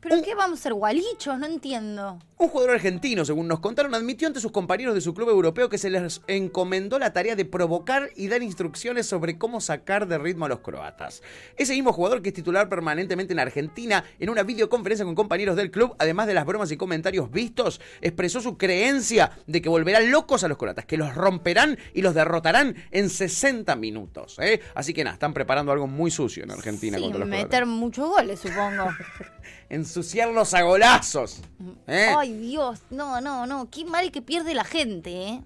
¿Pero 0.00 0.20
qué 0.22 0.34
vamos 0.34 0.58
a 0.58 0.62
ser 0.62 0.74
gualichos? 0.74 1.38
No 1.38 1.46
entiendo. 1.46 2.18
Un 2.36 2.48
jugador 2.48 2.74
argentino, 2.74 3.24
según 3.24 3.46
nos 3.46 3.60
contaron, 3.60 3.94
admitió 3.94 4.26
ante 4.26 4.40
sus 4.40 4.50
compañeros 4.50 4.94
de 4.96 5.00
su 5.00 5.14
club 5.14 5.28
europeo 5.28 5.68
que 5.68 5.78
se 5.78 5.90
les 5.90 6.22
encomendó 6.26 6.98
la 6.98 7.12
tarea 7.12 7.36
de 7.36 7.44
provocar 7.44 8.10
y 8.16 8.26
dar 8.26 8.42
instrucciones 8.42 9.06
sobre 9.06 9.38
cómo 9.38 9.60
sacar 9.60 10.08
de 10.08 10.18
ritmo 10.18 10.46
a 10.46 10.48
los 10.48 10.58
croatas. 10.58 11.22
Ese 11.56 11.74
mismo 11.74 11.92
jugador 11.92 12.20
que 12.20 12.30
es 12.30 12.34
titular 12.34 12.68
permanentemente 12.68 13.32
en 13.32 13.38
Argentina, 13.38 14.02
en 14.18 14.30
una 14.30 14.42
videoconferencia 14.42 15.04
con 15.04 15.14
compañeros 15.14 15.54
del 15.54 15.70
club, 15.70 15.94
además 15.98 16.26
de 16.26 16.34
las 16.34 16.46
bromas 16.46 16.72
y 16.72 16.76
comentarios 16.76 17.30
vistos, 17.30 17.80
expresó 18.00 18.40
su 18.40 18.58
creencia 18.58 19.30
de 19.46 19.62
que 19.62 19.68
volverán 19.68 20.10
locos 20.10 20.42
a 20.42 20.48
los 20.48 20.58
croatas, 20.58 20.84
que 20.84 20.96
los 20.96 21.01
romperán 21.10 21.78
y 21.94 22.02
los 22.02 22.14
derrotarán 22.14 22.76
en 22.90 23.10
60 23.10 23.74
minutos. 23.76 24.38
¿eh? 24.40 24.60
Así 24.74 24.94
que 24.94 25.04
nada, 25.04 25.14
están 25.14 25.34
preparando 25.34 25.72
algo 25.72 25.86
muy 25.86 26.10
sucio 26.10 26.44
en 26.44 26.50
Argentina 26.50 26.96
Sí, 26.96 27.02
contra 27.02 27.20
los 27.20 27.28
meter 27.28 27.66
muchos 27.66 28.08
goles, 28.08 28.40
supongo. 28.40 28.88
Ensuciarlos 29.68 30.54
a 30.54 30.62
golazos. 30.62 31.40
¿eh? 31.86 32.14
Ay, 32.16 32.34
Dios. 32.34 32.80
No, 32.90 33.20
no, 33.20 33.46
no. 33.46 33.70
Qué 33.70 33.84
mal 33.84 34.12
que 34.12 34.22
pierde 34.22 34.54
la 34.54 34.64
gente, 34.64 35.10
¿eh? 35.10 35.42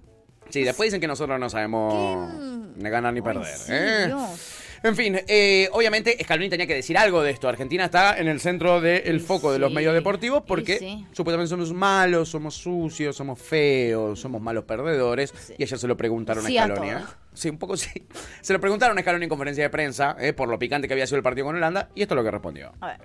Sí, 0.49 0.63
después 0.63 0.87
dicen 0.87 1.01
que 1.01 1.07
nosotros 1.07 1.39
no 1.39 1.49
sabemos 1.49 2.33
ni 2.75 2.89
ganar 2.89 3.13
ni 3.13 3.21
perder. 3.21 3.57
Sí, 3.57 3.71
¿eh? 3.73 4.03
Dios. 4.07 4.66
En 4.83 4.95
fin, 4.95 5.19
eh, 5.27 5.69
obviamente 5.71 6.17
Scaloni 6.23 6.49
tenía 6.49 6.67
que 6.67 6.75
decir 6.75 6.97
algo 6.97 7.21
de 7.21 7.31
esto. 7.31 7.47
Argentina 7.47 7.85
está 7.85 8.17
en 8.17 8.27
el 8.27 8.39
centro 8.39 8.81
del 8.81 9.19
foco 9.19 9.51
de 9.51 9.59
los 9.59 9.71
medios 9.71 9.93
deportivos 9.93 10.43
porque 10.45 10.77
sí. 10.77 11.05
supuestamente 11.11 11.49
somos 11.49 11.73
malos, 11.73 12.29
somos 12.29 12.55
sucios, 12.55 13.15
somos 13.15 13.39
feos, 13.39 14.19
somos 14.19 14.41
malos 14.41 14.63
perdedores. 14.65 15.33
Y 15.57 15.63
ayer 15.63 15.77
se 15.77 15.87
lo 15.87 15.97
preguntaron 15.97 16.45
Sí 16.45 16.57
a 16.57 16.63
a 16.63 16.67
Scaloni. 16.67 16.91
todo. 16.91 16.99
¿eh? 16.99 17.03
Sí, 17.33 17.49
un 17.49 17.57
poco 17.57 17.77
sí. 17.77 18.07
Se 18.41 18.53
lo 18.53 18.59
preguntaron 18.59 18.97
a 18.97 19.01
Scaloni 19.01 19.25
en 19.25 19.29
conferencia 19.29 19.63
de 19.63 19.69
prensa 19.69 20.15
eh, 20.19 20.33
por 20.33 20.49
lo 20.49 20.57
picante 20.59 20.87
que 20.87 20.93
había 20.93 21.07
sido 21.07 21.17
el 21.17 21.23
partido 21.23 21.45
con 21.45 21.55
Holanda 21.55 21.89
y 21.95 22.01
esto 22.01 22.13
es 22.13 22.17
lo 22.17 22.23
que 22.23 22.31
respondió. 22.31 22.71
A 22.81 22.87
ver. 22.87 22.99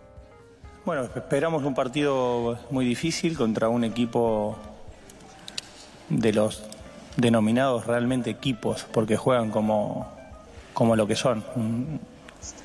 Bueno, 0.84 1.08
esperamos 1.14 1.62
un 1.62 1.74
partido 1.74 2.58
muy 2.70 2.84
difícil 2.84 3.36
contra 3.36 3.68
un 3.68 3.84
equipo 3.84 4.58
de 6.08 6.32
los 6.32 6.64
denominados 7.16 7.86
realmente 7.86 8.30
equipos, 8.30 8.86
porque 8.92 9.16
juegan 9.16 9.50
como, 9.50 10.12
como 10.72 10.96
lo 10.96 11.06
que 11.06 11.16
son. 11.16 11.44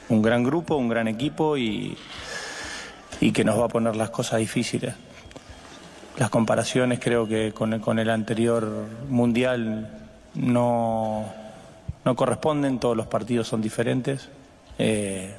Un, 0.10 0.22
gran 0.22 0.44
grupo, 0.44 0.76
un 0.76 0.88
gran 0.88 1.08
equipo 1.08 1.58
y, 1.58 1.98
y 3.20 3.32
que 3.32 3.44
nos 3.44 3.60
va 3.60 3.66
a 3.66 3.70
poner 3.70 3.96
las 3.96 4.10
cosas 4.10 4.40
difíciles. 4.40 4.94
Las 6.18 6.30
comparaciones 6.30 7.00
creo 7.00 7.28
que 7.28 7.52
con 7.54 7.74
el, 7.74 7.82
con 7.82 8.00
el 8.00 8.10
anterior 8.10 8.88
mundial 9.08 9.90
no, 10.34 11.26
no 12.04 12.16
corresponden, 12.16 12.80
todos 12.80 12.98
los 12.98 13.08
partidos 13.08 13.48
son 13.48 13.62
diferentes. 13.62 14.30
Eh, 14.80 15.32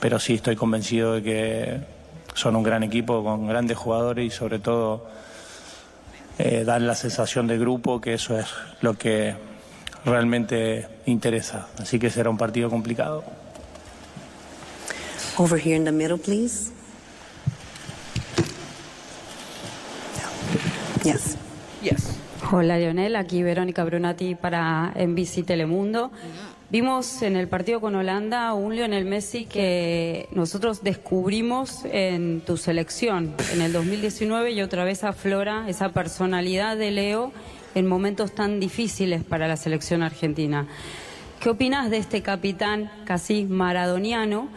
pero 0.00 0.18
sí 0.18 0.34
estoy 0.34 0.56
convencido 0.56 1.14
de 1.14 1.22
que 1.22 1.80
son 2.34 2.56
un 2.56 2.62
gran 2.62 2.82
equipo 2.82 3.22
con 3.24 3.48
grandes 3.48 3.76
jugadores 3.76 4.24
y 4.24 4.30
sobre 4.30 4.58
todo 4.58 5.06
eh, 6.38 6.62
dan 6.64 6.86
la 6.86 6.94
sensación 6.94 7.46
de 7.48 7.58
grupo, 7.58 8.00
que 8.00 8.14
eso 8.14 8.38
es 8.38 8.46
lo 8.80 8.94
que 8.94 9.34
realmente 10.04 10.86
interesa. 11.06 11.68
Así 11.78 11.98
que 11.98 12.10
será 12.10 12.30
un 12.30 12.38
partido 12.38 12.70
complicado. 12.70 13.24
Over 15.36 15.60
here 15.60 15.76
in 15.76 15.84
the 15.84 15.92
middle, 15.92 16.18
please. 16.18 16.72
Yes. 21.04 21.36
Yes. 21.82 22.18
Hola 22.50 22.78
Lionel, 22.78 23.14
aquí 23.16 23.42
Verónica 23.42 23.84
Brunati 23.84 24.34
para 24.34 24.92
NBC 24.96 25.44
Telemundo. 25.44 26.10
Vimos 26.70 27.22
en 27.22 27.36
el 27.36 27.48
partido 27.48 27.80
con 27.80 27.94
Holanda 27.94 28.52
un 28.52 28.74
Lionel 28.74 29.04
Messi 29.04 29.46
que 29.46 30.28
nosotros 30.32 30.82
descubrimos 30.82 31.84
en 31.84 32.42
tu 32.42 32.58
selección 32.58 33.34
en 33.52 33.62
el 33.62 33.72
2019 33.72 34.50
y 34.50 34.60
otra 34.60 34.84
vez 34.84 35.02
aflora 35.04 35.66
esa 35.68 35.90
personalidad 35.90 36.76
de 36.76 36.90
Leo 36.90 37.32
en 37.74 37.86
momentos 37.86 38.34
tan 38.34 38.60
difíciles 38.60 39.24
para 39.24 39.48
la 39.48 39.56
selección 39.56 40.02
argentina. 40.02 40.66
¿Qué 41.40 41.50
opinas 41.50 41.90
de 41.90 41.98
este 41.98 42.22
capitán 42.22 42.90
casi 43.04 43.44
maradoniano 43.44 44.48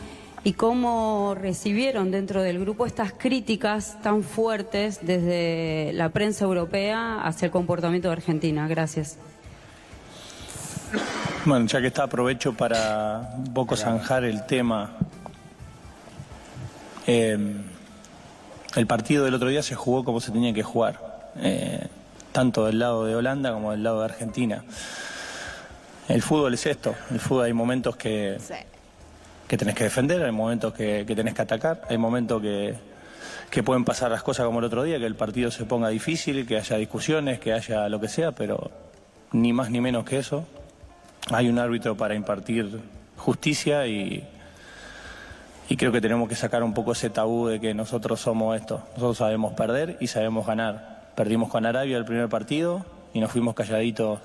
y 0.43 0.53
cómo 0.53 1.35
recibieron 1.39 2.09
dentro 2.09 2.41
del 2.41 2.59
grupo 2.59 2.85
estas 2.85 3.13
críticas 3.13 4.01
tan 4.01 4.23
fuertes 4.23 4.99
desde 5.03 5.91
la 5.93 6.09
prensa 6.09 6.45
europea 6.45 7.21
hacia 7.21 7.45
el 7.45 7.51
comportamiento 7.51 8.07
de 8.07 8.13
Argentina? 8.13 8.67
Gracias. 8.67 9.17
Bueno, 11.45 11.65
ya 11.67 11.81
que 11.81 11.87
está, 11.87 12.03
aprovecho 12.03 12.53
para 12.53 13.33
un 13.37 13.53
poco 13.53 13.75
zanjar 13.75 14.23
el 14.23 14.45
tema. 14.45 14.97
Eh, 17.07 17.37
el 18.75 18.87
partido 18.87 19.25
del 19.25 19.33
otro 19.33 19.49
día 19.49 19.63
se 19.63 19.75
jugó 19.75 20.03
como 20.03 20.19
se 20.21 20.31
tenía 20.31 20.53
que 20.53 20.63
jugar, 20.63 20.99
eh, 21.37 21.87
tanto 22.31 22.65
del 22.65 22.79
lado 22.79 23.05
de 23.05 23.15
Holanda 23.15 23.51
como 23.53 23.71
del 23.71 23.83
lado 23.83 23.99
de 23.99 24.05
Argentina. 24.05 24.63
El 26.07 26.21
fútbol 26.21 26.53
es 26.53 26.65
esto, 26.65 26.95
el 27.11 27.19
fútbol 27.19 27.45
hay 27.45 27.53
momentos 27.53 27.95
que, 27.95 28.37
que 29.47 29.57
tenés 29.57 29.75
que 29.75 29.85
defender, 29.85 30.23
hay 30.23 30.31
momentos 30.31 30.73
que, 30.73 31.05
que 31.07 31.15
tenés 31.15 31.33
que 31.33 31.41
atacar, 31.41 31.83
hay 31.89 31.97
momentos 31.97 32.41
que, 32.41 32.75
que 33.49 33.63
pueden 33.63 33.85
pasar 33.85 34.11
las 34.11 34.23
cosas 34.23 34.45
como 34.45 34.59
el 34.59 34.65
otro 34.65 34.83
día, 34.83 34.97
que 34.97 35.05
el 35.05 35.15
partido 35.15 35.51
se 35.51 35.65
ponga 35.65 35.89
difícil, 35.89 36.47
que 36.47 36.57
haya 36.57 36.77
discusiones, 36.77 37.39
que 37.39 37.53
haya 37.53 37.87
lo 37.89 37.99
que 37.99 38.07
sea, 38.07 38.31
pero 38.31 38.71
ni 39.33 39.53
más 39.53 39.69
ni 39.69 39.81
menos 39.81 40.05
que 40.05 40.17
eso. 40.17 40.45
Hay 41.31 41.49
un 41.49 41.59
árbitro 41.59 41.95
para 41.95 42.15
impartir 42.15 42.79
justicia 43.17 43.85
y, 43.87 44.27
y 45.69 45.77
creo 45.77 45.91
que 45.91 46.01
tenemos 46.01 46.27
que 46.27 46.35
sacar 46.35 46.63
un 46.63 46.73
poco 46.73 46.93
ese 46.93 47.09
tabú 47.09 47.47
de 47.47 47.59
que 47.59 47.73
nosotros 47.73 48.19
somos 48.19 48.59
esto. 48.59 48.83
Nosotros 48.95 49.17
sabemos 49.17 49.53
perder 49.53 49.97
y 49.99 50.07
sabemos 50.07 50.45
ganar. 50.45 50.90
Perdimos 51.15 51.49
con 51.49 51.65
Arabia 51.65 51.97
el 51.97 52.05
primer 52.05 52.29
partido 52.29 52.85
y 53.13 53.19
nos 53.19 53.31
fuimos 53.31 53.53
calladitos 53.53 54.19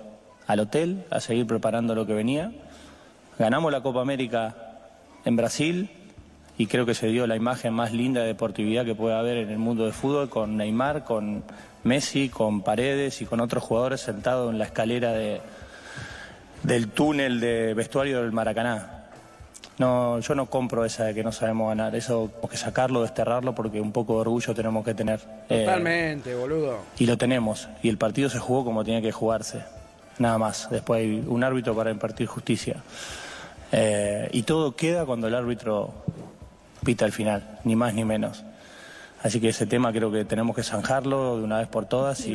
al 0.46 0.60
hotel 0.60 1.04
a 1.10 1.20
seguir 1.20 1.46
preparando 1.46 1.94
lo 1.94 2.06
que 2.06 2.14
venía. 2.14 2.52
Ganamos 3.38 3.72
la 3.72 3.82
Copa 3.82 4.00
América 4.00 4.54
en 5.24 5.36
Brasil 5.36 5.90
y 6.56 6.66
creo 6.66 6.86
que 6.86 6.94
se 6.94 7.08
dio 7.08 7.26
la 7.26 7.36
imagen 7.36 7.74
más 7.74 7.92
linda 7.92 8.20
de 8.20 8.28
deportividad 8.28 8.84
que 8.84 8.94
puede 8.94 9.14
haber 9.14 9.36
en 9.38 9.50
el 9.50 9.58
mundo 9.58 9.84
del 9.84 9.92
fútbol 9.92 10.28
con 10.30 10.56
Neymar, 10.56 11.04
con 11.04 11.44
Messi, 11.84 12.28
con 12.28 12.62
Paredes 12.62 13.20
y 13.20 13.26
con 13.26 13.40
otros 13.40 13.64
jugadores 13.64 14.00
sentados 14.00 14.52
en 14.52 14.58
la 14.58 14.64
escalera 14.64 15.12
de, 15.12 15.40
del 16.62 16.88
túnel 16.88 17.40
de 17.40 17.74
vestuario 17.74 18.22
del 18.22 18.32
Maracaná. 18.32 18.95
No, 19.78 20.20
yo 20.20 20.34
no 20.34 20.46
compro 20.46 20.84
esa 20.86 21.04
de 21.04 21.14
que 21.14 21.22
no 21.22 21.32
sabemos 21.32 21.68
ganar, 21.68 21.94
eso 21.94 22.28
tenemos 22.32 22.50
que 22.50 22.56
sacarlo, 22.56 23.02
desterrarlo 23.02 23.54
porque 23.54 23.78
un 23.80 23.92
poco 23.92 24.14
de 24.14 24.20
orgullo 24.20 24.54
tenemos 24.54 24.84
que 24.84 24.94
tener. 24.94 25.20
Eh, 25.50 25.64
Totalmente, 25.64 26.34
boludo. 26.34 26.78
y 26.98 27.04
lo 27.06 27.18
tenemos, 27.18 27.68
y 27.82 27.90
el 27.90 27.98
partido 27.98 28.30
se 28.30 28.38
jugó 28.38 28.64
como 28.64 28.84
tenía 28.84 29.02
que 29.02 29.12
jugarse, 29.12 29.62
nada 30.18 30.38
más. 30.38 30.68
Después 30.70 31.00
hay 31.02 31.22
un 31.26 31.44
árbitro 31.44 31.74
para 31.74 31.90
impartir 31.90 32.26
justicia. 32.26 32.76
Eh, 33.72 34.28
y 34.32 34.44
todo 34.44 34.74
queda 34.76 35.04
cuando 35.04 35.26
el 35.28 35.34
árbitro 35.34 35.92
pita 36.84 37.04
el 37.04 37.12
final, 37.12 37.58
ni 37.64 37.76
más 37.76 37.92
ni 37.92 38.04
menos. 38.04 38.44
Así 39.22 39.40
que 39.40 39.48
ese 39.50 39.66
tema 39.66 39.92
creo 39.92 40.10
que 40.10 40.24
tenemos 40.24 40.56
que 40.56 40.62
zanjarlo 40.62 41.36
de 41.38 41.44
una 41.44 41.58
vez 41.58 41.68
por 41.68 41.84
todas 41.84 42.24
y, 42.26 42.34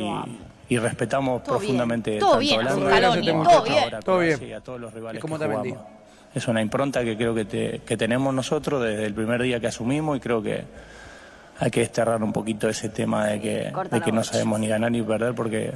y 0.68 0.78
respetamos 0.78 1.42
Todo 1.42 1.54
bien. 1.58 1.60
profundamente 1.76 2.18
Todo 2.18 2.30
tanto 2.32 2.40
bien, 2.40 2.60
al 2.60 2.66
Scaloni, 2.68 3.04
árbitro 3.04 3.32
todo 3.32 3.44
como 3.54 3.62
bien. 3.64 3.82
ahora, 3.84 4.00
Todo 4.00 4.18
bien. 4.20 4.38
sí, 4.38 4.52
a 4.52 4.60
todos 4.60 4.80
los 4.80 4.92
rivales 4.94 5.18
Es 5.18 5.22
como 5.22 5.38
que 5.38 5.44
te 5.46 5.50
jugamos. 5.50 5.78
Es 6.34 6.48
una 6.48 6.62
impronta 6.62 7.04
que 7.04 7.16
creo 7.16 7.34
que, 7.34 7.44
te- 7.44 7.78
que 7.80 7.96
tenemos 7.96 8.32
nosotros 8.32 8.82
desde 8.82 9.04
el 9.04 9.14
primer 9.14 9.42
día 9.42 9.60
que 9.60 9.66
asumimos 9.66 10.16
y 10.16 10.20
creo 10.20 10.42
que 10.42 10.64
hay 11.58 11.70
que 11.70 11.80
desterrar 11.80 12.22
un 12.22 12.32
poquito 12.32 12.68
ese 12.68 12.88
tema 12.88 13.26
de 13.26 13.40
que, 13.40 13.72
de 13.90 14.00
que 14.00 14.12
no 14.12 14.24
sabemos 14.24 14.58
ni 14.58 14.66
ganar 14.68 14.90
ni 14.90 15.02
perder 15.02 15.34
porque 15.34 15.72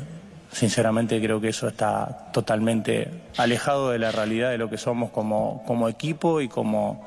sinceramente 0.51 1.21
creo 1.21 1.41
que 1.41 1.49
eso 1.49 1.69
está 1.69 2.31
totalmente 2.33 3.11
alejado 3.37 3.91
de 3.91 3.99
la 3.99 4.11
realidad 4.11 4.51
de 4.51 4.59
lo 4.59 4.71
que 4.71 4.79
somos 4.79 5.11
como, 5.11 5.63
como 5.67 5.89
equipo 5.89 6.41
y 6.41 6.49
como, 6.49 7.05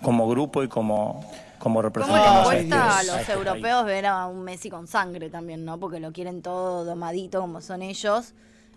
como 0.00 0.26
grupo 0.28 0.62
y 0.62 0.68
como, 0.68 1.20
como 1.58 1.80
¿Cómo 1.80 1.82
les 1.82 1.84
representamos 1.92 2.48
a 2.48 2.56
este- 2.56 2.68
cuesta 2.70 2.84
a 2.90 2.98
a 2.98 3.02
los 3.02 3.16
este 3.16 3.32
país. 3.34 3.46
europeos 3.46 3.84
ver 3.84 4.06
a 4.06 4.26
un 4.26 4.42
Messi 4.42 4.70
con 4.70 4.86
sangre 4.86 5.28
también, 5.28 5.64
¿no? 5.64 5.78
Porque 5.78 6.00
lo 6.00 6.12
quieren 6.12 6.40
todo 6.40 6.84
domadito 6.84 7.40
como 7.42 7.60
son 7.60 7.82
ellos. 7.82 8.32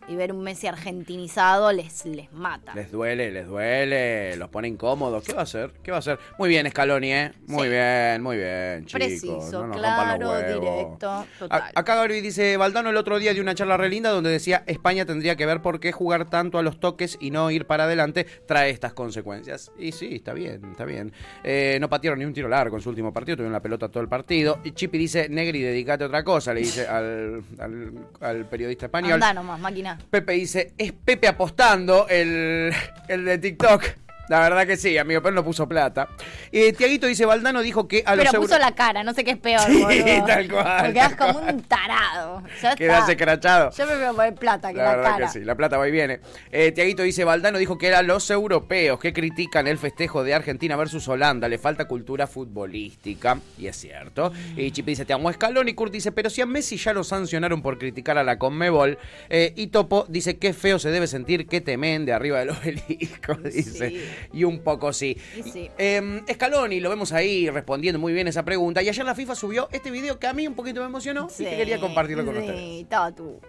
Y 0.10 0.16
ver 0.16 0.34
un 0.34 0.42
Messi 0.44 0.66
argentinizado 0.66 1.72
les, 1.72 2.04
les 2.06 2.32
mata. 2.34 2.74
Les 2.74 2.92
duele, 2.92 3.32
les 3.32 3.46
duele, 3.46 4.36
los 4.38 4.50
pone 4.50 4.68
incómodos. 4.68 5.24
¿Qué 5.24 5.34
va 5.34 5.42
a 5.42 5.44
hacer? 5.44 5.72
¿Qué 5.84 5.92
va 5.92 5.98
a 5.98 6.00
hacer? 6.00 6.18
Muy 6.40 6.50
bien, 6.50 6.68
Scaloni, 6.68 7.14
¿eh? 7.14 7.32
Muy 7.46 7.70
bien, 7.70 8.22
muy 8.24 8.38
bien, 8.38 8.86
chicos. 8.86 9.06
Preciso, 9.08 9.68
No 9.68 9.76
claro, 9.76 10.38
directo, 10.40 11.26
total. 11.38 11.62
A- 11.62 11.80
acá 11.80 11.94
Gabriel 11.94 12.24
dice, 12.24 12.58
Valdano 12.58 12.90
el 12.90 12.98
otro 12.98 13.20
día 13.20 13.34
dio 13.34 13.44
una 13.44 13.54
charla 13.54 13.78
re 13.78 13.88
linda 13.88 14.10
donde 14.10 14.32
decía 14.32 14.64
España 14.66 15.06
tendría 15.06 15.36
que 15.36 15.46
ver 15.46 15.62
por 15.62 15.80
qué 15.80 15.92
jugar 15.92 16.28
tanto 16.28 16.58
a 16.58 16.64
los 16.64 16.80
toques 16.80 17.16
y 17.22 17.30
no 17.30 17.52
ir 17.52 17.68
para 17.68 17.84
adelante 17.84 18.26
trae 18.48 18.72
estas 18.72 18.94
consecuencias. 18.94 19.72
Y 19.78 19.92
sí, 19.92 20.16
está 20.16 20.34
bien, 20.34 20.72
está 20.72 20.86
bien. 20.86 21.14
Eh, 21.44 21.78
no 21.80 21.88
patearon 21.88 22.18
ni 22.18 22.26
un 22.26 22.34
tiro 22.34 22.48
largo 22.50 22.78
en 22.78 22.82
su 22.82 22.90
último 22.90 23.14
partido, 23.14 23.38
tuvieron 23.38 23.54
la 23.54 23.62
pelota 23.62 23.90
todo 23.90 24.02
el 24.02 24.10
partido. 24.10 24.60
Y 24.64 24.72
Chipi 24.72 24.98
dice, 24.98 25.30
Negri, 25.30 25.62
dedicate 25.62 26.04
a 26.06 26.08
otra 26.08 26.24
cosa, 26.24 26.52
le 26.52 26.62
dice 26.62 26.88
al, 26.88 27.44
al- 27.60 28.08
al 28.22 28.46
periodista 28.48 28.88
español. 28.88 29.14
Anda 29.14 29.36
nomás, 29.36 29.60
máquina. 29.60 29.99
Pepe 30.10 30.34
dice, 30.34 30.74
es 30.78 30.92
Pepe 30.92 31.28
apostando 31.28 32.08
el, 32.08 32.74
el 33.08 33.26
de 33.26 33.38
TikTok. 33.38 33.84
La 34.30 34.40
verdad 34.40 34.66
que 34.66 34.78
sí, 34.78 34.98
amigo, 34.98 35.22
pero 35.22 35.36
no 35.36 35.44
puso 35.44 35.68
plata. 35.68 36.08
Eh, 36.52 36.72
Tiaguito 36.74 37.08
dice, 37.08 37.26
Valdano 37.26 37.62
dijo 37.62 37.88
que 37.88 38.04
a 38.06 38.16
los 38.16 38.26
Pero 38.28 38.42
puso 38.42 38.58
la 38.60 38.74
cara, 38.74 39.04
no 39.04 39.14
sé 39.14 39.24
qué 39.24 39.32
es 39.32 39.38
peor, 39.38 39.62
Sí, 39.68 39.82
boludo. 39.84 40.26
tal 40.26 40.50
cual, 40.50 40.84
Te 40.88 40.94
quedas 40.94 41.16
como 41.16 41.40
un 41.40 41.62
tarado. 41.64 42.44
Ya 42.62 42.72
está. 42.74 43.12
escrachado. 43.12 43.72
Yo 43.72 43.86
prefiero 43.88 44.14
poner 44.16 44.36
plata 44.36 44.72
que 44.72 44.78
La 44.78 44.84
la, 44.84 44.96
verdad 44.96 45.12
cara. 45.12 45.26
que 45.26 45.32
sí, 45.34 45.40
la 45.44 45.56
plata 45.56 45.78
va 45.78 45.88
y 45.88 45.92
viene. 45.92 46.20
Eh, 46.52 46.72
Tiaguito 46.72 47.04
dice, 47.04 47.24
Valdano 47.24 47.58
dijo 47.58 47.78
que 47.78 47.88
eran 47.88 48.08
los 48.08 48.30
europeos 48.30 49.00
que 49.00 49.14
critican 49.14 49.68
el 49.68 49.78
festejo 49.78 50.24
de 50.24 50.34
Argentina 50.34 50.76
versus 50.76 51.08
Holanda. 51.08 51.48
Le 51.50 51.58
falta 51.58 51.86
cultura 51.88 52.28
futbolística. 52.28 53.40
Y 53.58 53.68
es 53.68 53.76
cierto. 53.78 54.32
Y 54.56 54.72
Chipi 54.72 54.92
dice, 54.92 55.06
te 55.06 55.14
amo 55.14 55.30
escalón. 55.30 55.68
Y 55.70 55.74
Kurt 55.74 55.92
dice, 55.92 56.12
pero 56.12 56.30
si 56.30 56.42
a 56.42 56.46
Messi 56.46 56.78
ya 56.78 56.94
lo 56.94 57.04
sancionaron 57.04 57.62
por 57.62 57.78
criticar 57.80 58.18
a 58.18 58.24
la 58.24 58.38
Conmebol. 58.38 58.98
Eh, 59.30 59.54
y 59.56 59.68
Topo 59.68 60.06
dice, 60.08 60.38
qué 60.38 60.54
feo 60.54 60.78
se 60.80 60.92
debe 60.92 61.08
sentir 61.08 61.48
que 61.48 61.62
temen 61.62 62.06
de 62.06 62.14
arriba 62.14 62.40
del 62.40 62.52
obelisco. 62.52 63.34
Dice. 63.50 64.02
Y 64.34 64.44
un 64.44 64.60
poco 64.60 64.94
sí. 64.94 65.18
Y 65.38 65.44
sí. 65.44 65.70
Eh, 65.78 66.22
Scaloni, 66.34 66.80
lo 66.80 66.90
vemos 66.90 67.12
ahí 67.12 67.50
respondiendo 67.50 68.00
muy 68.00 68.14
bien 68.14 68.28
esa 68.28 68.44
pregunta. 68.44 68.82
Y 68.82 68.90
ayer 68.90 69.06
la 69.06 69.16
FIFA 69.16 69.36
subió 69.36 69.70
este 69.72 69.92
video 69.92 70.20
que 70.20 70.28
a 70.28 70.34
mí 70.34 70.48
un 70.48 70.56
poquito 70.56 70.82
me 70.82 70.88
emocionó 70.88 71.28
y 71.38 71.44
que 71.44 71.58
quería 71.58 71.80
compartirlo 71.80 72.26
con 72.26 72.36
sí, 72.36 72.40
ustedes. 72.42 72.90
Tatu. 72.90 73.40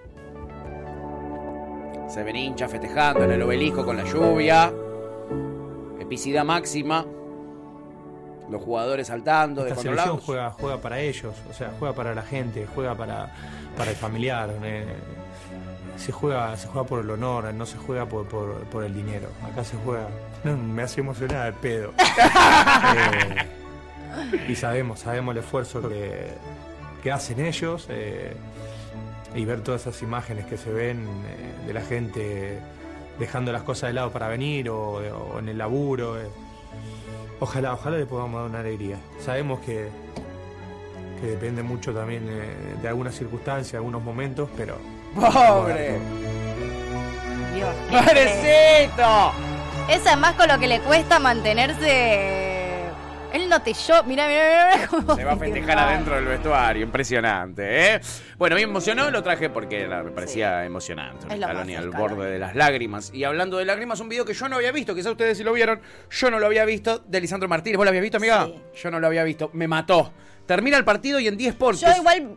Se 2.09 2.23
ven 2.25 2.37
hinchas 2.37 2.71
festejando 2.71 3.25
en 3.25 3.31
el 3.33 3.43
obelisco 3.43 3.85
con 3.85 3.97
la 3.97 4.05
lluvia. 4.05 4.73
Epicidad 6.01 6.45
máxima. 6.45 7.07
Los 8.51 8.63
jugadores 8.63 9.07
saltando, 9.07 9.65
Esta 9.65 9.81
selección 9.81 10.19
juega 10.19 10.81
para 10.81 10.99
ellos, 10.99 11.37
o 11.49 11.55
sea, 11.55 11.73
juega 11.79 11.95
para 11.95 12.17
la 12.17 12.23
gente, 12.23 12.67
juega 12.75 12.97
para, 12.97 13.33
para 13.77 13.93
el 13.93 13.97
familiar. 13.97 14.51
eh, 14.65 14.87
se, 15.97 16.13
juega, 16.13 16.57
se 16.57 16.67
juega 16.69 16.87
por 16.87 17.01
el 17.01 17.11
honor, 17.11 17.53
no 17.55 17.67
se 17.67 17.77
juega 17.79 18.07
por, 18.07 18.27
por, 18.27 18.55
por 18.65 18.85
el 18.85 18.95
dinero. 18.95 19.29
Acá 19.45 19.65
se 19.65 19.77
juega. 19.85 20.09
No, 20.45 20.57
me 20.57 20.83
hace 20.83 21.01
emocionar 21.01 21.49
el 21.49 21.55
pedo. 21.55 21.93
Eh, 22.97 24.49
y 24.49 24.57
sabemos, 24.57 25.01
sabemos 25.01 25.33
el 25.37 25.39
esfuerzo 25.43 25.89
que, 25.89 26.33
que 27.03 27.13
hacen 27.13 27.39
ellos. 27.45 27.87
eh, 27.89 28.35
y 29.35 29.45
ver 29.45 29.61
todas 29.61 29.83
esas 29.83 30.03
imágenes 30.03 30.47
que 30.47 30.57
se 30.59 30.73
ven 30.73 31.07
eh, 31.29 31.67
de 31.69 31.73
la 31.73 31.81
gente 31.83 32.59
dejando 33.21 33.53
las 33.53 33.63
cosas 33.63 33.91
de 33.91 33.95
lado 33.95 34.11
para 34.11 34.27
venir 34.27 34.69
o, 34.71 34.95
o 34.95 35.39
en 35.39 35.49
el 35.49 35.59
laburo. 35.59 36.17
Ojalá, 37.39 37.73
ojalá 37.75 37.97
le 37.99 38.07
podamos 38.07 38.41
dar 38.41 38.51
una 38.51 38.59
alegría. 38.61 38.97
Sabemos 39.21 39.61
que, 39.61 39.89
que 41.21 41.27
depende 41.29 41.63
mucho 41.63 41.95
también 41.95 42.27
de 42.83 42.89
algunas 42.89 43.15
circunstancias, 43.15 43.75
algunos 43.75 44.03
momentos, 44.03 44.49
pero. 44.57 44.77
¡Pobre! 45.15 45.99
Dios. 47.55 47.75
¡Pobrecito! 47.91 49.33
Es 49.89 50.07
además 50.07 50.35
con 50.35 50.49
lo 50.49 50.59
que 50.59 50.69
le 50.69 50.81
cuesta 50.81 51.19
mantenerse. 51.19 52.51
Él 53.33 53.49
no 53.49 53.63
te 53.63 53.73
yo. 53.73 54.03
Mira, 54.05 54.27
mira, 54.27 54.71
mira. 54.75 54.89
cómo 54.89 55.15
Se 55.15 55.25
va 55.25 55.33
a 55.33 55.37
festejar 55.37 55.79
adentro 55.79 56.15
del 56.17 56.25
vestuario, 56.25 56.83
impresionante, 56.83 57.95
¿eh? 57.95 58.01
Bueno, 58.39 58.57
me 58.57 58.63
emocionó, 58.63 59.11
lo 59.11 59.23
traje 59.23 59.51
porque 59.51 59.87
me 59.87 60.11
parecía 60.11 60.65
emocionante. 60.65 61.27
Es 61.29 61.39
lo 61.39 61.47
Scaloni 61.47 61.75
más 61.75 61.83
al 61.83 61.91
borde 61.91 62.31
de 62.31 62.39
las 62.39 62.55
lágrimas. 62.57 63.13
Y 63.15 63.25
hablando 63.25 63.59
de 63.59 63.65
lágrimas, 63.65 64.01
un 64.01 64.09
video 64.09 64.25
que 64.25 64.35
yo 64.35 64.49
no 64.49 64.57
había 64.57 64.73
visto, 64.73 64.95
quizás 64.95 65.13
ustedes 65.13 65.39
sí 65.39 65.45
lo 65.45 65.53
vieron, 65.53 65.81
yo 66.11 66.31
no 66.31 66.39
lo 66.39 66.47
había 66.47 66.65
visto, 66.65 66.99
de 67.07 67.21
Lisandro 67.21 67.49
Martínez. 67.49 67.77
¿Vos 67.77 67.85
lo 67.85 67.91
habías 67.91 68.03
visto, 68.03 68.17
amiga? 68.17 68.49
Yo 68.75 68.91
no 68.91 68.99
lo 68.99 69.07
había 69.07 69.23
visto, 69.25 69.51
me 69.53 69.69
mató. 69.69 70.13
Termina 70.51 70.77
el 70.77 70.85
partido 70.85 71.21
y 71.21 71.29
en 71.29 71.37
10 71.37 71.51
Sports. 71.53 71.81
Yo 71.81 71.87
igual, 71.97 72.37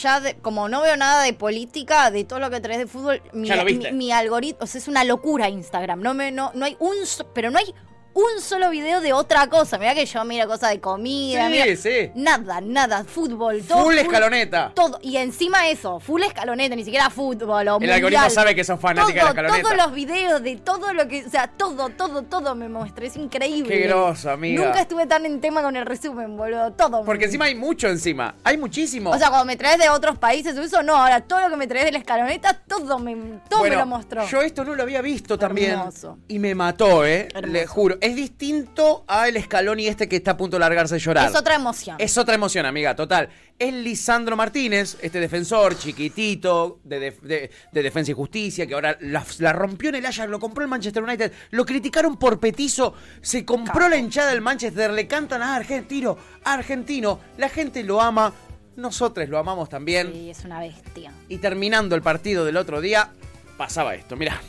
ya 0.00 0.20
de- 0.20 0.36
como 0.36 0.68
no 0.68 0.80
veo 0.80 0.96
nada 0.96 1.24
de 1.24 1.32
política, 1.32 2.12
de 2.12 2.22
todo 2.22 2.38
lo 2.38 2.50
que 2.50 2.60
traes 2.60 2.78
de 2.78 2.86
fútbol, 2.86 3.20
mi, 3.32 3.48
mi- 3.92 3.96
mi 3.96 4.12
algoritmo, 4.12 4.58
o 4.62 4.66
sea, 4.68 4.80
es 4.80 4.86
una 4.86 5.02
locura 5.02 5.48
Instagram. 5.48 6.00
No 6.00 6.14
me, 6.14 6.30
no, 6.30 6.52
no 6.54 6.64
hay 6.66 6.76
un, 6.78 6.94
pero 7.34 7.50
no 7.50 7.58
hay 7.58 7.74
un 8.18 8.40
solo 8.40 8.70
video 8.70 9.00
de 9.00 9.12
otra 9.12 9.46
cosa. 9.46 9.78
Mira 9.78 9.94
que 9.94 10.04
yo 10.06 10.24
miro 10.24 10.46
cosas 10.48 10.70
de 10.70 10.80
comida, 10.80 11.46
Sí, 11.46 11.52
mira- 11.52 11.76
sí. 11.76 12.10
nada, 12.14 12.60
nada, 12.60 13.04
fútbol, 13.04 13.62
todo. 13.62 13.84
Full 13.84 13.98
escaloneta. 13.98 14.72
Todo. 14.74 14.98
Y 15.02 15.16
encima 15.16 15.68
eso, 15.68 16.00
full 16.00 16.22
escaloneta, 16.22 16.74
ni 16.74 16.84
siquiera 16.84 17.10
fútbol 17.10 17.68
o 17.68 17.78
El 17.80 17.90
algoritmo 17.92 18.28
sabe 18.30 18.54
que 18.54 18.64
sos 18.64 18.80
fanática 18.80 19.22
de 19.24 19.28
escaloneta. 19.28 19.62
Todos 19.62 19.76
los 19.76 19.92
videos 19.92 20.42
de 20.42 20.56
todo 20.56 20.92
lo 20.92 21.06
que, 21.06 21.24
o 21.26 21.30
sea, 21.30 21.46
todo, 21.48 21.90
todo, 21.90 22.22
todo 22.22 22.54
me 22.54 22.68
muestra. 22.68 23.06
Es 23.06 23.16
increíble. 23.16 23.68
Qué 23.68 23.86
groso, 23.86 24.30
amiga. 24.30 24.64
Nunca 24.64 24.80
estuve 24.80 25.06
tan 25.06 25.24
en 25.24 25.40
tema 25.40 25.62
con 25.62 25.76
el 25.76 25.86
resumen, 25.86 26.36
boludo. 26.36 26.72
Todo. 26.72 27.04
Porque 27.04 27.26
encima 27.26 27.44
hay 27.46 27.54
mucho 27.54 27.88
encima. 27.88 28.34
Hay 28.44 28.56
muchísimo. 28.58 29.10
O 29.10 29.18
sea, 29.18 29.28
cuando 29.28 29.44
me 29.46 29.56
traes 29.56 29.78
de 29.78 29.88
otros 29.88 30.18
países 30.18 30.56
o 30.56 30.62
eso, 30.62 30.82
no. 30.82 30.96
Ahora 30.96 31.20
todo 31.20 31.40
lo 31.40 31.50
que 31.50 31.56
me 31.56 31.66
traes 31.66 31.84
de 31.86 31.92
la 31.92 31.98
escaloneta, 31.98 32.54
todo 32.66 32.98
me, 32.98 33.14
todo 33.48 33.60
Bueno, 33.60 33.76
me 33.76 33.80
lo 33.82 33.86
mostró. 33.86 34.26
Yo 34.28 34.42
esto 34.42 34.64
no 34.64 34.74
lo 34.74 34.82
había 34.82 35.02
visto 35.02 35.38
también. 35.38 35.72
Hermoso. 35.72 36.18
Y 36.28 36.38
me 36.38 36.54
mató, 36.54 37.04
¿eh? 37.06 37.28
Hermoso. 37.34 37.52
Le 37.52 37.66
juro. 37.66 37.98
Es 38.08 38.16
distinto 38.16 39.04
a 39.06 39.28
el 39.28 39.36
escalón 39.36 39.78
y 39.80 39.86
este 39.86 40.08
que 40.08 40.16
está 40.16 40.30
a 40.32 40.36
punto 40.36 40.56
de 40.56 40.60
largarse 40.60 40.94
a 40.94 40.98
llorar. 40.98 41.28
Es 41.28 41.36
otra 41.36 41.54
emoción. 41.56 41.96
Es 41.98 42.16
otra 42.16 42.34
emoción, 42.34 42.64
amiga, 42.66 42.96
total. 42.96 43.28
Es 43.58 43.72
Lisandro 43.74 44.36
Martínez, 44.36 44.96
este 45.02 45.20
defensor 45.20 45.76
chiquitito 45.78 46.80
de, 46.84 47.00
def- 47.00 47.20
de- 47.22 47.50
de 47.72 47.82
Defensa 47.82 48.12
y 48.12 48.14
Justicia, 48.14 48.66
que 48.66 48.74
ahora 48.74 48.96
la, 49.00 49.24
la 49.40 49.52
rompió 49.52 49.88
en 49.90 49.96
el 49.96 50.06
Ajax, 50.06 50.28
lo 50.30 50.38
compró 50.40 50.62
el 50.62 50.70
Manchester 50.70 51.02
United, 51.02 51.32
lo 51.50 51.66
criticaron 51.66 52.16
por 52.16 52.38
petizo, 52.40 52.94
se 53.20 53.44
compró 53.44 53.88
la 53.88 53.96
hinchada 53.96 54.30
del 54.30 54.40
Manchester, 54.40 54.90
le 54.92 55.06
cantan 55.06 55.42
a 55.42 55.54
argentino, 55.56 56.16
argentino, 56.44 57.20
la 57.36 57.48
gente 57.48 57.82
lo 57.82 58.00
ama, 58.00 58.32
nosotros 58.76 59.28
lo 59.28 59.38
amamos 59.38 59.68
también. 59.68 60.12
Sí, 60.12 60.30
es 60.30 60.44
una 60.44 60.60
bestia. 60.60 61.12
Y 61.28 61.38
terminando 61.38 61.94
el 61.96 62.02
partido 62.02 62.44
del 62.44 62.56
otro 62.56 62.80
día, 62.80 63.10
pasaba 63.56 63.94
esto, 63.96 64.16
mirá. 64.16 64.40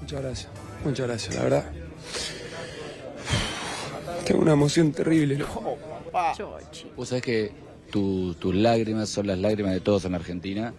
Muchas 0.00 0.20
gracias, 0.22 0.48
muchas 0.84 1.06
gracias, 1.06 1.34
la 1.36 1.42
verdad. 1.42 1.64
Tengo 4.26 4.42
una 4.42 4.52
emoción 4.52 4.92
terrible, 4.92 5.36
¿no? 5.36 5.46
Vos 6.96 7.08
sabés 7.08 7.22
que 7.22 7.52
tu- 7.90 8.34
tus 8.34 8.54
lágrimas 8.54 9.08
son 9.08 9.26
las 9.26 9.38
lágrimas 9.38 9.72
de 9.74 9.80
todos 9.80 10.04
en 10.04 10.14
Argentina. 10.14 10.72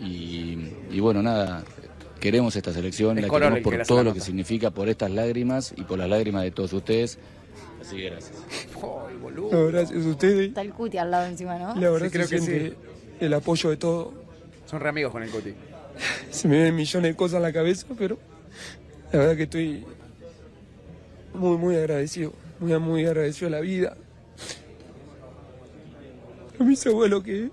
Y, 0.00 0.68
y 0.90 1.00
bueno, 1.00 1.22
nada, 1.22 1.62
queremos 2.20 2.56
esta 2.56 2.72
selección, 2.72 3.18
Es 3.18 3.24
la 3.24 3.30
queremos 3.30 3.58
que 3.58 3.62
por 3.62 3.86
todo 3.86 4.02
lo 4.04 4.14
que 4.14 4.20
significa, 4.20 4.70
por 4.70 4.88
estas 4.88 5.10
lágrimas 5.10 5.72
y 5.76 5.82
por 5.82 5.98
las 5.98 6.08
lágrimas 6.08 6.42
de 6.42 6.50
todos 6.50 6.72
ustedes. 6.72 7.18
Así 7.80 7.96
que 7.96 8.10
gracias. 8.10 8.32
Ay, 8.76 9.16
boludo. 9.20 9.50
No, 9.52 9.66
gracias 9.68 10.04
a 10.04 10.08
ustedes. 10.08 10.48
Está 10.48 10.62
el 10.62 10.72
cuti 10.72 10.98
al 10.98 11.10
lado 11.10 11.26
encima, 11.26 11.58
¿no? 11.58 11.74
La 11.74 11.90
verdad 11.90 12.06
Sí, 12.06 12.12
creo 12.12 12.28
que 12.28 12.74
el 13.20 13.34
apoyo 13.34 13.70
de 13.70 13.76
todo. 13.76 14.12
Son 14.66 14.80
re 14.80 14.88
amigos 14.88 15.12
con 15.12 15.22
el 15.22 15.30
Cuti. 15.30 15.52
Se 16.30 16.48
me 16.48 16.62
ven 16.62 16.74
millones 16.74 17.12
de 17.12 17.16
cosas 17.16 17.36
en 17.36 17.42
la 17.42 17.52
cabeza, 17.52 17.86
pero 17.98 18.18
la 19.12 19.18
verdad 19.18 19.36
que 19.36 19.42
estoy 19.44 19.84
muy, 21.34 21.56
muy 21.58 21.76
agradecido. 21.76 22.32
Muy, 22.62 22.78
muy 22.78 23.04
agradecido 23.04 23.48
a 23.48 23.50
la 23.50 23.60
vida. 23.60 23.96
A 26.60 26.62
mis 26.62 26.86
abuelos 26.86 27.24
que, 27.24 27.50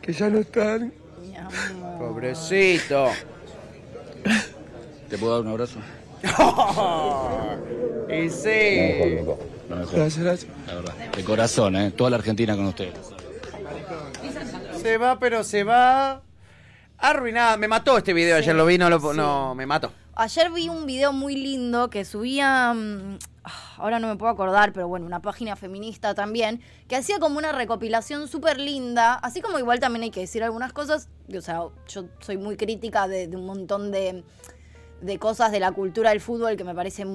que 0.00 0.12
ya 0.14 0.30
no 0.30 0.38
están. 0.38 0.90
Pobrecito. 1.98 3.10
¿Te 5.10 5.18
puedo 5.18 5.34
dar 5.34 5.42
un 5.42 5.48
abrazo? 5.48 5.80
y 8.08 8.30
sí. 8.30 9.16
Lo 9.68 9.76
mejor. 9.76 9.94
Gracias, 9.94 10.24
gracias. 10.24 10.52
La 10.66 10.74
verdad. 10.76 10.94
De 11.14 11.24
corazón, 11.24 11.76
¿eh? 11.76 11.90
Toda 11.90 12.08
la 12.08 12.16
Argentina 12.16 12.56
con 12.56 12.64
ustedes. 12.64 12.94
Se 14.80 14.96
va, 14.96 15.18
pero 15.18 15.44
se 15.44 15.62
va. 15.62 16.22
Arruinada. 16.96 17.58
Me 17.58 17.68
mató 17.68 17.98
este 17.98 18.14
video. 18.14 18.38
Ayer 18.38 18.54
lo 18.54 18.64
vi, 18.64 18.78
no, 18.78 18.88
lo, 18.88 19.12
no 19.12 19.54
me 19.54 19.66
mató. 19.66 19.92
Ayer 20.14 20.50
vi 20.50 20.68
un 20.68 20.84
video 20.84 21.14
muy 21.14 21.36
lindo 21.36 21.88
que 21.88 22.04
subía, 22.04 22.74
mm, 22.74 23.18
ah, 23.44 23.74
ahora 23.78 23.98
no 23.98 24.08
me 24.08 24.16
puedo 24.16 24.30
acordar, 24.30 24.74
pero 24.74 24.86
bueno, 24.86 25.06
una 25.06 25.22
página 25.22 25.56
feminista 25.56 26.14
también, 26.14 26.60
que 26.86 26.96
hacía 26.96 27.18
como 27.18 27.38
una 27.38 27.50
recopilación 27.50 28.28
súper 28.28 28.60
linda, 28.60 29.14
así 29.14 29.40
como 29.40 29.58
igual 29.58 29.80
también 29.80 30.02
hay 30.02 30.10
que 30.10 30.20
decir 30.20 30.42
algunas 30.44 30.74
cosas, 30.74 31.08
o 31.34 31.40
sea, 31.40 31.62
yo 31.88 32.04
soy 32.20 32.36
muy 32.36 32.58
crítica 32.58 33.08
de, 33.08 33.26
de 33.26 33.36
un 33.38 33.46
montón 33.46 33.90
de, 33.90 34.22
de 35.00 35.18
cosas 35.18 35.50
de 35.50 35.60
la 35.60 35.72
cultura 35.72 36.10
del 36.10 36.20
fútbol 36.20 36.58
que 36.58 36.64
me 36.64 36.74
parece 36.74 37.06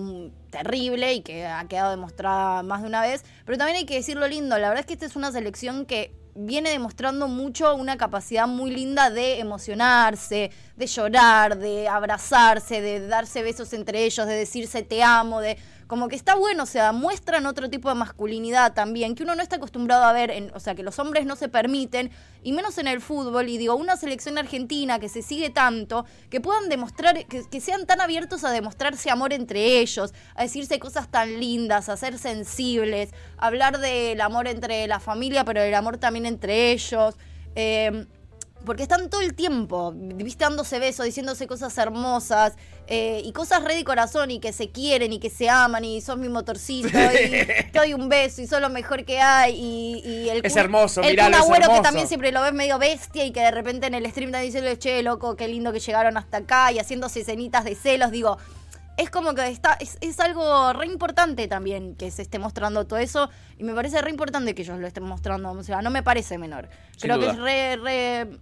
terrible 0.49 1.13
y 1.13 1.21
que 1.21 1.45
ha 1.45 1.67
quedado 1.67 1.91
demostrada 1.91 2.63
más 2.63 2.81
de 2.81 2.87
una 2.87 3.01
vez, 3.01 3.23
pero 3.45 3.59
también 3.59 3.77
hay 3.77 3.85
que 3.85 3.93
decir 3.93 4.17
lo 4.17 4.27
lindo, 4.27 4.57
la 4.57 4.69
verdad 4.69 4.79
es 4.79 4.85
que 4.87 4.93
esta 4.93 5.05
es 5.05 5.15
una 5.15 5.31
selección 5.31 5.85
que 5.85 6.15
viene 6.39 6.69
demostrando 6.69 7.27
mucho 7.27 7.73
una 7.75 7.97
capacidad 7.97 8.47
muy 8.47 8.71
linda 8.71 9.09
de 9.09 9.39
emocionarse, 9.39 10.51
de 10.75 10.87
llorar, 10.87 11.57
de 11.57 11.87
abrazarse, 11.87 12.79
de 12.81 13.07
darse 13.07 13.41
besos 13.41 13.73
entre 13.73 14.03
ellos, 14.05 14.27
de 14.27 14.35
decirse 14.35 14.83
te 14.83 15.01
amo, 15.01 15.41
de 15.41 15.57
como 15.87 16.09
que 16.09 16.15
está 16.15 16.35
bueno, 16.35 16.63
o 16.63 16.65
sea, 16.67 16.91
muestran 16.91 17.45
otro 17.45 17.69
tipo 17.69 17.89
de 17.89 17.95
masculinidad 17.95 18.73
también, 18.73 19.15
que 19.15 19.23
uno 19.23 19.35
no 19.35 19.41
está 19.41 19.55
acostumbrado 19.55 20.03
a 20.03 20.13
ver, 20.13 20.31
en, 20.31 20.51
o 20.53 20.59
sea, 20.59 20.75
que 20.75 20.83
los 20.83 20.99
hombres 20.99 21.25
no 21.25 21.35
se 21.35 21.49
permiten, 21.49 22.11
y 22.43 22.51
menos 22.51 22.77
en 22.77 22.87
el 22.87 23.01
fútbol, 23.01 23.49
y 23.49 23.57
digo, 23.57 23.75
una 23.75 23.95
selección 23.95 24.37
argentina 24.37 24.99
que 24.99 25.09
se 25.09 25.21
sigue 25.21 25.49
tanto, 25.49 26.05
que 26.29 26.41
puedan 26.41 26.69
demostrar, 26.69 27.25
que, 27.25 27.61
sean 27.61 27.85
tan 27.85 28.01
abiertos 28.01 28.43
a 28.43 28.51
demostrarse 28.51 29.09
amor 29.09 29.33
entre 29.33 29.79
ellos, 29.79 30.13
a 30.35 30.43
decirse 30.43 30.77
cosas 30.79 31.09
tan 31.09 31.39
lindas, 31.39 31.89
a 31.89 31.97
ser 31.97 32.17
sensibles, 32.17 33.11
a 33.37 33.47
hablar 33.47 33.79
del 33.79 34.21
amor 34.21 34.47
entre 34.47 34.87
la 34.87 34.99
familia, 34.99 35.45
pero 35.45 35.61
del 35.61 35.73
amor 35.73 35.97
también 35.97 36.25
entre 36.25 36.71
ellos. 36.71 37.15
Eh, 37.55 38.05
porque 38.65 38.83
están 38.83 39.09
todo 39.09 39.21
el 39.21 39.33
tiempo, 39.33 39.93
viste, 39.95 40.43
dándose 40.43 40.79
besos, 40.79 41.05
diciéndose 41.05 41.47
cosas 41.47 41.77
hermosas 41.77 42.53
eh, 42.87 43.21
y 43.23 43.31
cosas 43.31 43.63
re 43.63 43.75
de 43.75 43.83
corazón 43.83 44.31
y 44.31 44.39
que 44.39 44.51
se 44.51 44.71
quieren 44.71 45.13
y 45.13 45.19
que 45.19 45.29
se 45.29 45.49
aman 45.49 45.85
y 45.85 46.01
sos 46.01 46.17
mi 46.17 46.27
motorcito 46.29 46.87
y 46.87 46.91
te 46.91 47.71
doy 47.73 47.93
un 47.93 48.09
beso 48.09 48.41
y 48.41 48.47
sos 48.47 48.59
lo 48.59 48.69
mejor 48.69 49.05
que 49.05 49.19
hay 49.19 49.53
y, 49.53 50.01
y 50.05 50.29
el 50.29 50.45
Es 50.45 50.55
hermoso, 50.55 51.01
el 51.01 51.11
miralo, 51.11 51.37
es 51.37 51.49
hermoso. 51.49 51.71
que 51.71 51.81
también 51.81 52.07
siempre 52.07 52.31
lo 52.31 52.41
ves 52.41 52.53
medio 52.53 52.77
bestia 52.79 53.25
y 53.25 53.31
que 53.31 53.41
de 53.41 53.51
repente 53.51 53.87
en 53.87 53.93
el 53.93 54.09
stream 54.09 54.31
te 54.31 54.39
dice, 54.41 54.77
che, 54.77 55.01
loco, 55.03 55.35
qué 55.35 55.47
lindo 55.47 55.71
que 55.71 55.79
llegaron 55.79 56.17
hasta 56.17 56.37
acá 56.37 56.71
y 56.71 56.79
haciéndose 56.79 57.21
escenitas 57.21 57.63
de 57.63 57.75
celos, 57.75 58.11
digo, 58.11 58.37
es 58.97 59.09
como 59.11 59.33
que 59.33 59.47
está, 59.47 59.73
es, 59.79 59.97
es 60.01 60.19
algo 60.19 60.73
re 60.73 60.87
importante 60.87 61.47
también 61.47 61.95
que 61.95 62.11
se 62.11 62.23
esté 62.23 62.39
mostrando 62.39 62.85
todo 62.85 62.99
eso 62.99 63.29
y 63.57 63.63
me 63.63 63.73
parece 63.73 64.01
re 64.01 64.09
importante 64.09 64.55
que 64.55 64.63
ellos 64.63 64.79
lo 64.79 64.87
estén 64.87 65.03
mostrando, 65.03 65.51
o 65.51 65.63
sea, 65.63 65.81
no 65.81 65.91
me 65.91 66.03
parece 66.03 66.37
menor. 66.37 66.67
Sin 66.97 67.09
Creo 67.09 67.19
que 67.19 67.29
es 67.29 67.37
re, 67.37 67.75
re, 67.77 68.39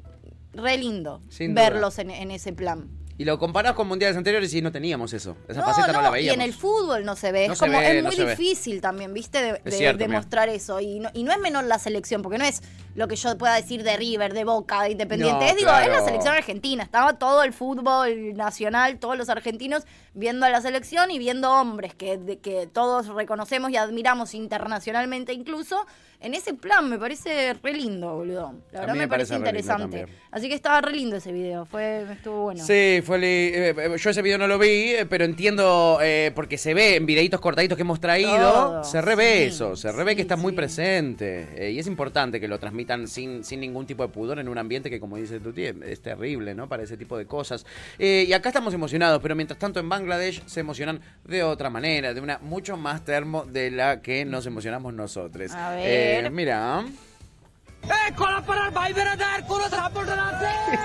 re 0.53 0.77
lindo 0.77 1.21
Sin 1.29 1.53
verlos 1.53 1.99
en, 1.99 2.09
en 2.09 2.31
ese 2.31 2.53
plan. 2.53 2.89
Y 3.17 3.23
lo 3.23 3.39
comparás 3.39 3.73
con 3.73 3.87
mundiales 3.87 4.17
anteriores 4.17 4.53
y 4.53 4.61
no 4.61 4.73
teníamos 4.73 5.13
eso. 5.13 5.37
Esa 5.47 5.61
No, 5.61 5.67
faceta 5.67 5.87
no, 5.87 5.93
no, 5.93 6.01
la 6.01 6.09
y 6.09 6.11
veíamos. 6.11 6.35
en 6.35 6.41
el 6.41 6.53
fútbol 6.53 7.05
no 7.05 7.15
se 7.15 7.31
ve. 7.31 7.47
No 7.47 7.53
es 7.53 7.59
como, 7.59 7.79
ve, 7.79 7.97
es 7.99 8.03
no 8.03 8.09
muy 8.09 8.17
ve. 8.17 8.29
difícil 8.31 8.81
también, 8.81 9.13
¿viste? 9.13 9.41
De, 9.41 9.53
de- 9.63 9.71
cierto, 9.71 9.99
de 9.99 10.07
mira. 10.09 10.19
mostrar 10.19 10.49
eso. 10.49 10.81
Y 10.81 10.99
no, 10.99 11.09
y 11.13 11.23
no 11.23 11.31
es 11.31 11.39
menor 11.39 11.63
la 11.63 11.79
selección, 11.79 12.21
porque 12.21 12.37
no 12.37 12.43
es 12.43 12.61
lo 12.93 13.07
que 13.07 13.15
yo 13.15 13.37
pueda 13.37 13.55
decir 13.55 13.83
de 13.83 13.95
River, 13.95 14.33
de 14.33 14.43
Boca, 14.43 14.81
de 14.83 14.91
Independiente. 14.91 15.45
No, 15.45 15.49
es, 15.49 15.55
digo, 15.55 15.71
es 15.71 15.87
la 15.87 16.03
selección 16.03 16.33
argentina. 16.35 16.83
Estaba 16.83 17.13
todo 17.17 17.43
el 17.43 17.53
fútbol 17.53 18.33
nacional, 18.33 18.99
todos 18.99 19.17
los 19.17 19.29
argentinos 19.29 19.83
viendo 20.13 20.45
a 20.45 20.49
la 20.49 20.59
selección 20.61 21.09
y 21.09 21.17
viendo 21.17 21.49
hombres 21.51 21.95
que, 21.95 22.17
de- 22.17 22.39
que 22.39 22.67
todos 22.67 23.07
reconocemos 23.07 23.71
y 23.71 23.77
admiramos 23.77 24.33
internacionalmente 24.35 25.31
incluso. 25.31 25.85
En 26.21 26.33
ese 26.33 26.53
plan 26.53 26.89
me 26.89 26.97
parece 26.97 27.53
re 27.61 27.73
lindo, 27.73 28.15
boludo. 28.15 28.55
La 28.71 28.79
verdad 28.79 28.93
me, 28.93 29.01
me 29.01 29.07
parece 29.07 29.35
interesante. 29.35 30.07
Así 30.31 30.47
que 30.47 30.55
estaba 30.55 30.81
re 30.81 30.93
lindo 30.93 31.17
ese 31.17 31.31
video. 31.31 31.65
Fue, 31.65 32.03
estuvo 32.11 32.43
bueno. 32.43 32.63
Sí, 32.65 33.01
fue 33.05 33.17
eh, 33.23 33.69
eh, 33.69 33.95
yo 33.97 34.09
ese 34.09 34.21
video 34.21 34.37
no 34.37 34.47
lo 34.47 34.59
vi, 34.59 34.91
eh, 34.93 35.05
pero 35.09 35.23
entiendo 35.23 35.99
eh, 36.01 36.31
porque 36.35 36.57
se 36.57 36.73
ve 36.73 36.95
en 36.97 37.05
videitos 37.05 37.39
cortaditos 37.39 37.77
que 37.77 37.83
hemos 37.83 38.01
traído, 38.01 38.51
Todo, 38.51 38.83
se 38.83 39.01
revé 39.01 39.37
sí, 39.37 39.43
eso, 39.55 39.75
se 39.75 39.91
revé 39.91 40.15
que 40.15 40.21
está 40.21 40.35
muy 40.35 40.51
presente 40.51 41.47
eh, 41.55 41.71
y 41.71 41.79
es 41.79 41.87
importante 41.87 42.39
que 42.39 42.47
lo 42.47 42.59
transmitan 42.59 43.07
sin, 43.07 43.43
sin 43.43 43.59
ningún 43.61 43.85
tipo 43.85 44.03
de 44.03 44.09
pudor 44.09 44.39
en 44.39 44.49
un 44.49 44.57
ambiente 44.57 44.89
que 44.89 44.99
como 44.99 45.17
dice 45.17 45.39
Tuti 45.39 45.63
es 45.65 46.01
terrible, 46.01 46.53
¿no? 46.55 46.67
Para 46.67 46.83
ese 46.83 46.97
tipo 46.97 47.17
de 47.17 47.25
cosas. 47.25 47.65
Eh, 47.97 48.25
y 48.27 48.33
acá 48.33 48.49
estamos 48.49 48.73
emocionados, 48.73 49.21
pero 49.21 49.35
mientras 49.35 49.59
tanto 49.59 49.79
en 49.79 49.87
Bangladesh 49.87 50.43
se 50.45 50.59
emocionan 50.59 50.99
de 51.23 51.43
otra 51.43 51.69
manera, 51.69 52.13
de 52.13 52.21
una 52.21 52.39
mucho 52.39 52.75
más 52.75 53.05
termo 53.05 53.45
de 53.45 53.71
la 53.71 54.01
que 54.01 54.25
nos 54.25 54.45
emocionamos 54.45 54.93
nosotros. 54.93 55.51
A 55.53 55.75
ver. 55.75 56.25
Eh, 56.25 56.29
mira. 56.29 56.83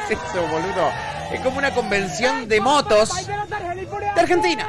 ¿Qué 0.06 0.12
es 0.12 0.20
eso, 0.30 0.42
boludo? 0.48 0.90
Es 1.32 1.40
como 1.40 1.58
una 1.58 1.72
convención 1.72 2.48
de 2.48 2.60
motos 2.60 3.26
de 3.26 4.20
Argentina. 4.20 4.66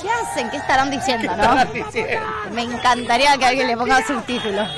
¿Qué 0.00 0.08
hacen? 0.10 0.50
¿Qué 0.50 0.56
estarán 0.58 0.90
diciendo, 0.90 1.26
no? 1.26 1.42
estarán 1.42 1.72
diciendo? 1.72 2.26
Me 2.52 2.62
encantaría 2.62 3.36
que 3.36 3.46
alguien 3.46 3.66
le 3.66 3.76
ponga 3.76 4.06
subtítulos. 4.06 4.68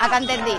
Acá 0.00 0.18
entendí. 0.18 0.52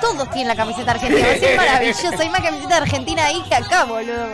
Todos 0.00 0.30
tienen 0.30 0.48
la 0.48 0.56
camiseta 0.56 0.90
argentina. 0.92 1.28
Es 1.28 1.56
maravilloso. 1.56 2.18
Hay 2.18 2.28
más 2.30 2.40
camiseta 2.40 2.76
argentina 2.78 3.24
ahí 3.26 3.42
que 3.48 3.54
acá, 3.54 3.84
boludo. 3.84 4.26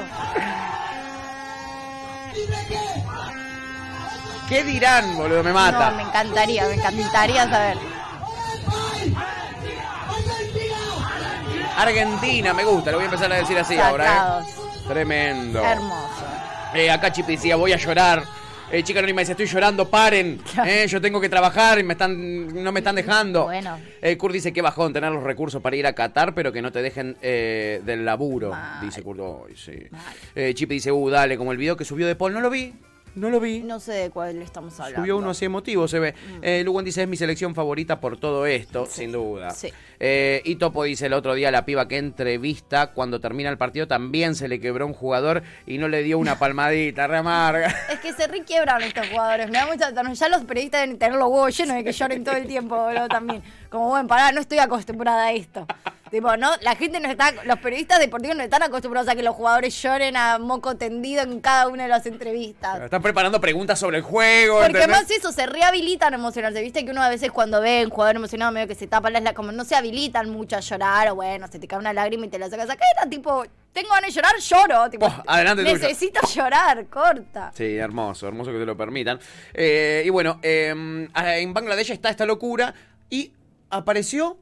¿Qué 4.48 4.62
dirán, 4.62 5.16
boludo? 5.16 5.42
Me 5.42 5.52
mata. 5.52 5.90
No, 5.90 5.96
me 5.96 6.02
encantaría, 6.02 6.66
me 6.66 6.74
encantaría 6.74 7.48
saber. 7.50 7.78
Argentina, 11.76 12.54
me 12.54 12.64
gusta, 12.64 12.90
lo 12.90 12.98
voy 12.98 13.04
a 13.04 13.06
empezar 13.06 13.32
a 13.32 13.36
decir 13.36 13.58
así 13.58 13.78
ahora. 13.78 14.40
¿eh? 14.40 14.52
Tremendo. 14.88 15.62
Hermoso. 15.62 16.24
Eh, 16.74 16.90
acá 16.90 17.12
Chipi 17.12 17.36
decía, 17.36 17.56
voy 17.56 17.72
a 17.72 17.76
llorar. 17.76 18.22
Eh, 18.72 18.82
chica 18.82 18.98
anónima 18.98 19.20
dice, 19.20 19.32
estoy 19.32 19.46
llorando, 19.46 19.88
paren. 19.88 20.40
Eh, 20.66 20.86
yo 20.88 21.00
tengo 21.00 21.20
que 21.20 21.28
trabajar 21.28 21.78
y 21.78 21.84
me 21.84 21.92
están, 21.92 22.62
no 22.64 22.72
me 22.72 22.80
están 22.80 22.96
dejando. 22.96 23.44
Bueno. 23.44 23.78
Eh, 24.02 24.16
Kurt 24.16 24.34
dice, 24.34 24.52
qué 24.52 24.60
bajón 24.62 24.92
tener 24.92 25.12
los 25.12 25.22
recursos 25.22 25.62
para 25.62 25.76
ir 25.76 25.86
a 25.86 25.92
Qatar, 25.92 26.34
pero 26.34 26.52
que 26.52 26.60
no 26.62 26.72
te 26.72 26.82
dejen 26.82 27.16
eh, 27.22 27.80
del 27.84 28.04
laburo. 28.04 28.52
Dice 28.82 29.02
Kurt, 29.02 29.20
"Ay, 29.20 29.54
sí. 29.56 29.72
Eh, 30.34 30.52
Chipi 30.54 30.74
dice, 30.74 30.90
uh, 30.90 31.10
dale, 31.10 31.36
como 31.38 31.52
el 31.52 31.58
video 31.58 31.76
que 31.76 31.84
subió 31.84 32.06
de 32.06 32.16
Paul, 32.16 32.32
no 32.34 32.40
lo 32.40 32.50
vi. 32.50 32.74
No 33.16 33.30
lo 33.30 33.40
vi. 33.40 33.60
No 33.60 33.80
sé 33.80 33.92
de 33.92 34.10
cuál 34.10 34.42
estamos 34.42 34.78
hablando. 34.78 35.00
Subió 35.00 35.16
uno 35.16 35.30
así 35.30 35.46
emotivo, 35.46 35.88
se 35.88 35.98
ve. 35.98 36.14
Eh, 36.42 36.62
Lugan 36.64 36.84
dice, 36.84 37.02
es 37.02 37.08
mi 37.08 37.16
selección 37.16 37.54
favorita 37.54 37.98
por 37.98 38.18
todo 38.18 38.44
esto, 38.44 38.84
sin 38.84 39.10
duda. 39.10 39.50
Sí. 39.50 39.72
Eh, 39.98 40.42
y 40.44 40.56
Topo 40.56 40.84
dice 40.84 41.06
el 41.06 41.14
otro 41.14 41.32
día, 41.32 41.50
la 41.50 41.64
piba 41.64 41.88
que 41.88 41.96
entrevista, 41.96 42.88
cuando 42.88 43.18
termina 43.18 43.48
el 43.48 43.56
partido, 43.56 43.88
también 43.88 44.34
se 44.34 44.48
le 44.48 44.60
quebró 44.60 44.86
un 44.86 44.92
jugador 44.92 45.42
y 45.66 45.78
no 45.78 45.88
le 45.88 46.02
dio 46.02 46.18
una 46.18 46.38
palmadita, 46.38 47.06
re 47.06 47.16
amarga. 47.16 47.74
Es 47.90 48.00
que 48.00 48.12
se 48.12 48.26
requiebran 48.26 48.82
estos 48.82 49.08
jugadores. 49.08 49.46
Me 49.48 49.58
da 49.58 49.66
mucha. 49.66 50.12
Ya 50.12 50.28
los 50.28 50.44
periodistas 50.44 50.82
deben 50.82 50.98
tener 50.98 51.18
los 51.18 51.28
huevos 51.30 51.56
llenos 51.56 51.76
de 51.76 51.84
que 51.84 51.92
lloren 51.92 52.22
todo 52.22 52.36
el 52.36 52.46
tiempo, 52.46 52.76
boludo, 52.76 53.08
también. 53.08 53.42
Como, 53.70 53.88
bueno, 53.88 54.06
pará, 54.06 54.30
no 54.30 54.42
estoy 54.42 54.58
acostumbrada 54.58 55.24
a 55.24 55.32
esto. 55.32 55.66
Tipo, 56.10 56.36
no, 56.36 56.50
la 56.60 56.76
gente 56.76 57.00
no 57.00 57.08
está. 57.08 57.32
Los 57.44 57.58
periodistas 57.58 57.98
deportivos 57.98 58.36
no 58.36 58.42
están 58.42 58.62
acostumbrados 58.62 59.08
a 59.08 59.14
que 59.14 59.22
los 59.22 59.34
jugadores 59.34 59.80
lloren 59.82 60.16
a 60.16 60.38
moco 60.38 60.76
tendido 60.76 61.22
en 61.22 61.40
cada 61.40 61.68
una 61.68 61.84
de 61.84 61.88
las 61.88 62.06
entrevistas. 62.06 62.80
Están 62.82 63.02
preparando 63.02 63.40
preguntas 63.40 63.78
sobre 63.78 63.98
el 63.98 64.02
juego. 64.02 64.60
Porque 64.60 64.78
¿entendés? 64.78 64.88
más 65.02 65.10
eso, 65.10 65.32
se 65.32 65.46
rehabilitan 65.46 66.12
a 66.12 66.16
emocionarse. 66.16 66.60
Viste 66.62 66.84
que 66.84 66.90
uno 66.90 67.02
a 67.02 67.08
veces 67.08 67.30
cuando 67.30 67.60
ve 67.60 67.84
un 67.84 67.90
jugador 67.90 68.16
emocionado 68.16 68.52
medio 68.52 68.66
que 68.66 68.74
se 68.74 68.86
tapa 68.86 69.10
la 69.10 69.34
como 69.34 69.52
no 69.52 69.64
se 69.64 69.74
habilitan 69.74 70.30
mucho 70.30 70.56
a 70.56 70.60
llorar, 70.60 71.08
o 71.10 71.16
bueno, 71.16 71.48
se 71.48 71.58
te 71.58 71.66
cae 71.66 71.78
una 71.78 71.92
lágrima 71.92 72.26
y 72.26 72.28
te 72.28 72.38
la 72.38 72.48
sacas. 72.48 72.70
Acá 72.70 72.84
era 72.96 73.08
tipo, 73.08 73.44
tengo 73.72 73.88
ganas 73.90 74.06
de 74.06 74.12
llorar, 74.12 74.38
lloro. 74.38 74.90
Tipo, 74.90 75.12
adelante 75.26 75.62
tuyo. 75.62 75.74
necesito 75.74 76.20
llorar, 76.34 76.86
corta. 76.86 77.52
Sí, 77.54 77.76
hermoso, 77.76 78.28
hermoso 78.28 78.52
que 78.52 78.58
te 78.58 78.66
lo 78.66 78.76
permitan. 78.76 79.18
Eh, 79.52 80.02
y 80.04 80.10
bueno, 80.10 80.38
eh, 80.42 80.68
en 80.70 81.54
Bangladesh 81.54 81.90
está 81.90 82.10
esta 82.10 82.26
locura 82.26 82.74
y 83.10 83.32
apareció 83.70 84.38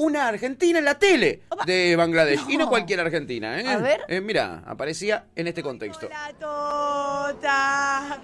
una 0.00 0.28
argentina 0.28 0.78
en 0.78 0.84
la 0.86 0.98
tele 0.98 1.42
de 1.66 1.94
Bangladesh. 1.94 2.48
Y 2.48 2.56
no 2.56 2.68
cualquier 2.68 3.00
argentina, 3.00 3.60
¿eh? 3.60 3.68
A 3.68 3.76
ver. 3.76 4.00
Eh, 4.08 4.22
mira, 4.22 4.62
aparecía 4.66 5.26
en 5.36 5.46
este 5.46 5.62
contexto. 5.62 6.08
Tota, 6.38 8.18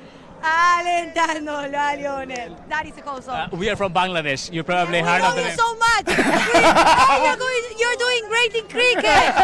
alentándolo 0.45 1.77
a 1.77 1.95
Lionel. 1.95 2.51
That 2.69 2.85
is 2.85 2.93
coso. 3.07 3.31
Uh, 3.31 3.47
we 3.61 3.69
are 3.69 3.75
from 3.75 3.93
Bangladesh. 3.93 4.51
You 4.51 4.63
probably 4.63 5.01
we 5.01 5.07
heard 5.07 5.21
of 5.21 5.27
love 5.27 5.35
the 5.35 5.43
you 5.49 5.55
so 5.63 5.69
much. 5.85 6.05
We- 6.07 6.13
oh, 6.17 7.23
you're, 7.25 7.41
doing, 7.45 7.63
you're 7.81 7.99
doing 8.05 8.23
great 8.33 8.53
in 8.59 8.65
cricket. 8.75 9.05
we 9.05 9.41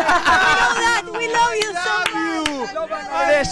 know 0.57 0.73
that. 0.83 1.03
We 1.21 1.25
love 1.39 1.53
you 1.63 1.71
so 1.77 1.95
much. 2.07 3.47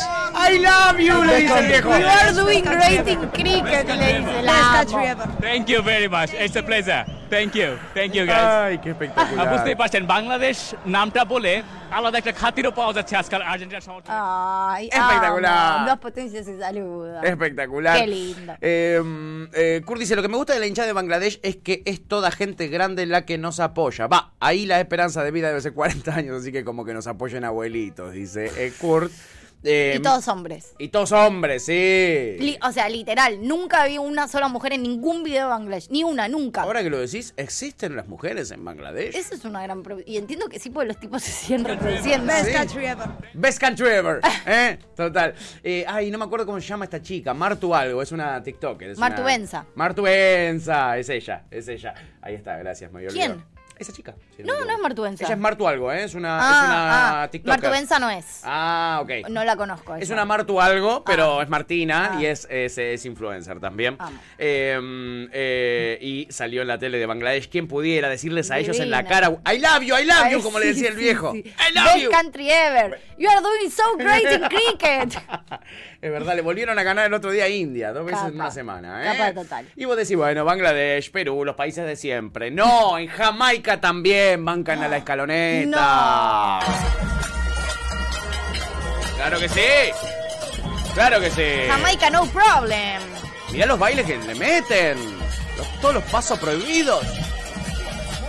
I 0.47 0.51
love 0.69 0.99
you, 0.99 1.15
le 1.23 1.35
dice 1.41 1.57
el 1.57 1.67
viejo. 1.67 1.89
You 1.97 2.05
are 2.05 2.33
doing 2.33 2.63
great 2.63 3.07
in 3.07 3.21
cricket, 3.37 3.87
le 3.87 4.07
dice 4.19 4.41
la 4.43 4.53
Best 4.53 4.65
amo. 4.65 4.77
country 4.77 5.03
ever. 5.13 5.27
Thank 5.41 5.69
you 5.69 5.81
very 5.81 6.07
much. 6.07 6.33
It's 6.33 6.55
a 6.55 6.63
pleasure. 6.63 7.05
Thank 7.29 7.55
you. 7.55 7.69
Thank 7.93 8.13
you 8.13 8.25
guys. 8.25 8.45
Ay, 8.69 8.77
qué 8.83 8.89
espectacular. 8.91 9.39
আর 9.41 9.47
বুঝতেই 9.53 9.75
পারছেন 9.81 10.03
বাংলাদেশ 10.15 10.57
নামটা 10.97 11.21
বলে 11.33 11.53
আলাদা 11.97 12.17
একটা 12.21 12.33
খাতিরও 12.41 12.71
পাওয়া 12.79 12.93
যাচ্ছে 12.97 13.13
আজকাল 13.21 13.41
আর্জেন্টিনার 13.51 13.85
সমর্থন 13.87 14.11
Ay, 14.13 14.83
Espectacular. 14.99 15.51
amo. 15.77 15.85
Dos 15.89 15.99
potencias 16.07 16.43
se 16.49 16.53
saludan. 16.63 17.21
Espectacular. 17.40 17.98
Qué 17.98 18.06
lindo. 18.06 18.54
Eh, 18.60 19.48
eh, 19.54 19.82
Kurt 19.84 20.00
dice, 20.00 20.14
lo 20.14 20.22
que 20.22 20.28
me 20.28 20.36
gusta 20.36 20.52
de 20.52 20.60
la 20.60 20.66
hinchada 20.66 20.86
de 20.86 20.92
Bangladesh 20.92 21.40
es 21.42 21.56
que 21.56 21.82
es 21.86 22.06
toda 22.06 22.30
gente 22.30 22.68
grande 22.68 23.06
la 23.06 23.24
que 23.24 23.38
nos 23.38 23.60
apoya. 23.60 24.06
Va, 24.06 24.34
ahí 24.40 24.66
la 24.66 24.80
esperanza 24.80 25.24
de 25.24 25.30
vida 25.30 25.48
debe 25.48 25.60
ser 25.60 25.72
40 25.72 26.14
años, 26.14 26.40
así 26.40 26.52
que 26.52 26.64
como 26.64 26.84
que 26.84 26.92
nos 26.92 27.06
apoyen 27.06 27.44
abuelitos, 27.44 28.12
dice 28.12 28.50
eh, 28.56 28.72
Kurt. 28.78 29.10
Eh, 29.62 29.94
Y 29.98 30.00
todos 30.02 30.26
hombres. 30.28 30.74
Y 30.78 30.88
todos 30.88 31.12
hombres, 31.12 31.64
sí. 31.66 32.36
Li- 32.38 32.58
o 32.66 32.72
sea, 32.72 32.88
literal, 32.88 33.46
nunca 33.46 33.84
vi 33.86 33.98
una 33.98 34.26
sola 34.26 34.48
mujer 34.48 34.72
en 34.72 34.82
ningún 34.82 35.22
video 35.22 35.44
de 35.44 35.50
Bangladesh. 35.50 35.88
Ni 35.90 36.02
una, 36.02 36.28
nunca. 36.28 36.62
Ahora 36.62 36.82
que 36.82 36.88
lo 36.88 36.98
decís, 36.98 37.34
¿existen 37.36 37.94
las 37.94 38.08
mujeres 38.08 38.50
en 38.52 38.64
Bangladesh? 38.64 39.14
Eso 39.14 39.34
es 39.34 39.44
una 39.44 39.62
gran... 39.62 39.82
Y 40.06 40.16
entiendo 40.16 40.48
que 40.48 40.58
sí, 40.58 40.70
porque 40.70 40.88
los 40.88 40.98
tipos 40.98 41.22
se 41.22 41.30
siguen 41.32 41.64
reproduciendo. 41.64 42.26
Best 42.32 42.46
Sí. 42.46 42.52
country 42.54 42.86
ever. 42.86 43.08
Best 43.34 43.60
country 43.60 43.86
ever, 43.88 44.20
¿eh? 44.46 44.78
Total. 44.96 45.34
Eh, 45.62 45.84
ay, 45.86 46.10
no 46.10 46.16
me 46.18 46.24
acuerdo 46.24 46.46
cómo 46.46 46.60
se 46.60 46.66
llama 46.66 46.84
esta 46.84 47.02
chica. 47.02 47.34
Martu 47.34 47.74
algo, 47.74 48.00
es 48.00 48.12
una 48.12 48.42
TikToker. 48.42 48.90
es 48.90 48.98
Martu 48.98 49.20
una- 49.22 49.30
Benza. 49.30 49.66
Martu 49.74 50.02
Benza, 50.02 50.96
es 50.96 51.08
ella, 51.10 51.44
es 51.50 51.68
ella. 51.68 51.94
Ahí 52.22 52.34
está, 52.34 52.56
gracias, 52.56 52.90
me 52.92 53.00
había 53.00 53.10
olvidado. 53.10 53.34
¿Quién? 53.34 53.59
Esa 53.80 53.92
chica. 53.92 54.14
si 54.36 54.42
No, 54.42 54.48
no 54.48 54.52
es 54.54 54.60
equivoco. 54.64 54.82
Martubenza. 54.82 55.24
Ella 55.24 55.34
es 55.34 55.40
Martu 55.40 55.66
algo, 55.66 55.90
¿eh? 55.90 56.04
Es 56.04 56.14
una, 56.14 56.38
Ah, 56.38 56.42
es 56.42 56.68
una 56.68 57.22
ah, 57.22 57.30
TikToker. 57.30 57.70
No 58.00 58.10
es. 58.10 58.40
Ah, 58.44 59.00
ok. 59.02 59.28
No 59.30 59.42
la 59.44 59.56
conozco. 59.56 59.96
Es 59.96 60.02
esa. 60.02 60.12
una 60.12 60.24
Martu 60.26 60.60
algo, 60.60 61.02
pero 61.04 61.40
es 61.42 61.48
Martina 61.48 62.12
Ah. 62.12 62.20
y 62.20 62.26
es, 62.26 62.46
es, 62.50 62.76
es 62.78 63.04
influencer 63.06 63.58
también. 63.58 63.96
Eh, 64.38 65.28
eh, 65.32 65.98
y 66.00 66.26
salió 66.30 66.62
en 66.62 66.68
la 66.68 66.78
tele 66.78 66.98
de 66.98 67.06
Bangladesh. 67.06 67.48
¿Quién 67.48 67.66
pudiera 67.68 68.08
decirles 68.08 68.50
a 68.50 68.58
ellos 68.58 68.78
en 68.78 68.90
la 68.90 68.98
Divina. 69.02 69.14
cara, 69.42 69.54
I 69.54 69.58
love 69.58 69.80
you, 69.82 69.96
I 69.96 70.04
love 70.04 70.16
Ay, 70.24 70.32
you, 70.32 70.42
como 70.42 70.58
le 70.58 70.66
sí, 70.66 70.72
decía 70.74 70.88
el 70.90 70.94
sí, 70.96 71.00
viejo? 71.00 71.32
sí. 71.32 71.38
I 71.38 71.74
love 71.74 71.84
Best 71.86 71.98
you. 72.04 72.10
country 72.10 72.50
ever. 72.50 73.00
You 73.18 73.28
are 73.30 73.40
doing 73.40 73.70
so 73.70 73.96
great 73.96 74.30
in 74.30 74.42
cricket. 74.48 75.18
Es 76.00 76.10
verdad, 76.10 76.34
le 76.34 76.40
volvieron 76.40 76.78
a 76.78 76.82
ganar 76.82 77.04
el 77.04 77.12
otro 77.12 77.30
día 77.30 77.44
a 77.44 77.48
India, 77.50 77.92
dos 77.92 78.06
veces 78.06 78.20
en 78.22 78.28
Capa. 78.30 78.34
una 78.44 78.50
semana. 78.50 79.02
¿eh? 79.02 79.18
Capa 79.18 79.34
total. 79.34 79.66
Y 79.76 79.84
vos 79.84 79.98
decís, 79.98 80.16
bueno, 80.16 80.46
Bangladesh, 80.46 81.10
Perú, 81.10 81.44
los 81.44 81.54
países 81.56 81.84
de 81.84 81.94
siempre. 81.94 82.50
No, 82.50 82.96
en 82.96 83.06
Jamaica 83.08 83.69
también 83.78 84.44
bancan 84.44 84.82
a 84.82 84.88
la 84.88 84.96
escaloneta. 84.98 86.60
Claro 89.16 89.38
que 89.38 89.48
sí. 89.48 89.60
Claro 90.94 91.20
que 91.20 91.30
sí. 91.30 91.68
Jamaica, 91.68 92.10
no 92.10 92.24
problem. 92.26 93.02
Mirá 93.52 93.66
los 93.66 93.78
bailes 93.78 94.06
que 94.06 94.16
le 94.16 94.34
meten. 94.34 94.96
Los- 95.58 95.80
todos 95.80 95.94
los 95.94 96.04
pasos 96.04 96.38
prohibidos. 96.38 97.04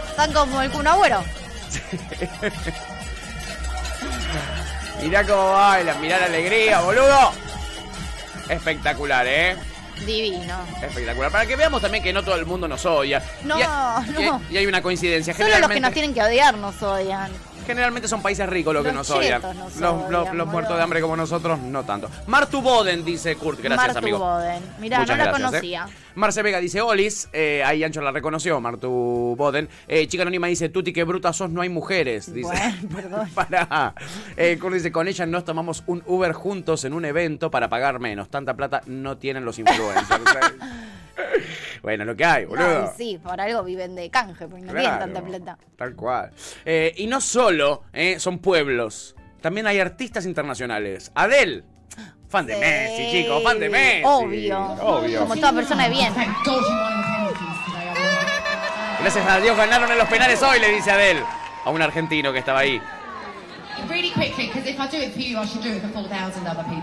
Están 0.10 0.34
como 0.34 0.62
el 0.62 0.70
Kun 0.70 0.86
Agüero. 0.88 1.24
Mirá 5.02 5.24
cómo 5.26 5.54
bailan, 5.54 6.00
mirá 6.00 6.20
la 6.20 6.26
alegría, 6.26 6.82
boludo. 6.82 7.32
Espectacular, 8.50 9.26
¿eh? 9.28 9.56
Divino. 10.06 10.56
Espectacular. 10.82 11.32
Para 11.32 11.46
que 11.46 11.56
veamos 11.56 11.82
también 11.82 12.04
que 12.04 12.14
no 12.14 12.24
todo 12.24 12.36
el 12.36 12.46
mundo 12.46 12.68
nos 12.68 12.86
odia. 12.86 13.22
No, 13.44 13.60
y, 13.60 13.64
no. 14.24 14.42
y 14.50 14.58
hay 14.58 14.66
una 14.66 14.82
coincidencia. 14.82 15.34
Solo 15.34 15.60
los 15.60 15.70
que 15.70 15.80
nos 15.80 15.94
tienen 15.94 16.14
que 16.14 16.22
odiar 16.22 16.58
nos 16.58 16.82
odian. 16.82 17.32
generalmente 17.66 18.08
son 18.08 18.22
países 18.22 18.48
ricos 18.50 18.74
los 18.74 18.84
que 18.86 18.92
nos 18.92 19.10
odian. 19.10 19.42
nos 19.42 19.76
los 19.76 19.94
odian, 20.10 20.38
los- 20.38 20.48
muertos 20.48 20.76
de 20.76 20.84
hambre 20.84 21.02
como 21.02 21.16
nosotros, 21.16 21.60
no 21.60 21.84
tanto. 21.84 22.10
Martu 22.28 22.62
Boden, 22.62 23.06
dice 23.06 23.36
Kurt. 23.36 23.60
Gracias, 23.62 23.86
Martu 23.88 24.00
amigo. 24.00 24.20
Boden. 24.20 24.64
Mirá, 24.80 25.00
Muchas 25.00 25.18
no 25.18 25.50
la 25.52 25.58
¿eh? 25.58 25.86
Marce 26.16 26.42
Vega 26.42 26.60
dice 26.60 26.82
Olis, 26.82 27.30
eh, 27.34 27.64
ahí 27.64 27.84
Ancho 27.84 28.02
la 28.02 28.12
reconoció, 28.12 28.60
Martu 28.60 29.36
Boden. 29.38 29.70
Eh, 29.88 30.08
Chica 30.08 30.24
Anónima 30.24 30.48
dice, 30.48 30.70
Tuti, 30.70 30.92
qué 30.94 31.04
bruta 31.04 31.32
sos, 31.34 31.50
no 31.50 31.62
hay 31.62 31.70
mujeres. 31.70 32.34
Dice. 32.34 32.50
Bueno, 32.50 32.76
perdón. 32.96 33.30
Pará. 33.34 33.96
Eh, 34.38 34.60
dice, 34.74 34.92
con 34.92 35.08
ella 35.08 35.26
nos 35.26 35.46
tomamos 35.46 35.84
un 35.88 36.04
Uber 36.06 36.34
juntos 36.34 36.84
en 36.86 36.94
un 36.94 37.06
evento 37.06 37.50
para 37.52 37.70
pagar 37.70 38.00
menos. 38.00 38.30
Tanta 38.30 38.56
plata 38.56 38.82
no 38.86 39.18
tienen 39.18 39.46
los 39.46 39.60
influencers. 39.60 40.22
bueno, 41.82 42.06
lo 42.06 42.16
que 42.16 42.26
hay, 42.26 42.46
boludo. 42.46 42.82
No, 42.82 42.94
sí, 42.98 43.20
por 43.22 43.40
algo 43.40 43.64
viven 43.64 43.96
de 43.96 44.10
canje, 44.10 44.48
porque 44.48 44.66
no 44.66 44.72
Claro. 44.74 45.06
tienen 45.06 45.14
tanta 45.14 45.22
plata. 45.28 45.58
Tal 45.78 45.96
cual. 45.96 46.32
Eh, 46.66 46.94
y 46.98 47.08
no 47.08 47.22
solo 47.22 47.84
eh, 47.94 48.20
son 48.20 48.40
pueblos, 48.40 49.16
también 49.42 49.68
hay 49.68 49.80
artistas 49.80 50.26
internacionales. 50.26 51.12
Adele. 51.16 51.64
Fan 52.32 52.46
de 52.46 52.56
Messi, 52.56 53.12
chicos, 53.12 53.44
fan 53.44 53.60
de 53.60 53.70
Messi. 53.70 54.04
Obvio. 54.06 54.58
Obvio. 54.80 55.20
Como 55.20 55.36
toda 55.36 55.52
persona 55.52 55.84
de 55.84 55.90
bien. 55.90 56.14
Gracias 59.02 59.28
a 59.28 59.40
Dios 59.42 59.58
ganaron 59.58 59.92
en 59.92 59.98
los 59.98 60.08
penales 60.08 60.42
hoy, 60.42 60.62
le 60.62 60.70
dice 60.70 60.92
Adele. 60.92 61.22
A 61.66 61.70
un 61.70 61.82
argentino 61.82 62.32
que 62.32 62.40
estaba 62.40 62.60
ahí. 62.60 62.82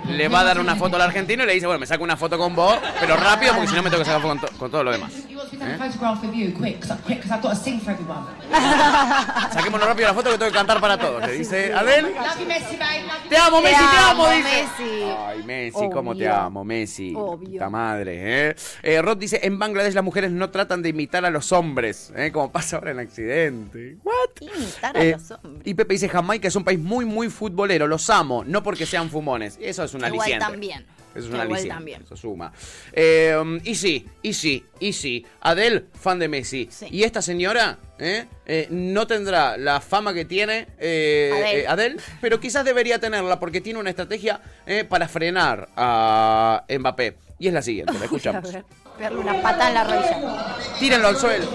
Le 0.08 0.28
va 0.28 0.40
a 0.40 0.44
dar 0.44 0.58
una 0.58 0.76
foto 0.76 0.96
al 0.96 1.02
argentino 1.02 1.44
y 1.44 1.46
le 1.46 1.54
dice, 1.54 1.66
bueno, 1.66 1.78
me 1.80 1.86
saco 1.86 2.02
una 2.04 2.16
foto 2.16 2.38
con 2.38 2.54
vos, 2.54 2.76
pero 3.00 3.16
rápido 3.16 3.52
porque 3.54 3.68
si 3.68 3.74
no 3.76 3.82
me 3.82 3.90
tengo 3.90 4.02
que 4.02 4.06
sacar 4.10 4.20
foto 4.22 4.38
con, 4.40 4.40
to- 4.48 4.58
con 4.58 4.70
todo 4.70 4.84
lo 4.84 4.92
demás. 4.92 5.12
You 5.28 5.38
want 5.38 5.52
me 5.52 5.58
to 5.58 5.64
have 5.64 5.72
¿Eh? 5.72 5.76
a 5.76 5.90
photograph 5.90 6.24
of 6.24 6.34
you, 6.34 6.52
quick, 6.54 6.80
because 6.80 7.02
quick, 7.06 7.20
'cause 7.22 7.32
I've 7.34 7.42
got 7.42 7.50
to 7.52 7.56
sing 7.56 7.80
for 7.80 7.92
everyone. 7.92 8.26
Saquémonos 9.52 9.86
rápido 9.86 10.08
la 10.08 10.14
foto 10.14 10.30
que 10.30 10.38
tengo 10.38 10.50
que 10.50 10.56
cantar 10.56 10.80
para 10.80 10.98
todos. 10.98 11.26
Le 11.26 11.32
dice 11.32 11.68
you, 11.68 13.28
Te 13.28 13.36
amo, 13.36 13.60
Messi, 13.60 13.76
te 13.76 13.96
amo, 14.10 14.28
dice. 14.30 14.42
Messi. 14.42 15.02
Ay, 15.26 15.42
Messi, 15.44 15.90
cómo 15.92 16.16
te 16.16 16.28
amo, 16.28 16.64
Messi. 16.64 17.14
Obvio. 17.16 17.50
Puta 17.52 17.70
madre, 17.70 18.48
¿eh? 18.50 18.56
eh 18.82 19.02
Rod 19.02 19.18
dice, 19.18 19.40
en 19.42 19.58
Bangladesh 19.58 19.94
las 19.94 20.04
mujeres 20.04 20.30
no 20.30 20.50
tratan 20.50 20.82
de 20.82 20.88
imitar 20.90 21.24
a 21.24 21.30
los 21.30 21.52
hombres, 21.52 22.12
¿eh? 22.16 22.30
Como 22.32 22.50
pasa 22.50 22.76
ahora 22.76 22.90
en 22.92 23.00
accidente. 23.00 23.96
What? 24.02 24.14
Imitar 24.40 24.96
a 24.96 25.00
Eh, 25.02 25.12
los 25.12 25.30
hombres. 25.30 25.62
y 25.66 25.74
Pepe 25.74 25.94
dice, 25.94 26.08
Jamaica 26.08 26.48
es 26.48 26.56
un 26.56 26.64
país 26.64 26.77
muy, 26.78 27.04
muy 27.04 27.28
futbolero, 27.30 27.86
los 27.86 28.08
amo, 28.10 28.44
no 28.44 28.62
porque 28.62 28.86
sean 28.86 29.10
fumones. 29.10 29.58
Eso 29.60 29.84
es 29.84 29.94
una 29.94 30.08
Igual 30.08 30.20
aliciente. 30.22 30.44
también. 30.46 30.86
Eso 31.14 31.26
es 31.28 31.34
una 31.34 31.44
igual 31.44 31.66
también. 31.66 32.02
Eso 32.02 32.16
suma. 32.16 32.52
Eh, 32.92 33.34
y 33.64 33.74
sí, 33.74 34.06
y 34.22 34.34
sí, 34.34 34.64
y 34.78 34.92
sí. 34.92 35.24
Adele, 35.40 35.86
fan 35.98 36.18
de 36.18 36.28
Messi. 36.28 36.68
Y 36.90 37.02
esta 37.02 37.22
señora 37.22 37.78
¿eh? 37.98 38.26
Eh, 38.46 38.68
no 38.70 39.06
tendrá 39.06 39.56
la 39.56 39.80
fama 39.80 40.12
que 40.14 40.24
tiene 40.26 40.68
eh, 40.78 41.30
Adele. 41.34 41.60
eh, 41.62 41.66
Adele, 41.66 41.96
pero 42.20 42.38
quizás 42.38 42.64
debería 42.64 43.00
tenerla 43.00 43.40
porque 43.40 43.60
tiene 43.60 43.80
una 43.80 43.90
estrategia 43.90 44.40
eh, 44.66 44.84
para 44.84 45.08
frenar 45.08 45.68
a 45.76 46.64
Mbappé. 46.68 47.16
Y 47.40 47.48
es 47.48 47.54
la 47.54 47.62
siguiente, 47.62 47.94
la 47.98 48.04
escuchamos. 48.04 48.48
A 48.48 48.52
ver, 48.52 48.64
pegarle 48.96 49.18
una 49.18 49.40
patada 49.42 49.68
en 49.68 49.74
la 49.74 49.84
rodilla. 49.84 50.56
Tírenlo 50.78 51.08
al 51.08 51.16
suelo. 51.16 51.46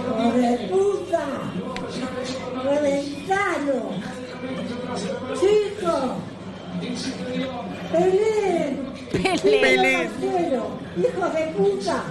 puta! 0.70 1.26
¡Reventalo! 2.64 3.90
¡Chico! 4.96 6.16
¡Pelén! 7.92 8.94
Pelé. 9.12 9.40
Pelé. 9.42 10.10
¡Hijo 10.98 11.30
de 11.30 11.46
puta! 11.58 12.04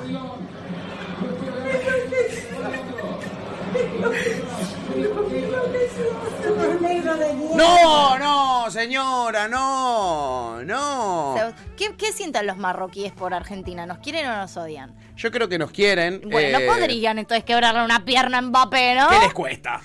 No, 7.55 8.19
no, 8.19 8.71
señora, 8.71 9.49
no, 9.49 10.63
no. 10.65 11.35
¿qué, 11.77 11.95
qué 11.97 12.13
sienten 12.13 12.47
los 12.47 12.57
marroquíes 12.57 13.13
por 13.13 13.35
Argentina? 13.35 13.87
¿Nos 13.87 13.99
quieren 13.99 14.27
o 14.27 14.37
nos 14.37 14.57
odian? 14.57 14.95
Yo 15.17 15.31
creo 15.31 15.49
que 15.49 15.59
nos 15.59 15.71
quieren. 15.71 16.23
Bueno, 16.31 16.59
eh, 16.59 16.67
no 16.67 16.73
podrían 16.73 17.19
entonces 17.19 17.45
quebrarle 17.45 17.85
una 17.85 18.05
pierna 18.05 18.39
a 18.39 18.43
Mbappé, 18.43 18.95
¿no? 18.95 19.09
¿Qué 19.09 19.19
les 19.19 19.33
cuesta? 19.33 19.81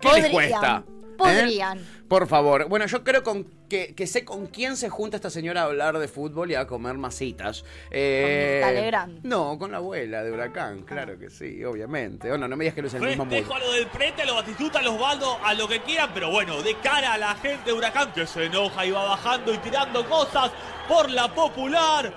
¿Qué 0.00 0.08
les 0.08 0.30
Podrían, 0.30 0.32
cuesta? 0.32 0.84
¿Eh? 0.86 1.80
Por 2.10 2.26
favor. 2.26 2.68
Bueno, 2.68 2.86
yo 2.86 3.04
creo 3.04 3.22
con 3.22 3.44
que, 3.68 3.94
que 3.94 4.08
sé 4.08 4.24
con 4.24 4.48
quién 4.48 4.76
se 4.76 4.88
junta 4.88 5.14
esta 5.14 5.30
señora 5.30 5.60
a 5.60 5.64
hablar 5.66 5.96
de 5.96 6.08
fútbol 6.08 6.50
y 6.50 6.56
a 6.56 6.66
comer 6.66 6.98
masitas. 6.98 7.64
Eh, 7.88 8.60
Mirta 8.60 8.72
Legrand. 8.72 9.20
No, 9.22 9.56
con 9.60 9.70
la 9.70 9.76
abuela 9.76 10.24
de 10.24 10.32
Huracán, 10.32 10.82
claro 10.82 11.16
que 11.20 11.30
sí, 11.30 11.62
obviamente. 11.62 12.32
Oh, 12.32 12.36
no, 12.36 12.48
me 12.48 12.64
digas 12.64 12.74
que 12.74 12.82
no 12.82 12.88
es 12.88 12.94
el 12.94 13.02
mismo 13.02 13.26
mood. 13.26 13.34
Festejo 13.34 13.54
a 13.54 13.58
lo 13.60 13.70
del 13.70 13.86
Prete, 13.86 14.22
a 14.22 14.26
lo 14.26 14.34
Batistuta, 14.34 14.80
a 14.80 14.82
los 14.82 14.98
Baldo, 14.98 15.38
a 15.40 15.54
lo 15.54 15.68
que 15.68 15.82
quieran, 15.82 16.10
pero 16.12 16.32
bueno, 16.32 16.60
de 16.62 16.74
cara 16.78 17.12
a 17.12 17.18
la 17.18 17.36
gente 17.36 17.70
de 17.70 17.74
Huracán 17.74 18.12
que 18.12 18.26
se 18.26 18.46
enoja 18.46 18.84
y 18.84 18.90
va 18.90 19.04
bajando 19.04 19.54
y 19.54 19.58
tirando 19.58 20.04
cosas 20.08 20.50
por 20.88 21.08
la 21.12 21.32
popular. 21.32 22.12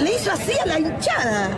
Le 0.00 0.16
hizo 0.16 0.32
así 0.32 0.52
a 0.58 0.66
la 0.66 0.78
hinchada. 0.78 1.48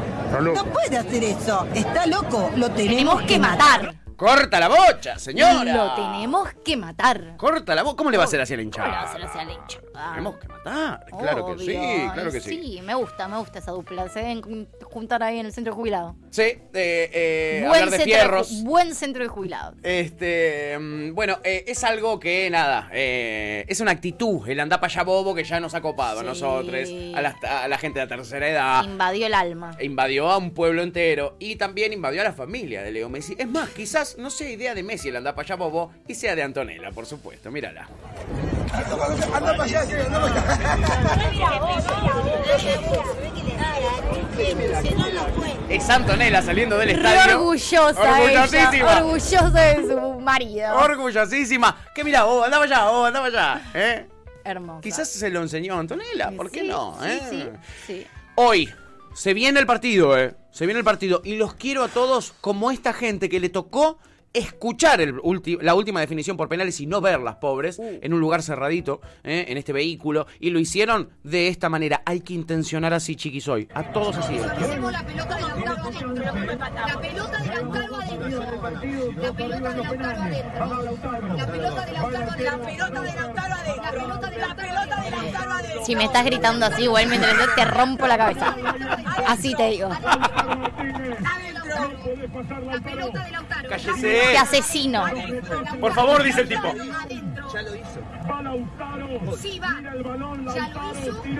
No 0.40 0.64
puede 0.66 0.98
hacer 0.98 1.24
eso. 1.24 1.66
Está 1.74 2.06
loco. 2.06 2.48
Lo 2.54 2.70
tenemos, 2.70 2.76
Tenemos 2.76 3.22
que 3.22 3.38
matar. 3.40 4.05
Corta 4.16 4.58
la 4.58 4.68
bocha, 4.68 5.18
señora. 5.18 5.74
Lo 5.74 5.94
tenemos 5.94 6.48
que 6.64 6.76
matar. 6.76 7.36
Corta 7.36 7.74
la 7.74 7.82
bocha. 7.82 7.96
¿Cómo 7.96 8.10
le 8.10 8.16
va 8.16 8.24
a 8.24 8.26
hacer 8.26 8.40
así 8.40 8.54
a 8.54 8.56
la 8.56 8.62
¿Cómo 8.62 8.72
le 8.76 8.80
va 8.80 8.88
a 8.88 9.02
hinchada? 9.02 9.10
hacer 9.10 9.22
así 9.24 9.38
a 9.38 9.44
la 9.44 9.52
hinchada? 9.52 10.10
Tenemos 10.10 10.36
que 10.38 10.48
matar. 10.48 11.06
Claro 11.18 11.46
que 11.46 11.64
sí, 11.64 11.76
claro 12.14 12.32
que 12.32 12.40
sí. 12.40 12.50
Sí, 12.50 12.80
me 12.82 12.94
gusta, 12.94 13.28
me 13.28 13.36
gusta 13.38 13.58
esa 13.58 13.72
dupla. 13.72 14.08
Se 14.08 14.20
deben 14.20 14.68
juntar 14.84 15.22
ahí 15.22 15.38
en 15.38 15.46
el 15.46 15.52
centro 15.52 15.72
de 15.72 15.76
jubilados. 15.76 16.14
Sí, 16.30 16.42
eh, 16.42 16.60
eh, 16.72 17.64
buen, 17.66 17.82
hablar 17.82 17.90
de 17.90 17.96
centro 17.98 18.04
fierros. 18.04 18.62
buen 18.62 18.94
centro 18.94 19.22
de 19.22 19.28
jubilados. 19.28 19.74
Este, 19.82 20.78
mm, 20.78 21.14
bueno, 21.14 21.38
eh, 21.44 21.64
es 21.66 21.84
algo 21.84 22.18
que 22.18 22.48
nada, 22.50 22.88
eh, 22.92 23.64
es 23.68 23.80
una 23.80 23.90
actitud, 23.90 24.48
el 24.48 24.60
andá 24.60 24.80
para 24.80 24.92
allá 24.92 25.02
bobo 25.02 25.34
que 25.34 25.44
ya 25.44 25.60
nos 25.60 25.74
ha 25.74 25.80
copado 25.80 26.20
a 26.20 26.22
nosotros, 26.22 26.88
a 27.14 27.20
la, 27.20 27.36
a 27.62 27.68
la 27.68 27.78
gente 27.78 27.98
de 28.00 28.06
la 28.06 28.16
tercera 28.16 28.48
edad. 28.48 28.84
Invadió 28.84 29.26
el 29.26 29.34
alma. 29.34 29.76
Invadió 29.80 30.30
a 30.30 30.38
un 30.38 30.52
pueblo 30.52 30.82
entero 30.82 31.36
y 31.38 31.56
también 31.56 31.92
invadió 31.92 32.20
a 32.22 32.24
la 32.24 32.32
familia 32.32 32.82
de 32.82 32.92
Leo 32.92 33.08
Messi. 33.08 33.34
Es 33.38 33.48
más, 33.48 33.70
quizás 33.70 34.05
no 34.18 34.30
sea 34.30 34.48
idea 34.50 34.74
de 34.74 34.82
Messi 34.82 35.08
el 35.08 35.16
andá 35.16 35.34
para 35.34 35.46
allá 35.46 35.56
bobo 35.56 35.92
y 36.06 36.14
sea 36.14 36.34
de 36.36 36.42
Antonella, 36.42 36.90
por 36.92 37.06
supuesto. 37.06 37.50
Mírala. 37.50 37.88
Anda 38.72 39.56
para 39.56 39.62
allá, 39.64 39.80
anda 39.80 40.20
Es 45.68 45.90
Antonella 45.90 46.42
saliendo 46.42 46.78
del 46.78 46.90
estadio. 46.90 47.36
orgullosa 47.40 48.00
Orgullosísima. 48.00 48.70
ella. 48.74 48.96
Orgullosa 48.96 49.50
de 49.50 49.74
su 49.88 50.20
marido. 50.20 50.74
Orgullosísima. 50.76 51.76
Que 51.94 52.04
mira, 52.04 52.24
vos, 52.24 52.44
andaba 52.44 52.64
allá, 52.64 52.84
vos, 52.90 53.06
andaba 53.08 53.26
allá. 53.26 53.60
¿eh? 53.74 54.06
Hermosa. 54.44 54.80
Quizás 54.80 55.08
se 55.08 55.28
lo 55.28 55.42
enseñó 55.42 55.74
a 55.74 55.80
Antonella, 55.80 56.30
¿por 56.30 56.50
qué 56.50 56.60
Sí, 56.60 56.68
no? 56.68 56.96
sí, 57.00 57.06
eh? 57.08 57.20
sí, 57.30 57.48
sí. 57.86 58.06
Hoy 58.36 58.72
se 59.14 59.34
viene 59.34 59.58
el 59.58 59.66
partido, 59.66 60.16
¿eh? 60.16 60.34
Se 60.56 60.64
viene 60.64 60.78
el 60.78 60.84
partido 60.86 61.20
y 61.22 61.36
los 61.36 61.52
quiero 61.52 61.84
a 61.84 61.88
todos 61.88 62.32
como 62.40 62.70
esta 62.70 62.94
gente 62.94 63.28
que 63.28 63.40
le 63.40 63.50
tocó 63.50 63.98
escuchar 64.38 65.00
el 65.00 65.16
ulti- 65.18 65.58
la 65.60 65.74
última 65.74 66.00
definición 66.00 66.36
por 66.36 66.48
penales 66.48 66.80
y 66.80 66.86
no 66.86 67.00
verlas, 67.00 67.36
pobres, 67.36 67.78
en 67.80 68.12
un 68.14 68.20
lugar 68.20 68.42
cerradito, 68.42 69.00
¿eh? 69.24 69.46
en 69.48 69.56
este 69.58 69.72
vehículo, 69.72 70.26
y 70.40 70.50
lo 70.50 70.58
hicieron 70.58 71.10
de 71.22 71.48
esta 71.48 71.68
manera. 71.68 72.02
Hay 72.06 72.20
que 72.20 72.34
intencionar 72.34 72.92
así, 72.94 73.16
chiquisoy. 73.16 73.68
A 73.74 73.92
todos 73.92 74.16
así. 74.16 74.36
La 74.38 74.54
pelota 74.54 75.02
de 75.02 75.14
Lautaro 75.16 75.46
adentro. 75.46 75.74
La 75.74 77.00
pelota 77.00 77.38
de 77.38 77.48
Lautaro 77.48 77.96
adentro. 77.96 78.26
La 79.22 79.32
pelota 79.32 79.70
de 79.70 79.82
Lautaro 79.82 80.20
adentro. 80.20 80.66
La 81.36 81.46
pelota 81.46 81.86
de 81.86 81.92
Lautaro 81.92 82.26
adentro. 82.26 82.44
La 82.44 82.56
pelota 82.56 83.00
de 83.00 83.12
Lautaro 83.12 83.54
adentro. 83.54 83.98
La 84.38 84.54
pelota 84.56 85.00
de 85.00 85.10
Lautaro 85.12 85.50
adentro. 85.52 85.84
Si 85.84 85.94
me 85.96 86.04
estás 86.04 86.24
gritando 86.24 86.66
así, 86.66 86.82
igual 86.84 87.06
mientras 87.08 87.32
yo 87.38 87.44
te 87.54 87.64
rompo 87.64 88.06
la 88.06 88.16
cabeza. 88.18 88.56
Así 89.26 89.54
te 89.54 89.70
digo. 89.70 89.88
La 91.80 92.80
pelota 92.80 93.24
de 93.24 93.30
Lautaro. 93.30 93.68
Cállese. 93.68 94.20
Te 94.32 94.38
asesino. 94.38 95.04
Por 95.80 95.94
favor, 95.94 96.22
dice 96.22 96.42
el 96.42 96.48
tipo. 96.48 96.72
Ya 97.52 97.62
lo 97.62 97.74
hizo. 97.74 98.00
Sí, 99.40 99.58
va. 99.60 99.76
Ya 99.82 99.94
lo 99.94 101.00
hizo. 101.00 101.22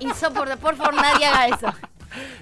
Insoportable. 0.00 0.56
Por 0.58 0.76
favor, 0.76 0.94
nadie 0.94 1.26
haga 1.26 1.48
eso. 1.48 1.74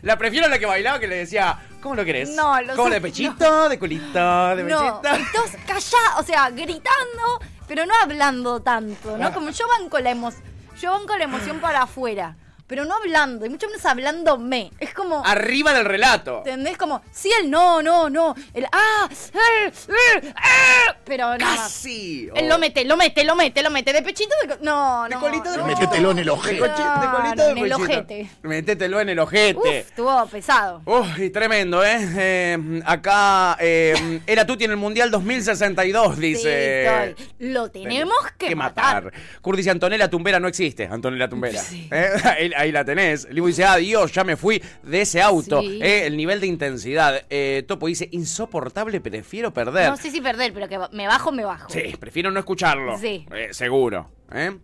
La 0.03 0.17
prefiero 0.17 0.47
a 0.47 0.49
la 0.49 0.59
que 0.59 0.67
bailaba 0.67 0.99
que 0.99 1.07
le 1.09 1.17
decía, 1.17 1.59
¿cómo 1.83 1.95
lo 1.97 2.05
querés? 2.05 2.31
No, 2.31 2.61
lo 2.63 2.77
¿Cómo 2.77 2.89
sé- 2.89 2.95
de 2.95 3.01
pechito, 3.01 3.69
de 3.69 3.79
culito, 3.79 4.57
de 4.57 4.65
No, 4.65 5.01
pechito? 5.03 5.31
todos 5.33 5.51
callados, 5.67 6.21
o 6.21 6.23
sea, 6.23 6.51
gritando, 6.51 7.41
pero 7.67 7.85
no 7.87 7.93
hablando 8.03 8.61
tanto, 8.61 9.17
¿no? 9.19 9.33
Como 9.33 9.51
yo 9.51 9.67
banco 9.69 9.99
la 9.99 10.11
emoción, 10.11 10.43
yo 10.81 10.93
banco 10.93 11.17
la 11.17 11.25
emoción 11.25 11.59
para 11.61 11.83
afuera, 11.83 12.37
pero 12.67 12.85
no 12.85 12.95
hablando, 12.97 13.47
y 13.47 13.49
mucho 13.49 13.69
menos 13.69 13.85
hablándome. 13.85 14.71
Es 14.81 14.93
como... 14.93 15.25
Arriba 15.25 15.73
del 15.73 15.85
relato. 15.85 16.39
¿Entendés? 16.39 16.77
Como, 16.77 17.03
sí, 17.13 17.31
el 17.41 17.51
no, 17.51 17.83
no, 17.83 18.11
no, 18.11 18.35
el 18.55 18.67
ah, 18.73 19.09
eh, 19.35 19.71
eh, 19.89 20.33
ah, 20.37 20.97
pero 21.05 21.29
más. 21.39 21.39
Casi. 21.61 22.29
Él 22.35 22.49
lo 22.49 22.59
mete, 22.59 22.85
lo 22.85 22.97
mete, 22.97 23.25
lo 23.25 23.37
mete, 23.37 23.63
lo 23.63 23.71
mete, 23.71 23.93
de 23.93 24.03
pechito, 24.03 24.35
de... 24.43 24.49
co- 24.49 24.59
No, 24.63 25.09
no. 25.09 25.21
colito 25.21 25.51
de 25.51 25.59
no. 25.59 25.67
Métetelo 25.67 26.11
en 26.11 26.19
el 26.19 26.29
ojete. 26.29 26.63
De, 26.63 26.69
de 26.69 27.45
de 27.45 27.51
en 27.51 27.59
el 27.59 27.73
ojete. 27.73 28.31
Métetelo 28.43 29.01
en 29.01 29.09
el 29.11 29.19
ojete. 29.19 29.57
Uf, 29.59 29.67
estuvo 29.67 30.27
pesado. 30.27 30.83
Uy, 30.85 31.31
tremendo, 31.31 31.85
¿eh? 31.85 31.99
Eh, 32.17 32.83
acá, 32.85 33.57
eh, 33.61 34.21
era 34.27 34.47
Tuti 34.47 34.65
en 34.65 34.73
el 34.73 34.77
Mundial 34.77 35.11
2062, 35.11 36.19
dice. 36.19 37.15
Sí. 37.17 37.27
Lo 37.39 37.71
tenemos 37.71 38.17
que, 38.37 38.55
matar. 38.57 39.13
Kurt 39.41 39.57
dice, 39.57 39.71
Antonella 39.71 40.09
Tumbera 40.11 40.41
no 40.41 40.49
existe, 40.49 40.89
Antonella 40.91 41.29
Tumbera. 41.29 41.61
¿Eh? 41.73 42.11
Ahí, 42.25 42.53
ahí 42.57 42.73
la 42.73 42.85
tenés. 42.85 43.29
Libu 43.31 43.47
dice, 43.49 43.65
Dios, 43.81 44.13
ya 44.13 44.25
me 44.25 44.37
fui 44.37 44.63
de 44.83 45.03
ese 45.03 45.21
auto. 45.23 45.61
Sí. 45.61 45.81
¿eh? 45.83 46.07
El 46.07 46.17
nivel 46.17 46.41
de 46.41 46.47
intensidad. 46.47 47.25
Eh, 47.31 47.65
Topo 47.67 47.87
dice, 47.87 48.09
insoportable, 48.13 49.01
prefiero 49.01 49.53
perder. 49.53 49.91
No 49.91 49.97
sé 49.97 50.11
si 50.11 50.21
perder, 50.21 50.53
pero 50.53 50.69
que 50.69 50.79
me 50.93 51.07
bajo, 51.07 51.33
me 51.33 51.45
bajo. 51.45 51.69
Sí, 51.71 51.95
prefiero 51.99 52.31
no 52.31 52.39
escucharlo. 52.41 52.99
Sí. 52.99 53.27
Eh, 53.33 53.49
seguro. 53.53 54.11
¿eh? 54.33 54.57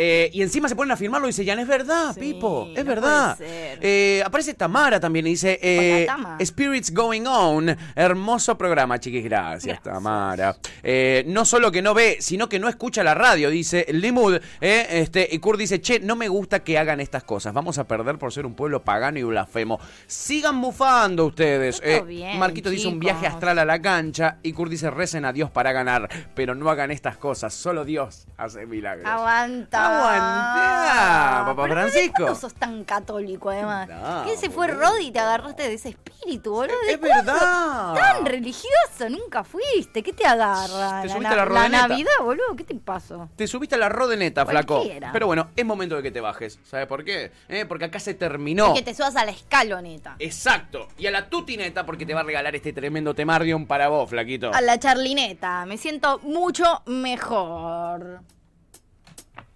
Eh, 0.00 0.30
y 0.32 0.42
encima 0.42 0.68
se 0.68 0.76
ponen 0.76 0.92
a 0.92 0.96
firmarlo 0.96 1.26
y 1.26 1.30
dice, 1.30 1.44
Jan, 1.44 1.58
es 1.58 1.66
verdad, 1.66 2.14
Pipo, 2.16 2.68
es 2.72 2.84
no 2.84 2.88
verdad. 2.88 3.36
Eh, 3.40 4.22
aparece 4.24 4.54
Tamara 4.54 5.00
también 5.00 5.26
y 5.26 5.30
dice, 5.30 5.58
eh, 5.60 6.06
Hola. 6.08 6.38
Spirits 6.44 6.94
Going 6.94 7.26
On. 7.26 7.76
Hermoso 7.96 8.56
programa, 8.56 9.00
chiquis, 9.00 9.24
gracias, 9.24 9.82
Tamara. 9.82 10.56
Eh, 10.84 11.24
no 11.26 11.44
solo 11.44 11.72
que 11.72 11.82
no 11.82 11.94
ve, 11.94 12.18
sino 12.20 12.48
que 12.48 12.60
no 12.60 12.68
escucha 12.68 13.02
la 13.02 13.14
radio, 13.14 13.50
dice 13.50 13.86
Limud. 13.88 14.38
este, 14.60 15.28
y 15.32 15.40
Kurt 15.40 15.58
dice, 15.58 15.80
che, 15.80 15.98
no 15.98 16.14
me 16.14 16.28
gusta 16.28 16.60
que 16.60 16.78
hagan 16.78 17.00
estas 17.00 17.24
cosas. 17.24 17.52
Vamos 17.52 17.78
a 17.78 17.88
perder 17.88 18.18
por 18.18 18.32
ser 18.32 18.46
un 18.46 18.54
pueblo 18.54 18.84
pagano 18.84 19.18
y 19.18 19.24
blasfemo. 19.24 19.80
Sigan 20.06 20.54
mufando 20.54 21.26
ustedes. 21.26 21.82
Bien, 22.06 22.38
Marquito 22.38 22.70
dice 22.70 22.86
un 22.86 23.00
viaje 23.00 23.26
astral 23.26 23.58
a 23.58 23.64
la 23.64 23.82
cancha 23.82 24.38
y 24.44 24.52
Kurt 24.52 24.70
dice, 24.70 24.92
recen 24.92 25.24
a 25.24 25.32
Dios 25.32 25.50
para 25.50 25.72
ganar, 25.72 26.08
pero 26.36 26.54
no 26.54 26.70
hagan 26.70 26.92
estas 26.92 27.16
cosas. 27.16 27.52
Solo 27.52 27.84
Dios 27.84 28.28
hace 28.36 28.64
milagros. 28.64 29.04
Aguanta. 29.04 29.87
Aguanta, 29.88 31.44
papá 31.46 31.62
Pero 31.62 31.74
¿desde 31.76 31.90
Francisco. 31.90 32.22
¿Cuándo 32.22 32.34
sos 32.40 32.54
tan 32.54 32.84
católico, 32.84 33.50
además? 33.50 33.88
No, 33.88 34.24
¿Quién 34.24 34.38
se 34.38 34.50
fue 34.50 34.68
Rodi 34.68 35.06
y 35.06 35.10
te 35.10 35.18
agarraste 35.18 35.62
de 35.64 35.74
ese 35.74 35.90
espíritu, 35.90 36.52
boludo? 36.52 36.76
¿De 36.86 36.92
Es 36.92 36.98
cuándo? 36.98 37.32
verdad. 37.32 37.94
Tan 37.94 38.26
religioso, 38.26 39.08
nunca 39.10 39.44
fuiste. 39.44 40.02
¿Qué 40.02 40.12
te 40.12 40.26
agarra? 40.26 41.02
Te 41.02 41.08
la, 41.08 41.12
subiste 41.14 41.26
a 41.26 41.30
la 41.30 41.36
la 41.36 41.44
rodeneta. 41.44 41.88
Navidad, 41.88 42.10
boludo, 42.22 42.56
¿qué 42.56 42.64
te 42.64 42.74
pasó? 42.74 43.28
Te 43.36 43.46
subiste 43.46 43.74
a 43.74 43.78
la 43.78 43.88
rodeneta, 43.88 44.44
flaco. 44.46 44.76
Cualquiera. 44.76 45.10
Pero 45.12 45.26
bueno, 45.26 45.48
es 45.56 45.64
momento 45.64 45.96
de 45.96 46.02
que 46.02 46.10
te 46.10 46.20
bajes. 46.20 46.58
¿Sabes 46.64 46.86
por 46.86 47.04
qué? 47.04 47.32
Eh, 47.48 47.64
porque 47.66 47.86
acá 47.86 47.98
se 48.00 48.14
terminó. 48.14 48.74
Que 48.74 48.82
te 48.82 48.94
subas 48.94 49.16
a 49.16 49.24
la 49.24 49.30
escaloneta. 49.30 50.16
Exacto. 50.18 50.88
Y 50.98 51.06
a 51.06 51.10
la 51.10 51.28
tutineta 51.28 51.84
porque 51.86 52.06
te 52.06 52.14
va 52.14 52.20
a 52.20 52.24
regalar 52.24 52.54
este 52.56 52.72
tremendo 52.72 53.14
temardion 53.14 53.66
para 53.66 53.88
vos, 53.88 54.08
flaquito. 54.10 54.52
A 54.52 54.60
la 54.60 54.78
charlineta. 54.78 55.64
Me 55.66 55.76
siento 55.76 56.18
mucho 56.22 56.82
mejor. 56.86 58.20